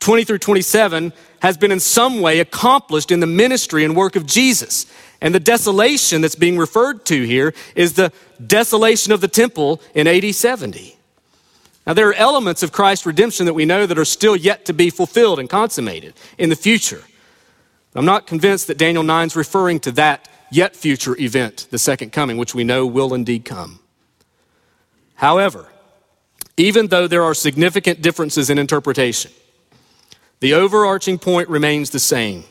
20 0.00 0.24
through 0.24 0.38
27 0.38 1.12
has 1.40 1.56
been 1.56 1.72
in 1.72 1.80
some 1.80 2.20
way 2.20 2.40
accomplished 2.40 3.10
in 3.10 3.20
the 3.20 3.26
ministry 3.26 3.84
and 3.84 3.94
work 3.94 4.16
of 4.16 4.26
Jesus. 4.26 4.86
And 5.20 5.34
the 5.34 5.40
desolation 5.40 6.20
that's 6.20 6.34
being 6.34 6.58
referred 6.58 7.04
to 7.06 7.22
here 7.22 7.54
is 7.74 7.94
the 7.94 8.12
desolation 8.44 9.12
of 9.12 9.20
the 9.20 9.28
temple 9.28 9.80
in 9.94 10.06
AD 10.06 10.34
70. 10.34 10.96
Now, 11.86 11.94
there 11.94 12.08
are 12.08 12.14
elements 12.14 12.62
of 12.62 12.70
Christ's 12.70 13.06
redemption 13.06 13.46
that 13.46 13.54
we 13.54 13.64
know 13.64 13.86
that 13.86 13.98
are 13.98 14.04
still 14.04 14.36
yet 14.36 14.66
to 14.66 14.74
be 14.74 14.90
fulfilled 14.90 15.38
and 15.38 15.48
consummated 15.48 16.14
in 16.36 16.50
the 16.50 16.56
future. 16.56 17.02
I'm 17.94 18.04
not 18.04 18.26
convinced 18.26 18.66
that 18.66 18.78
Daniel 18.78 19.02
9 19.02 19.28
is 19.28 19.36
referring 19.36 19.80
to 19.80 19.92
that 19.92 20.28
yet 20.50 20.76
future 20.76 21.18
event, 21.18 21.66
the 21.70 21.78
second 21.78 22.12
coming, 22.12 22.36
which 22.36 22.54
we 22.54 22.62
know 22.62 22.86
will 22.86 23.14
indeed 23.14 23.44
come. 23.44 23.80
However, 25.14 25.68
even 26.58 26.88
though 26.88 27.06
there 27.06 27.22
are 27.22 27.34
significant 27.34 28.02
differences 28.02 28.50
in 28.50 28.58
interpretation, 28.58 29.30
the 30.40 30.54
overarching 30.54 31.18
point 31.18 31.48
remains 31.48 31.90
the 31.90 32.00
same. 32.00 32.44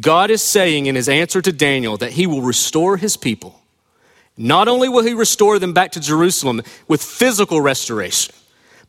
God 0.00 0.30
is 0.30 0.42
saying 0.42 0.86
in 0.86 0.94
his 0.94 1.08
answer 1.08 1.42
to 1.42 1.52
Daniel 1.52 1.96
that 1.96 2.12
he 2.12 2.26
will 2.26 2.42
restore 2.42 2.96
his 2.96 3.16
people. 3.16 3.60
Not 4.36 4.68
only 4.68 4.88
will 4.88 5.04
he 5.04 5.14
restore 5.14 5.58
them 5.58 5.72
back 5.72 5.92
to 5.92 6.00
Jerusalem 6.00 6.62
with 6.86 7.02
physical 7.02 7.60
restoration, 7.60 8.34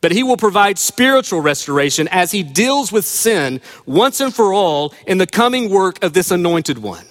but 0.00 0.12
he 0.12 0.22
will 0.22 0.36
provide 0.36 0.78
spiritual 0.78 1.40
restoration 1.40 2.06
as 2.08 2.30
he 2.30 2.42
deals 2.42 2.92
with 2.92 3.04
sin 3.04 3.60
once 3.86 4.20
and 4.20 4.32
for 4.32 4.52
all 4.52 4.94
in 5.06 5.18
the 5.18 5.26
coming 5.26 5.70
work 5.70 6.02
of 6.04 6.12
this 6.12 6.30
anointed 6.30 6.78
one. 6.78 7.06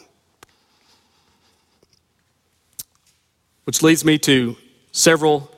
Which 3.65 3.81
leads 3.81 4.05
me 4.05 4.17
to 4.19 4.55
several 4.93 5.51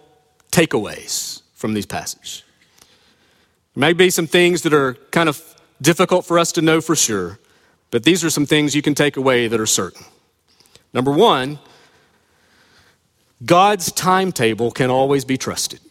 takeaways 0.51 1.38
from 1.60 1.74
these 1.74 1.86
passages. 1.86 2.43
There 3.76 3.82
may 3.82 3.93
be 3.93 4.10
some 4.10 4.28
things 4.28 4.62
that 4.62 4.74
are 4.74 4.93
kind 5.12 5.28
of 5.28 5.43
difficult 5.82 6.26
for 6.26 6.39
us 6.39 6.53
to 6.53 6.62
know 6.62 6.80
for 6.80 6.95
sure, 6.95 7.38
but 7.91 8.03
these 8.03 8.24
are 8.24 8.30
some 8.30 8.45
things 8.45 8.74
you 8.74 8.82
can 8.82 8.95
take 8.95 9.18
away 9.18 9.49
that 9.49 9.60
are 9.60 9.66
certain. 9.66 10.05
Number 10.93 11.12
one, 11.12 11.60
God's 13.45 13.91
timetable 13.91 14.72
can 14.72 14.89
always 14.89 15.26
be 15.26 15.38
trusted. 15.38 15.82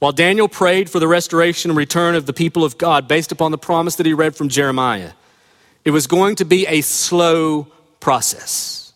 While 0.00 0.12
Daniel 0.12 0.48
prayed 0.48 0.90
for 0.90 0.98
the 0.98 1.08
restoration 1.08 1.70
and 1.70 1.78
return 1.78 2.16
of 2.16 2.26
the 2.26 2.32
people 2.32 2.64
of 2.64 2.76
God 2.76 3.06
based 3.06 3.30
upon 3.30 3.52
the 3.52 3.58
promise 3.58 3.94
that 3.96 4.06
he 4.06 4.12
read 4.12 4.34
from 4.34 4.48
Jeremiah, 4.48 5.12
it 5.84 5.92
was 5.92 6.08
going 6.08 6.34
to 6.36 6.44
be 6.44 6.66
a 6.66 6.80
slow 6.80 7.68
process 8.00 8.92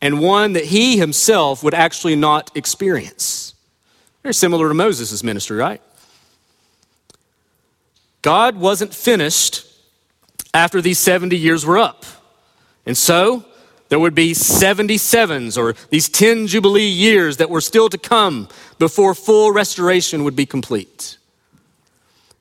and 0.00 0.20
one 0.20 0.54
that 0.54 0.64
he 0.64 0.98
himself 0.98 1.62
would 1.62 1.74
actually 1.74 2.16
not 2.16 2.50
experience. 2.56 3.54
Very 4.22 4.34
similar 4.34 4.68
to 4.68 4.74
Moses' 4.74 5.22
ministry, 5.22 5.56
right? 5.56 5.80
God 8.22 8.56
wasn't 8.56 8.94
finished 8.94 9.66
after 10.52 10.80
these 10.80 10.98
70 10.98 11.36
years 11.36 11.64
were 11.64 11.78
up. 11.78 12.04
And 12.84 12.96
so 12.96 13.44
there 13.88 13.98
would 13.98 14.14
be 14.14 14.32
77s 14.32 15.56
or 15.56 15.74
these 15.90 16.08
10 16.08 16.46
Jubilee 16.46 16.88
years 16.88 17.38
that 17.38 17.50
were 17.50 17.60
still 17.60 17.88
to 17.88 17.98
come 17.98 18.48
before 18.78 19.14
full 19.14 19.52
restoration 19.52 20.24
would 20.24 20.36
be 20.36 20.46
complete. 20.46 21.18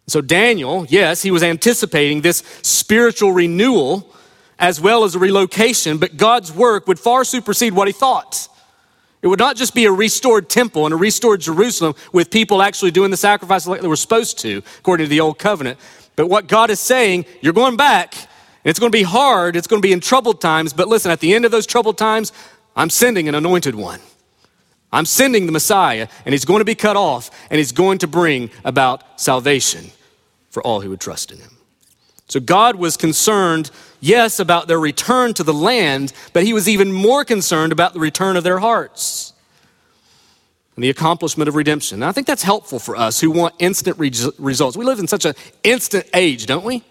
So, 0.07 0.21
Daniel, 0.21 0.85
yes, 0.89 1.21
he 1.21 1.31
was 1.31 1.43
anticipating 1.43 2.21
this 2.21 2.37
spiritual 2.63 3.31
renewal 3.31 4.11
as 4.57 4.81
well 4.81 5.03
as 5.03 5.15
a 5.15 5.19
relocation, 5.19 5.97
but 5.97 6.17
God's 6.17 6.51
work 6.51 6.87
would 6.87 6.99
far 6.99 7.23
supersede 7.23 7.73
what 7.73 7.87
he 7.87 7.93
thought. 7.93 8.47
It 9.21 9.27
would 9.27 9.39
not 9.39 9.57
just 9.57 9.75
be 9.75 9.85
a 9.85 9.91
restored 9.91 10.49
temple 10.49 10.85
and 10.85 10.93
a 10.93 10.97
restored 10.97 11.41
Jerusalem 11.41 11.95
with 12.13 12.31
people 12.31 12.61
actually 12.61 12.91
doing 12.91 13.11
the 13.11 13.17
sacrifice 13.17 13.67
like 13.67 13.81
they 13.81 13.87
were 13.87 13.95
supposed 13.95 14.39
to, 14.39 14.63
according 14.79 15.05
to 15.05 15.09
the 15.09 15.19
old 15.19 15.37
covenant. 15.37 15.77
But 16.15 16.27
what 16.27 16.47
God 16.47 16.69
is 16.69 16.79
saying, 16.79 17.25
you're 17.41 17.53
going 17.53 17.75
back, 17.75 18.13
and 18.15 18.69
it's 18.69 18.79
going 18.79 18.91
to 18.91 18.97
be 18.97 19.03
hard, 19.03 19.55
it's 19.55 19.67
going 19.67 19.81
to 19.81 19.85
be 19.85 19.91
in 19.91 19.99
troubled 19.99 20.39
times, 20.39 20.71
but 20.71 20.87
listen, 20.87 21.11
at 21.11 21.19
the 21.19 21.33
end 21.33 21.45
of 21.45 21.51
those 21.51 21.65
troubled 21.65 21.97
times, 21.97 22.31
I'm 22.75 22.89
sending 22.89 23.27
an 23.27 23.35
anointed 23.35 23.75
one. 23.75 23.99
I'm 24.91 25.05
sending 25.05 25.45
the 25.45 25.51
Messiah, 25.51 26.07
and 26.25 26.33
he's 26.33 26.45
going 26.45 26.59
to 26.59 26.65
be 26.65 26.75
cut 26.75 26.95
off, 26.95 27.29
and 27.49 27.57
he's 27.57 27.71
going 27.71 27.99
to 27.99 28.07
bring 28.07 28.49
about 28.63 29.19
salvation 29.19 29.91
for 30.49 30.63
all 30.63 30.81
who 30.81 30.89
would 30.89 31.01
trust 31.01 31.31
in 31.31 31.39
him. 31.39 31.58
So 32.29 32.39
God 32.39 32.77
was 32.77 32.95
concerned, 32.95 33.71
yes, 33.99 34.39
about 34.39 34.67
their 34.69 34.79
return 34.79 35.33
to 35.33 35.43
the 35.43 35.53
land, 35.53 36.13
but 36.31 36.43
he 36.43 36.53
was 36.53 36.69
even 36.69 36.93
more 36.93 37.25
concerned 37.25 37.73
about 37.73 37.93
the 37.93 37.99
return 37.99 38.37
of 38.37 38.45
their 38.45 38.59
hearts 38.59 39.33
and 40.75 40.83
the 40.83 40.89
accomplishment 40.89 41.49
of 41.49 41.55
redemption. 41.55 41.97
And 41.97 42.05
I 42.05 42.13
think 42.13 42.27
that's 42.27 42.43
helpful 42.43 42.79
for 42.79 42.95
us 42.95 43.19
who 43.19 43.31
want 43.31 43.55
instant 43.59 43.99
re- 43.99 44.13
results. 44.37 44.77
We 44.77 44.85
live 44.85 44.99
in 44.99 45.07
such 45.07 45.25
an 45.25 45.33
instant 45.63 46.07
age, 46.13 46.45
don't 46.45 46.63
we? 46.63 46.83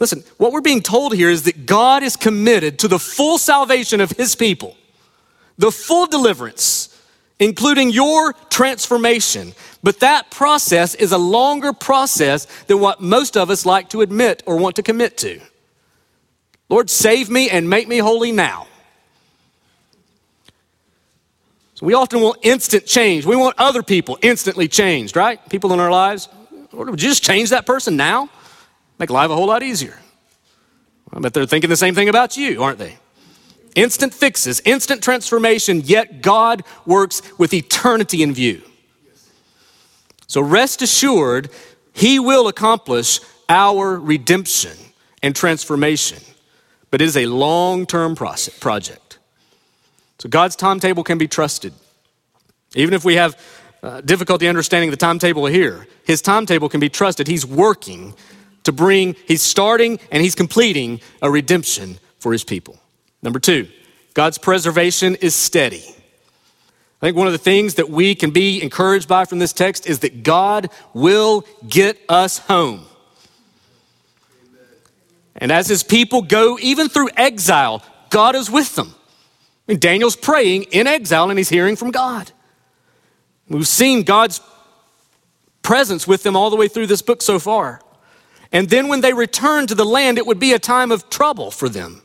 Listen, 0.00 0.22
what 0.36 0.52
we're 0.52 0.60
being 0.60 0.82
told 0.82 1.14
here 1.14 1.30
is 1.30 1.42
that 1.42 1.66
God 1.66 2.02
is 2.04 2.16
committed 2.16 2.78
to 2.78 2.88
the 2.88 3.00
full 3.00 3.38
salvation 3.38 4.00
of 4.00 4.12
his 4.12 4.36
people. 4.36 4.76
the 5.58 5.72
full 5.72 6.06
deliverance, 6.06 6.96
including 7.38 7.90
your 7.90 8.32
transformation. 8.50 9.52
But 9.82 10.00
that 10.00 10.30
process 10.30 10.94
is 10.94 11.12
a 11.12 11.18
longer 11.18 11.72
process 11.72 12.46
than 12.66 12.80
what 12.80 13.00
most 13.00 13.36
of 13.36 13.50
us 13.50 13.64
like 13.64 13.90
to 13.90 14.00
admit 14.00 14.42
or 14.46 14.56
want 14.56 14.76
to 14.76 14.82
commit 14.82 15.16
to. 15.18 15.40
Lord, 16.68 16.90
save 16.90 17.30
me 17.30 17.48
and 17.48 17.70
make 17.70 17.88
me 17.88 17.98
holy 17.98 18.32
now. 18.32 18.66
So 21.74 21.86
we 21.86 21.94
often 21.94 22.20
want 22.20 22.38
instant 22.42 22.86
change. 22.86 23.24
We 23.24 23.36
want 23.36 23.54
other 23.56 23.84
people 23.84 24.18
instantly 24.20 24.66
changed, 24.66 25.14
right? 25.14 25.40
People 25.48 25.72
in 25.72 25.78
our 25.78 25.92
lives. 25.92 26.28
Lord, 26.72 26.90
would 26.90 27.00
you 27.00 27.08
just 27.08 27.22
change 27.22 27.50
that 27.50 27.66
person 27.66 27.96
now? 27.96 28.28
Make 28.98 29.10
life 29.10 29.30
a 29.30 29.34
whole 29.34 29.46
lot 29.46 29.62
easier. 29.62 29.96
I 31.12 31.20
bet 31.20 31.32
they're 31.32 31.46
thinking 31.46 31.70
the 31.70 31.76
same 31.76 31.94
thing 31.94 32.08
about 32.08 32.36
you, 32.36 32.62
aren't 32.62 32.78
they? 32.78 32.98
Instant 33.78 34.12
fixes, 34.12 34.60
instant 34.64 35.04
transformation, 35.04 35.82
yet 35.84 36.20
God 36.20 36.64
works 36.84 37.22
with 37.38 37.54
eternity 37.54 38.24
in 38.24 38.34
view. 38.34 38.60
So 40.26 40.40
rest 40.40 40.82
assured, 40.82 41.48
He 41.92 42.18
will 42.18 42.48
accomplish 42.48 43.20
our 43.48 43.96
redemption 43.96 44.76
and 45.22 45.36
transformation, 45.36 46.18
but 46.90 47.00
it 47.00 47.04
is 47.04 47.16
a 47.16 47.26
long 47.26 47.86
term 47.86 48.16
project. 48.16 49.20
So 50.18 50.28
God's 50.28 50.56
timetable 50.56 51.04
can 51.04 51.16
be 51.16 51.28
trusted. 51.28 51.72
Even 52.74 52.94
if 52.94 53.04
we 53.04 53.14
have 53.14 53.40
uh, 53.84 54.00
difficulty 54.00 54.48
understanding 54.48 54.90
the 54.90 54.96
timetable 54.96 55.46
here, 55.46 55.86
His 56.02 56.20
timetable 56.20 56.68
can 56.68 56.80
be 56.80 56.88
trusted. 56.88 57.28
He's 57.28 57.46
working 57.46 58.16
to 58.64 58.72
bring, 58.72 59.14
He's 59.28 59.42
starting 59.42 60.00
and 60.10 60.20
He's 60.20 60.34
completing 60.34 61.00
a 61.22 61.30
redemption 61.30 62.00
for 62.18 62.32
His 62.32 62.42
people. 62.42 62.80
Number 63.22 63.38
two, 63.38 63.68
God's 64.14 64.38
preservation 64.38 65.14
is 65.16 65.34
steady. 65.34 65.84
I 67.00 67.06
think 67.06 67.16
one 67.16 67.26
of 67.28 67.32
the 67.32 67.38
things 67.38 67.74
that 67.74 67.90
we 67.90 68.14
can 68.14 68.30
be 68.30 68.60
encouraged 68.60 69.08
by 69.08 69.24
from 69.24 69.38
this 69.38 69.52
text 69.52 69.86
is 69.86 70.00
that 70.00 70.24
God 70.24 70.70
will 70.94 71.46
get 71.68 71.98
us 72.08 72.38
home. 72.38 72.84
And 75.36 75.52
as 75.52 75.68
his 75.68 75.84
people 75.84 76.22
go 76.22 76.58
even 76.60 76.88
through 76.88 77.10
exile, 77.16 77.84
God 78.10 78.34
is 78.34 78.50
with 78.50 78.74
them. 78.74 78.94
I 78.96 79.72
mean, 79.72 79.78
Daniel's 79.78 80.16
praying 80.16 80.64
in 80.64 80.88
exile 80.88 81.30
and 81.30 81.38
he's 81.38 81.48
hearing 81.48 81.76
from 81.76 81.92
God. 81.92 82.32
We've 83.48 83.66
seen 83.66 84.02
God's 84.02 84.40
presence 85.62 86.08
with 86.08 86.24
them 86.24 86.34
all 86.34 86.50
the 86.50 86.56
way 86.56 86.66
through 86.66 86.88
this 86.88 87.02
book 87.02 87.22
so 87.22 87.38
far. 87.38 87.80
And 88.50 88.68
then 88.68 88.88
when 88.88 89.02
they 89.02 89.12
return 89.12 89.66
to 89.68 89.74
the 89.74 89.84
land, 89.84 90.18
it 90.18 90.26
would 90.26 90.40
be 90.40 90.52
a 90.52 90.58
time 90.58 90.90
of 90.90 91.08
trouble 91.10 91.50
for 91.50 91.68
them. 91.68 92.02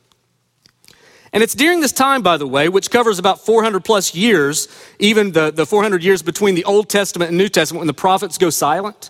And 1.34 1.42
it's 1.42 1.56
during 1.56 1.80
this 1.80 1.92
time, 1.92 2.22
by 2.22 2.38
the 2.38 2.46
way, 2.46 2.70
which 2.70 2.92
covers 2.92 3.18
about 3.18 3.44
400 3.44 3.84
plus 3.84 4.14
years, 4.14 4.68
even 5.00 5.32
the, 5.32 5.52
the 5.52 5.66
400 5.66 6.04
years 6.04 6.22
between 6.22 6.54
the 6.54 6.64
Old 6.64 6.90
Testament 6.90 7.30
and 7.30 7.38
New 7.40 7.50
Testament 7.50 7.80
when 7.80 7.88
the 7.88 7.94
prophets 7.94 8.38
go 8.38 8.52
silent, 8.52 9.10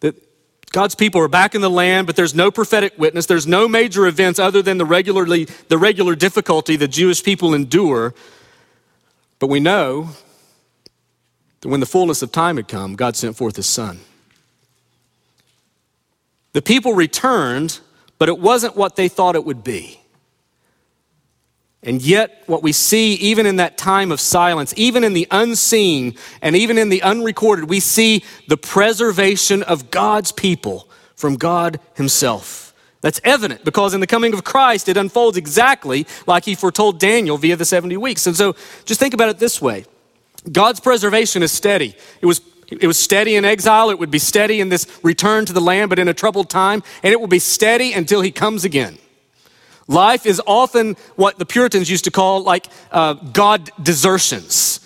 that 0.00 0.16
God's 0.72 0.96
people 0.96 1.20
are 1.20 1.28
back 1.28 1.54
in 1.54 1.60
the 1.60 1.70
land, 1.70 2.08
but 2.08 2.16
there's 2.16 2.34
no 2.34 2.50
prophetic 2.50 2.98
witness. 2.98 3.26
There's 3.26 3.46
no 3.46 3.68
major 3.68 4.08
events 4.08 4.40
other 4.40 4.60
than 4.60 4.78
the, 4.78 4.84
regularly, 4.84 5.44
the 5.68 5.78
regular 5.78 6.16
difficulty 6.16 6.74
the 6.74 6.88
Jewish 6.88 7.22
people 7.22 7.54
endure. 7.54 8.12
But 9.38 9.46
we 9.46 9.60
know 9.60 10.08
that 11.60 11.68
when 11.68 11.78
the 11.78 11.86
fullness 11.86 12.22
of 12.22 12.32
time 12.32 12.56
had 12.56 12.66
come, 12.66 12.96
God 12.96 13.14
sent 13.14 13.36
forth 13.36 13.54
his 13.54 13.66
son. 13.66 14.00
The 16.54 16.62
people 16.62 16.92
returned, 16.92 17.78
but 18.18 18.28
it 18.28 18.40
wasn't 18.40 18.76
what 18.76 18.96
they 18.96 19.06
thought 19.06 19.36
it 19.36 19.44
would 19.44 19.62
be. 19.62 20.01
And 21.84 22.00
yet, 22.00 22.44
what 22.46 22.62
we 22.62 22.70
see, 22.70 23.14
even 23.14 23.44
in 23.44 23.56
that 23.56 23.76
time 23.76 24.12
of 24.12 24.20
silence, 24.20 24.72
even 24.76 25.02
in 25.02 25.14
the 25.14 25.26
unseen 25.32 26.16
and 26.40 26.54
even 26.54 26.78
in 26.78 26.90
the 26.90 27.02
unrecorded, 27.02 27.68
we 27.68 27.80
see 27.80 28.22
the 28.46 28.56
preservation 28.56 29.64
of 29.64 29.90
God's 29.90 30.30
people 30.30 30.88
from 31.16 31.34
God 31.34 31.80
Himself. 31.94 32.72
That's 33.00 33.20
evident 33.24 33.64
because 33.64 33.94
in 33.94 34.00
the 34.00 34.06
coming 34.06 34.32
of 34.32 34.44
Christ, 34.44 34.88
it 34.88 34.96
unfolds 34.96 35.36
exactly 35.36 36.06
like 36.24 36.44
He 36.44 36.54
foretold 36.54 37.00
Daniel 37.00 37.36
via 37.36 37.56
the 37.56 37.64
70 37.64 37.96
weeks. 37.96 38.28
And 38.28 38.36
so, 38.36 38.54
just 38.84 39.00
think 39.00 39.12
about 39.12 39.28
it 39.28 39.38
this 39.38 39.60
way 39.60 39.84
God's 40.50 40.78
preservation 40.78 41.42
is 41.42 41.50
steady. 41.50 41.96
It 42.20 42.26
was 42.26 42.40
it 42.80 42.86
was 42.86 42.98
steady 42.98 43.34
in 43.36 43.44
exile. 43.44 43.90
It 43.90 43.98
would 43.98 44.10
be 44.10 44.18
steady 44.18 44.60
in 44.60 44.68
this 44.68 44.86
return 45.02 45.44
to 45.46 45.52
the 45.52 45.60
land, 45.60 45.90
but 45.90 45.98
in 45.98 46.08
a 46.08 46.14
troubled 46.14 46.48
time. 46.48 46.82
And 47.02 47.12
it 47.12 47.20
will 47.20 47.26
be 47.26 47.38
steady 47.38 47.92
until 47.92 48.20
he 48.20 48.30
comes 48.30 48.64
again. 48.64 48.98
Life 49.88 50.26
is 50.26 50.40
often 50.46 50.96
what 51.16 51.38
the 51.38 51.46
Puritans 51.46 51.90
used 51.90 52.04
to 52.04 52.10
call 52.10 52.42
like 52.42 52.66
uh, 52.90 53.14
God 53.14 53.70
desertions. 53.82 54.80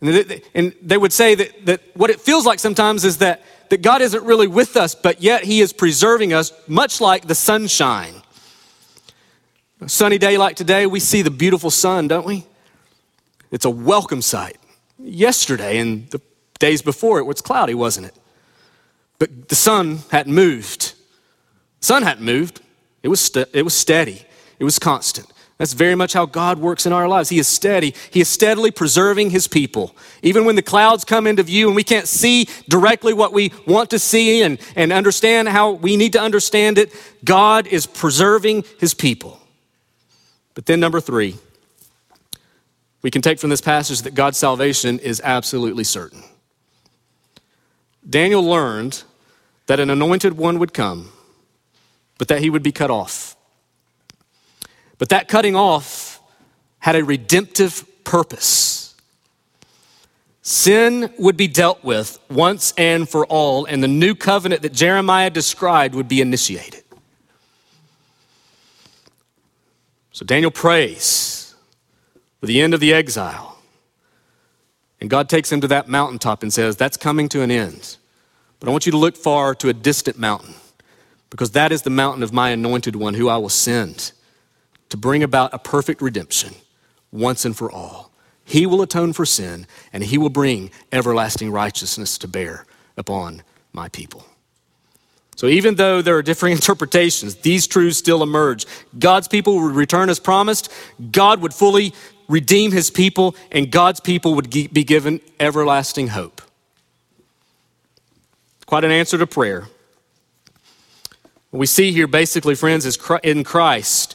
And 0.00 0.74
they 0.82 0.98
would 0.98 1.12
say 1.12 1.34
that, 1.34 1.66
that 1.66 1.80
what 1.94 2.10
it 2.10 2.20
feels 2.20 2.44
like 2.44 2.58
sometimes 2.58 3.04
is 3.04 3.18
that, 3.18 3.42
that 3.70 3.82
God 3.82 4.02
isn't 4.02 4.24
really 4.24 4.46
with 4.46 4.76
us, 4.76 4.94
but 4.94 5.22
yet 5.22 5.44
He 5.44 5.60
is 5.60 5.72
preserving 5.72 6.32
us, 6.32 6.52
much 6.68 7.00
like 7.00 7.26
the 7.26 7.34
sunshine. 7.34 8.22
A 9.80 9.88
sunny 9.88 10.18
day 10.18 10.38
like 10.38 10.56
today, 10.56 10.86
we 10.86 11.00
see 11.00 11.22
the 11.22 11.30
beautiful 11.30 11.70
sun, 11.70 12.08
don't 12.08 12.26
we? 12.26 12.46
It's 13.50 13.64
a 13.64 13.70
welcome 13.70 14.22
sight. 14.22 14.58
Yesterday 14.98 15.78
and 15.78 16.10
the 16.10 16.20
days 16.58 16.82
before, 16.82 17.18
it 17.18 17.24
was 17.24 17.40
cloudy, 17.40 17.74
wasn't 17.74 18.06
it? 18.06 18.14
But 19.18 19.48
the 19.48 19.54
sun 19.54 20.00
hadn't 20.10 20.34
moved. 20.34 20.94
The 21.80 21.86
sun 21.86 22.02
hadn't 22.02 22.24
moved. 22.24 22.60
It 23.06 23.08
was, 23.08 23.20
st- 23.20 23.48
it 23.52 23.62
was 23.62 23.72
steady, 23.72 24.26
it 24.58 24.64
was 24.64 24.80
constant. 24.80 25.32
That's 25.58 25.74
very 25.74 25.94
much 25.94 26.12
how 26.12 26.26
God 26.26 26.58
works 26.58 26.86
in 26.86 26.92
our 26.92 27.06
lives. 27.06 27.28
He 27.28 27.38
is 27.38 27.46
steady. 27.46 27.94
He 28.10 28.20
is 28.20 28.28
steadily 28.28 28.72
preserving 28.72 29.30
his 29.30 29.46
people. 29.46 29.94
Even 30.22 30.44
when 30.44 30.56
the 30.56 30.60
clouds 30.60 31.04
come 31.04 31.24
into 31.24 31.44
view 31.44 31.68
and 31.68 31.76
we 31.76 31.84
can't 31.84 32.08
see 32.08 32.48
directly 32.68 33.14
what 33.14 33.32
we 33.32 33.52
want 33.64 33.90
to 33.90 34.00
see 34.00 34.42
and, 34.42 34.58
and 34.74 34.92
understand 34.92 35.48
how 35.48 35.70
we 35.70 35.96
need 35.96 36.14
to 36.14 36.20
understand 36.20 36.78
it, 36.78 36.92
God 37.24 37.68
is 37.68 37.86
preserving 37.86 38.64
his 38.80 38.92
people. 38.92 39.40
But 40.54 40.66
then, 40.66 40.80
number 40.80 41.00
three, 41.00 41.36
we 43.02 43.12
can 43.12 43.22
take 43.22 43.38
from 43.38 43.50
this 43.50 43.60
passage 43.60 44.02
that 44.02 44.16
God's 44.16 44.38
salvation 44.38 44.98
is 44.98 45.22
absolutely 45.22 45.84
certain. 45.84 46.24
Daniel 48.10 48.42
learned 48.42 49.04
that 49.66 49.78
an 49.78 49.90
anointed 49.90 50.36
one 50.36 50.58
would 50.58 50.74
come 50.74 51.12
but 52.18 52.28
that 52.28 52.40
he 52.40 52.50
would 52.50 52.62
be 52.62 52.72
cut 52.72 52.90
off. 52.90 53.36
But 54.98 55.10
that 55.10 55.28
cutting 55.28 55.56
off 55.56 56.20
had 56.78 56.96
a 56.96 57.04
redemptive 57.04 57.84
purpose. 58.04 58.94
Sin 60.42 61.12
would 61.18 61.36
be 61.36 61.48
dealt 61.48 61.82
with 61.82 62.18
once 62.30 62.72
and 62.78 63.08
for 63.08 63.26
all, 63.26 63.64
and 63.64 63.82
the 63.82 63.88
new 63.88 64.14
covenant 64.14 64.62
that 64.62 64.72
Jeremiah 64.72 65.28
described 65.28 65.94
would 65.94 66.08
be 66.08 66.20
initiated. 66.20 66.84
So 70.12 70.24
Daniel 70.24 70.50
prays 70.50 71.54
for 72.40 72.46
the 72.46 72.62
end 72.62 72.72
of 72.72 72.80
the 72.80 72.92
exile. 72.94 73.58
And 75.00 75.10
God 75.10 75.28
takes 75.28 75.52
him 75.52 75.60
to 75.60 75.68
that 75.68 75.88
mountaintop 75.88 76.42
and 76.42 76.52
says, 76.52 76.76
That's 76.76 76.96
coming 76.96 77.28
to 77.30 77.42
an 77.42 77.50
end. 77.50 77.96
But 78.58 78.68
I 78.68 78.72
want 78.72 78.86
you 78.86 78.92
to 78.92 78.98
look 78.98 79.16
far 79.16 79.54
to 79.56 79.68
a 79.68 79.74
distant 79.74 80.18
mountain 80.18 80.54
because 81.36 81.50
that 81.50 81.70
is 81.70 81.82
the 81.82 81.90
mountain 81.90 82.22
of 82.22 82.32
my 82.32 82.48
anointed 82.48 82.96
one 82.96 83.12
who 83.12 83.28
I 83.28 83.36
will 83.36 83.50
send 83.50 84.12
to 84.88 84.96
bring 84.96 85.22
about 85.22 85.52
a 85.52 85.58
perfect 85.58 86.00
redemption 86.00 86.54
once 87.12 87.44
and 87.44 87.54
for 87.54 87.70
all. 87.70 88.10
He 88.42 88.64
will 88.64 88.80
atone 88.80 89.12
for 89.12 89.26
sin 89.26 89.66
and 89.92 90.02
he 90.02 90.16
will 90.16 90.30
bring 90.30 90.70
everlasting 90.90 91.52
righteousness 91.52 92.16
to 92.18 92.28
bear 92.28 92.64
upon 92.96 93.42
my 93.74 93.90
people. 93.90 94.24
So, 95.36 95.48
even 95.48 95.74
though 95.74 96.00
there 96.00 96.16
are 96.16 96.22
differing 96.22 96.52
interpretations, 96.54 97.34
these 97.34 97.66
truths 97.66 97.98
still 97.98 98.22
emerge. 98.22 98.64
God's 98.98 99.28
people 99.28 99.60
would 99.60 99.74
return 99.74 100.08
as 100.08 100.18
promised, 100.18 100.72
God 101.12 101.42
would 101.42 101.52
fully 101.52 101.92
redeem 102.28 102.72
his 102.72 102.90
people, 102.90 103.36
and 103.52 103.70
God's 103.70 104.00
people 104.00 104.32
would 104.36 104.48
be 104.48 104.84
given 104.84 105.20
everlasting 105.38 106.08
hope. 106.08 106.40
Quite 108.64 108.84
an 108.84 108.90
answer 108.90 109.18
to 109.18 109.26
prayer. 109.26 109.68
What 111.56 111.60
we 111.60 111.66
see 111.66 111.90
here, 111.90 112.06
basically, 112.06 112.54
friends, 112.54 112.84
is 112.84 112.98
in 113.22 113.42
Christ. 113.42 114.14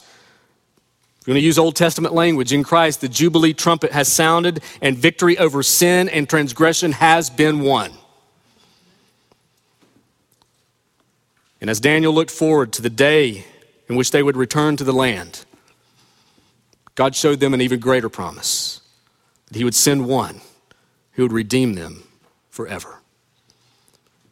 We're 1.26 1.32
going 1.32 1.40
to 1.40 1.44
use 1.44 1.58
Old 1.58 1.74
Testament 1.74 2.14
language. 2.14 2.52
In 2.52 2.62
Christ, 2.62 3.00
the 3.00 3.08
Jubilee 3.08 3.52
trumpet 3.52 3.90
has 3.90 4.06
sounded, 4.06 4.62
and 4.80 4.96
victory 4.96 5.36
over 5.36 5.64
sin 5.64 6.08
and 6.08 6.28
transgression 6.28 6.92
has 6.92 7.30
been 7.30 7.58
won. 7.62 7.90
And 11.60 11.68
as 11.68 11.80
Daniel 11.80 12.12
looked 12.12 12.30
forward 12.30 12.72
to 12.74 12.82
the 12.82 12.88
day 12.88 13.44
in 13.88 13.96
which 13.96 14.12
they 14.12 14.22
would 14.22 14.36
return 14.36 14.76
to 14.76 14.84
the 14.84 14.92
land, 14.92 15.44
God 16.94 17.16
showed 17.16 17.40
them 17.40 17.54
an 17.54 17.60
even 17.60 17.80
greater 17.80 18.08
promise 18.08 18.82
that 19.48 19.58
He 19.58 19.64
would 19.64 19.74
send 19.74 20.06
one 20.06 20.42
who 21.14 21.24
would 21.24 21.32
redeem 21.32 21.74
them 21.74 22.04
forever. 22.50 23.00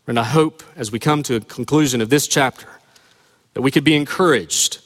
And 0.07 0.17
I 0.17 0.23
hope 0.23 0.63
as 0.77 0.93
we 0.93 1.01
come 1.01 1.25
to 1.25 1.35
a 1.35 1.41
conclusion 1.41 2.01
of 2.01 2.09
this 2.09 2.29
chapter, 2.29 2.69
that 3.55 3.63
we 3.63 3.71
could 3.71 3.85
be 3.85 3.97
encouraged 3.97 4.81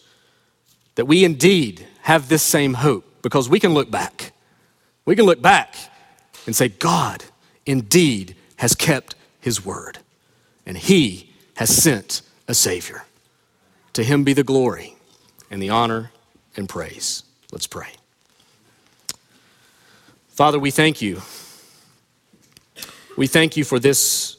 that 0.95 1.07
we 1.07 1.25
indeed 1.25 1.87
have 2.03 2.29
this 2.29 2.43
same 2.43 2.75
hope 2.75 3.05
because 3.23 3.49
we 3.49 3.59
can 3.59 3.75
look 3.75 3.91
back. 3.91 4.33
We 5.05 5.17
can 5.17 5.27
look 5.27 5.43
back 5.43 5.75
and 6.47 6.55
say, 6.55 6.69
God 6.69 7.25
indeed 7.67 8.37
has 8.57 8.75
kept 8.75 9.15
his 9.41 9.65
word, 9.65 9.99
and 10.65 10.77
he 10.77 11.31
has 11.57 11.75
sent 11.75 12.23
a 12.49 12.55
Savior. 12.55 13.05
To 13.95 14.03
him 14.03 14.25
be 14.25 14.33
the 14.33 14.45
glory 14.45 14.97
and 15.51 15.63
the 15.63 15.71
honor 15.71 16.11
and 16.57 16.69
praise. 16.69 17.25
Let's 17.53 17.67
pray. 17.67 17.89
Father, 20.29 20.59
we 20.59 20.71
thank 20.71 21.01
you. 21.01 21.23
We 23.17 23.27
thank 23.27 23.57
you 23.57 23.65
for 23.65 23.79
this 23.79 24.37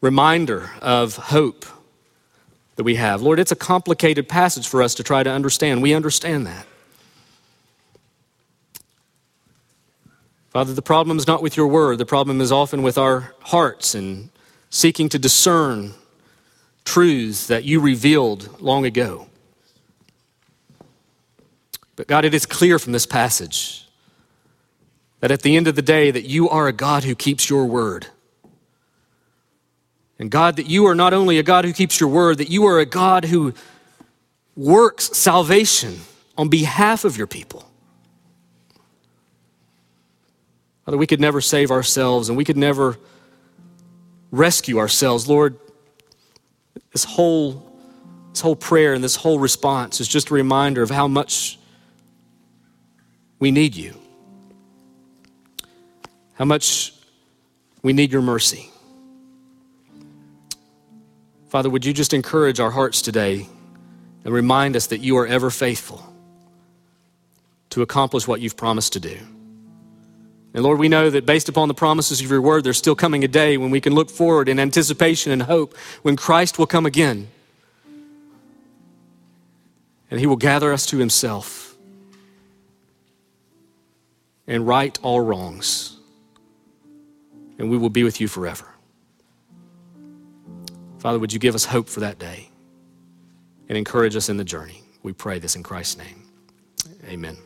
reminder 0.00 0.70
of 0.82 1.16
hope 1.16 1.64
that 2.76 2.84
we 2.84 2.94
have. 2.94 3.22
Lord, 3.22 3.40
it's 3.40 3.52
a 3.52 3.56
complicated 3.56 4.28
passage 4.28 4.68
for 4.68 4.82
us 4.82 4.94
to 4.94 5.02
try 5.02 5.22
to 5.22 5.30
understand. 5.30 5.82
We 5.82 5.94
understand 5.94 6.46
that. 6.46 6.66
Father, 10.50 10.72
the 10.72 10.82
problem 10.82 11.18
is 11.18 11.26
not 11.26 11.42
with 11.42 11.56
your 11.56 11.66
word, 11.66 11.98
the 11.98 12.06
problem 12.06 12.40
is 12.40 12.50
often 12.50 12.82
with 12.82 12.96
our 12.96 13.34
hearts 13.40 13.94
and 13.94 14.30
seeking 14.70 15.08
to 15.10 15.18
discern 15.18 15.92
truths 16.84 17.46
that 17.48 17.64
you 17.64 17.80
revealed 17.80 18.60
long 18.60 18.86
ago. 18.86 19.26
But 21.94 22.06
God, 22.06 22.24
it 22.24 22.34
is 22.34 22.46
clear 22.46 22.78
from 22.78 22.92
this 22.92 23.06
passage 23.06 23.86
that 25.20 25.30
at 25.30 25.42
the 25.42 25.56
end 25.56 25.66
of 25.66 25.76
the 25.76 25.82
day 25.82 26.10
that 26.10 26.24
you 26.24 26.48
are 26.48 26.68
a 26.68 26.72
God 26.72 27.04
who 27.04 27.14
keeps 27.14 27.50
your 27.50 27.66
word. 27.66 28.06
And 30.18 30.30
God, 30.30 30.56
that 30.56 30.66
you 30.66 30.86
are 30.86 30.94
not 30.94 31.12
only 31.12 31.38
a 31.38 31.42
God 31.42 31.64
who 31.64 31.72
keeps 31.72 32.00
your 32.00 32.08
word, 32.08 32.38
that 32.38 32.48
you 32.48 32.66
are 32.66 32.78
a 32.78 32.86
God 32.86 33.24
who 33.24 33.52
works 34.56 35.16
salvation 35.16 36.00
on 36.38 36.48
behalf 36.48 37.04
of 37.04 37.16
your 37.16 37.26
people. 37.26 37.68
Father, 40.84 40.96
we 40.96 41.06
could 41.06 41.20
never 41.20 41.40
save 41.40 41.70
ourselves 41.70 42.28
and 42.28 42.38
we 42.38 42.44
could 42.44 42.56
never 42.56 42.96
rescue 44.30 44.78
ourselves. 44.78 45.28
Lord, 45.28 45.58
this 46.92 47.04
whole, 47.04 47.70
this 48.30 48.40
whole 48.40 48.56
prayer 48.56 48.94
and 48.94 49.02
this 49.02 49.16
whole 49.16 49.38
response 49.38 50.00
is 50.00 50.08
just 50.08 50.30
a 50.30 50.34
reminder 50.34 50.82
of 50.82 50.90
how 50.90 51.08
much 51.08 51.58
we 53.38 53.50
need 53.50 53.74
you, 53.74 53.94
how 56.34 56.44
much 56.44 56.94
we 57.82 57.92
need 57.92 58.12
your 58.12 58.22
mercy. 58.22 58.70
Father, 61.56 61.70
would 61.70 61.86
you 61.86 61.94
just 61.94 62.12
encourage 62.12 62.60
our 62.60 62.70
hearts 62.70 63.00
today 63.00 63.48
and 64.24 64.34
remind 64.34 64.76
us 64.76 64.88
that 64.88 65.00
you 65.00 65.16
are 65.16 65.26
ever 65.26 65.48
faithful 65.48 66.04
to 67.70 67.80
accomplish 67.80 68.28
what 68.28 68.42
you've 68.42 68.58
promised 68.58 68.92
to 68.92 69.00
do? 69.00 69.16
And 70.52 70.62
Lord, 70.62 70.78
we 70.78 70.90
know 70.90 71.08
that 71.08 71.24
based 71.24 71.48
upon 71.48 71.68
the 71.68 71.74
promises 71.74 72.20
of 72.20 72.28
your 72.28 72.42
word, 72.42 72.62
there's 72.62 72.76
still 72.76 72.94
coming 72.94 73.24
a 73.24 73.28
day 73.28 73.56
when 73.56 73.70
we 73.70 73.80
can 73.80 73.94
look 73.94 74.10
forward 74.10 74.50
in 74.50 74.60
anticipation 74.60 75.32
and 75.32 75.44
hope 75.44 75.74
when 76.02 76.14
Christ 76.14 76.58
will 76.58 76.66
come 76.66 76.84
again. 76.84 77.26
And 80.10 80.20
he 80.20 80.26
will 80.26 80.36
gather 80.36 80.74
us 80.74 80.84
to 80.88 80.98
himself 80.98 81.74
and 84.46 84.66
right 84.66 84.98
all 85.00 85.22
wrongs. 85.22 85.96
And 87.58 87.70
we 87.70 87.78
will 87.78 87.88
be 87.88 88.04
with 88.04 88.20
you 88.20 88.28
forever. 88.28 88.75
Father, 91.06 91.20
would 91.20 91.32
you 91.32 91.38
give 91.38 91.54
us 91.54 91.64
hope 91.64 91.88
for 91.88 92.00
that 92.00 92.18
day 92.18 92.50
and 93.68 93.78
encourage 93.78 94.16
us 94.16 94.28
in 94.28 94.38
the 94.38 94.44
journey? 94.44 94.82
We 95.04 95.12
pray 95.12 95.38
this 95.38 95.54
in 95.54 95.62
Christ's 95.62 95.98
name. 95.98 96.24
Amen. 97.04 97.36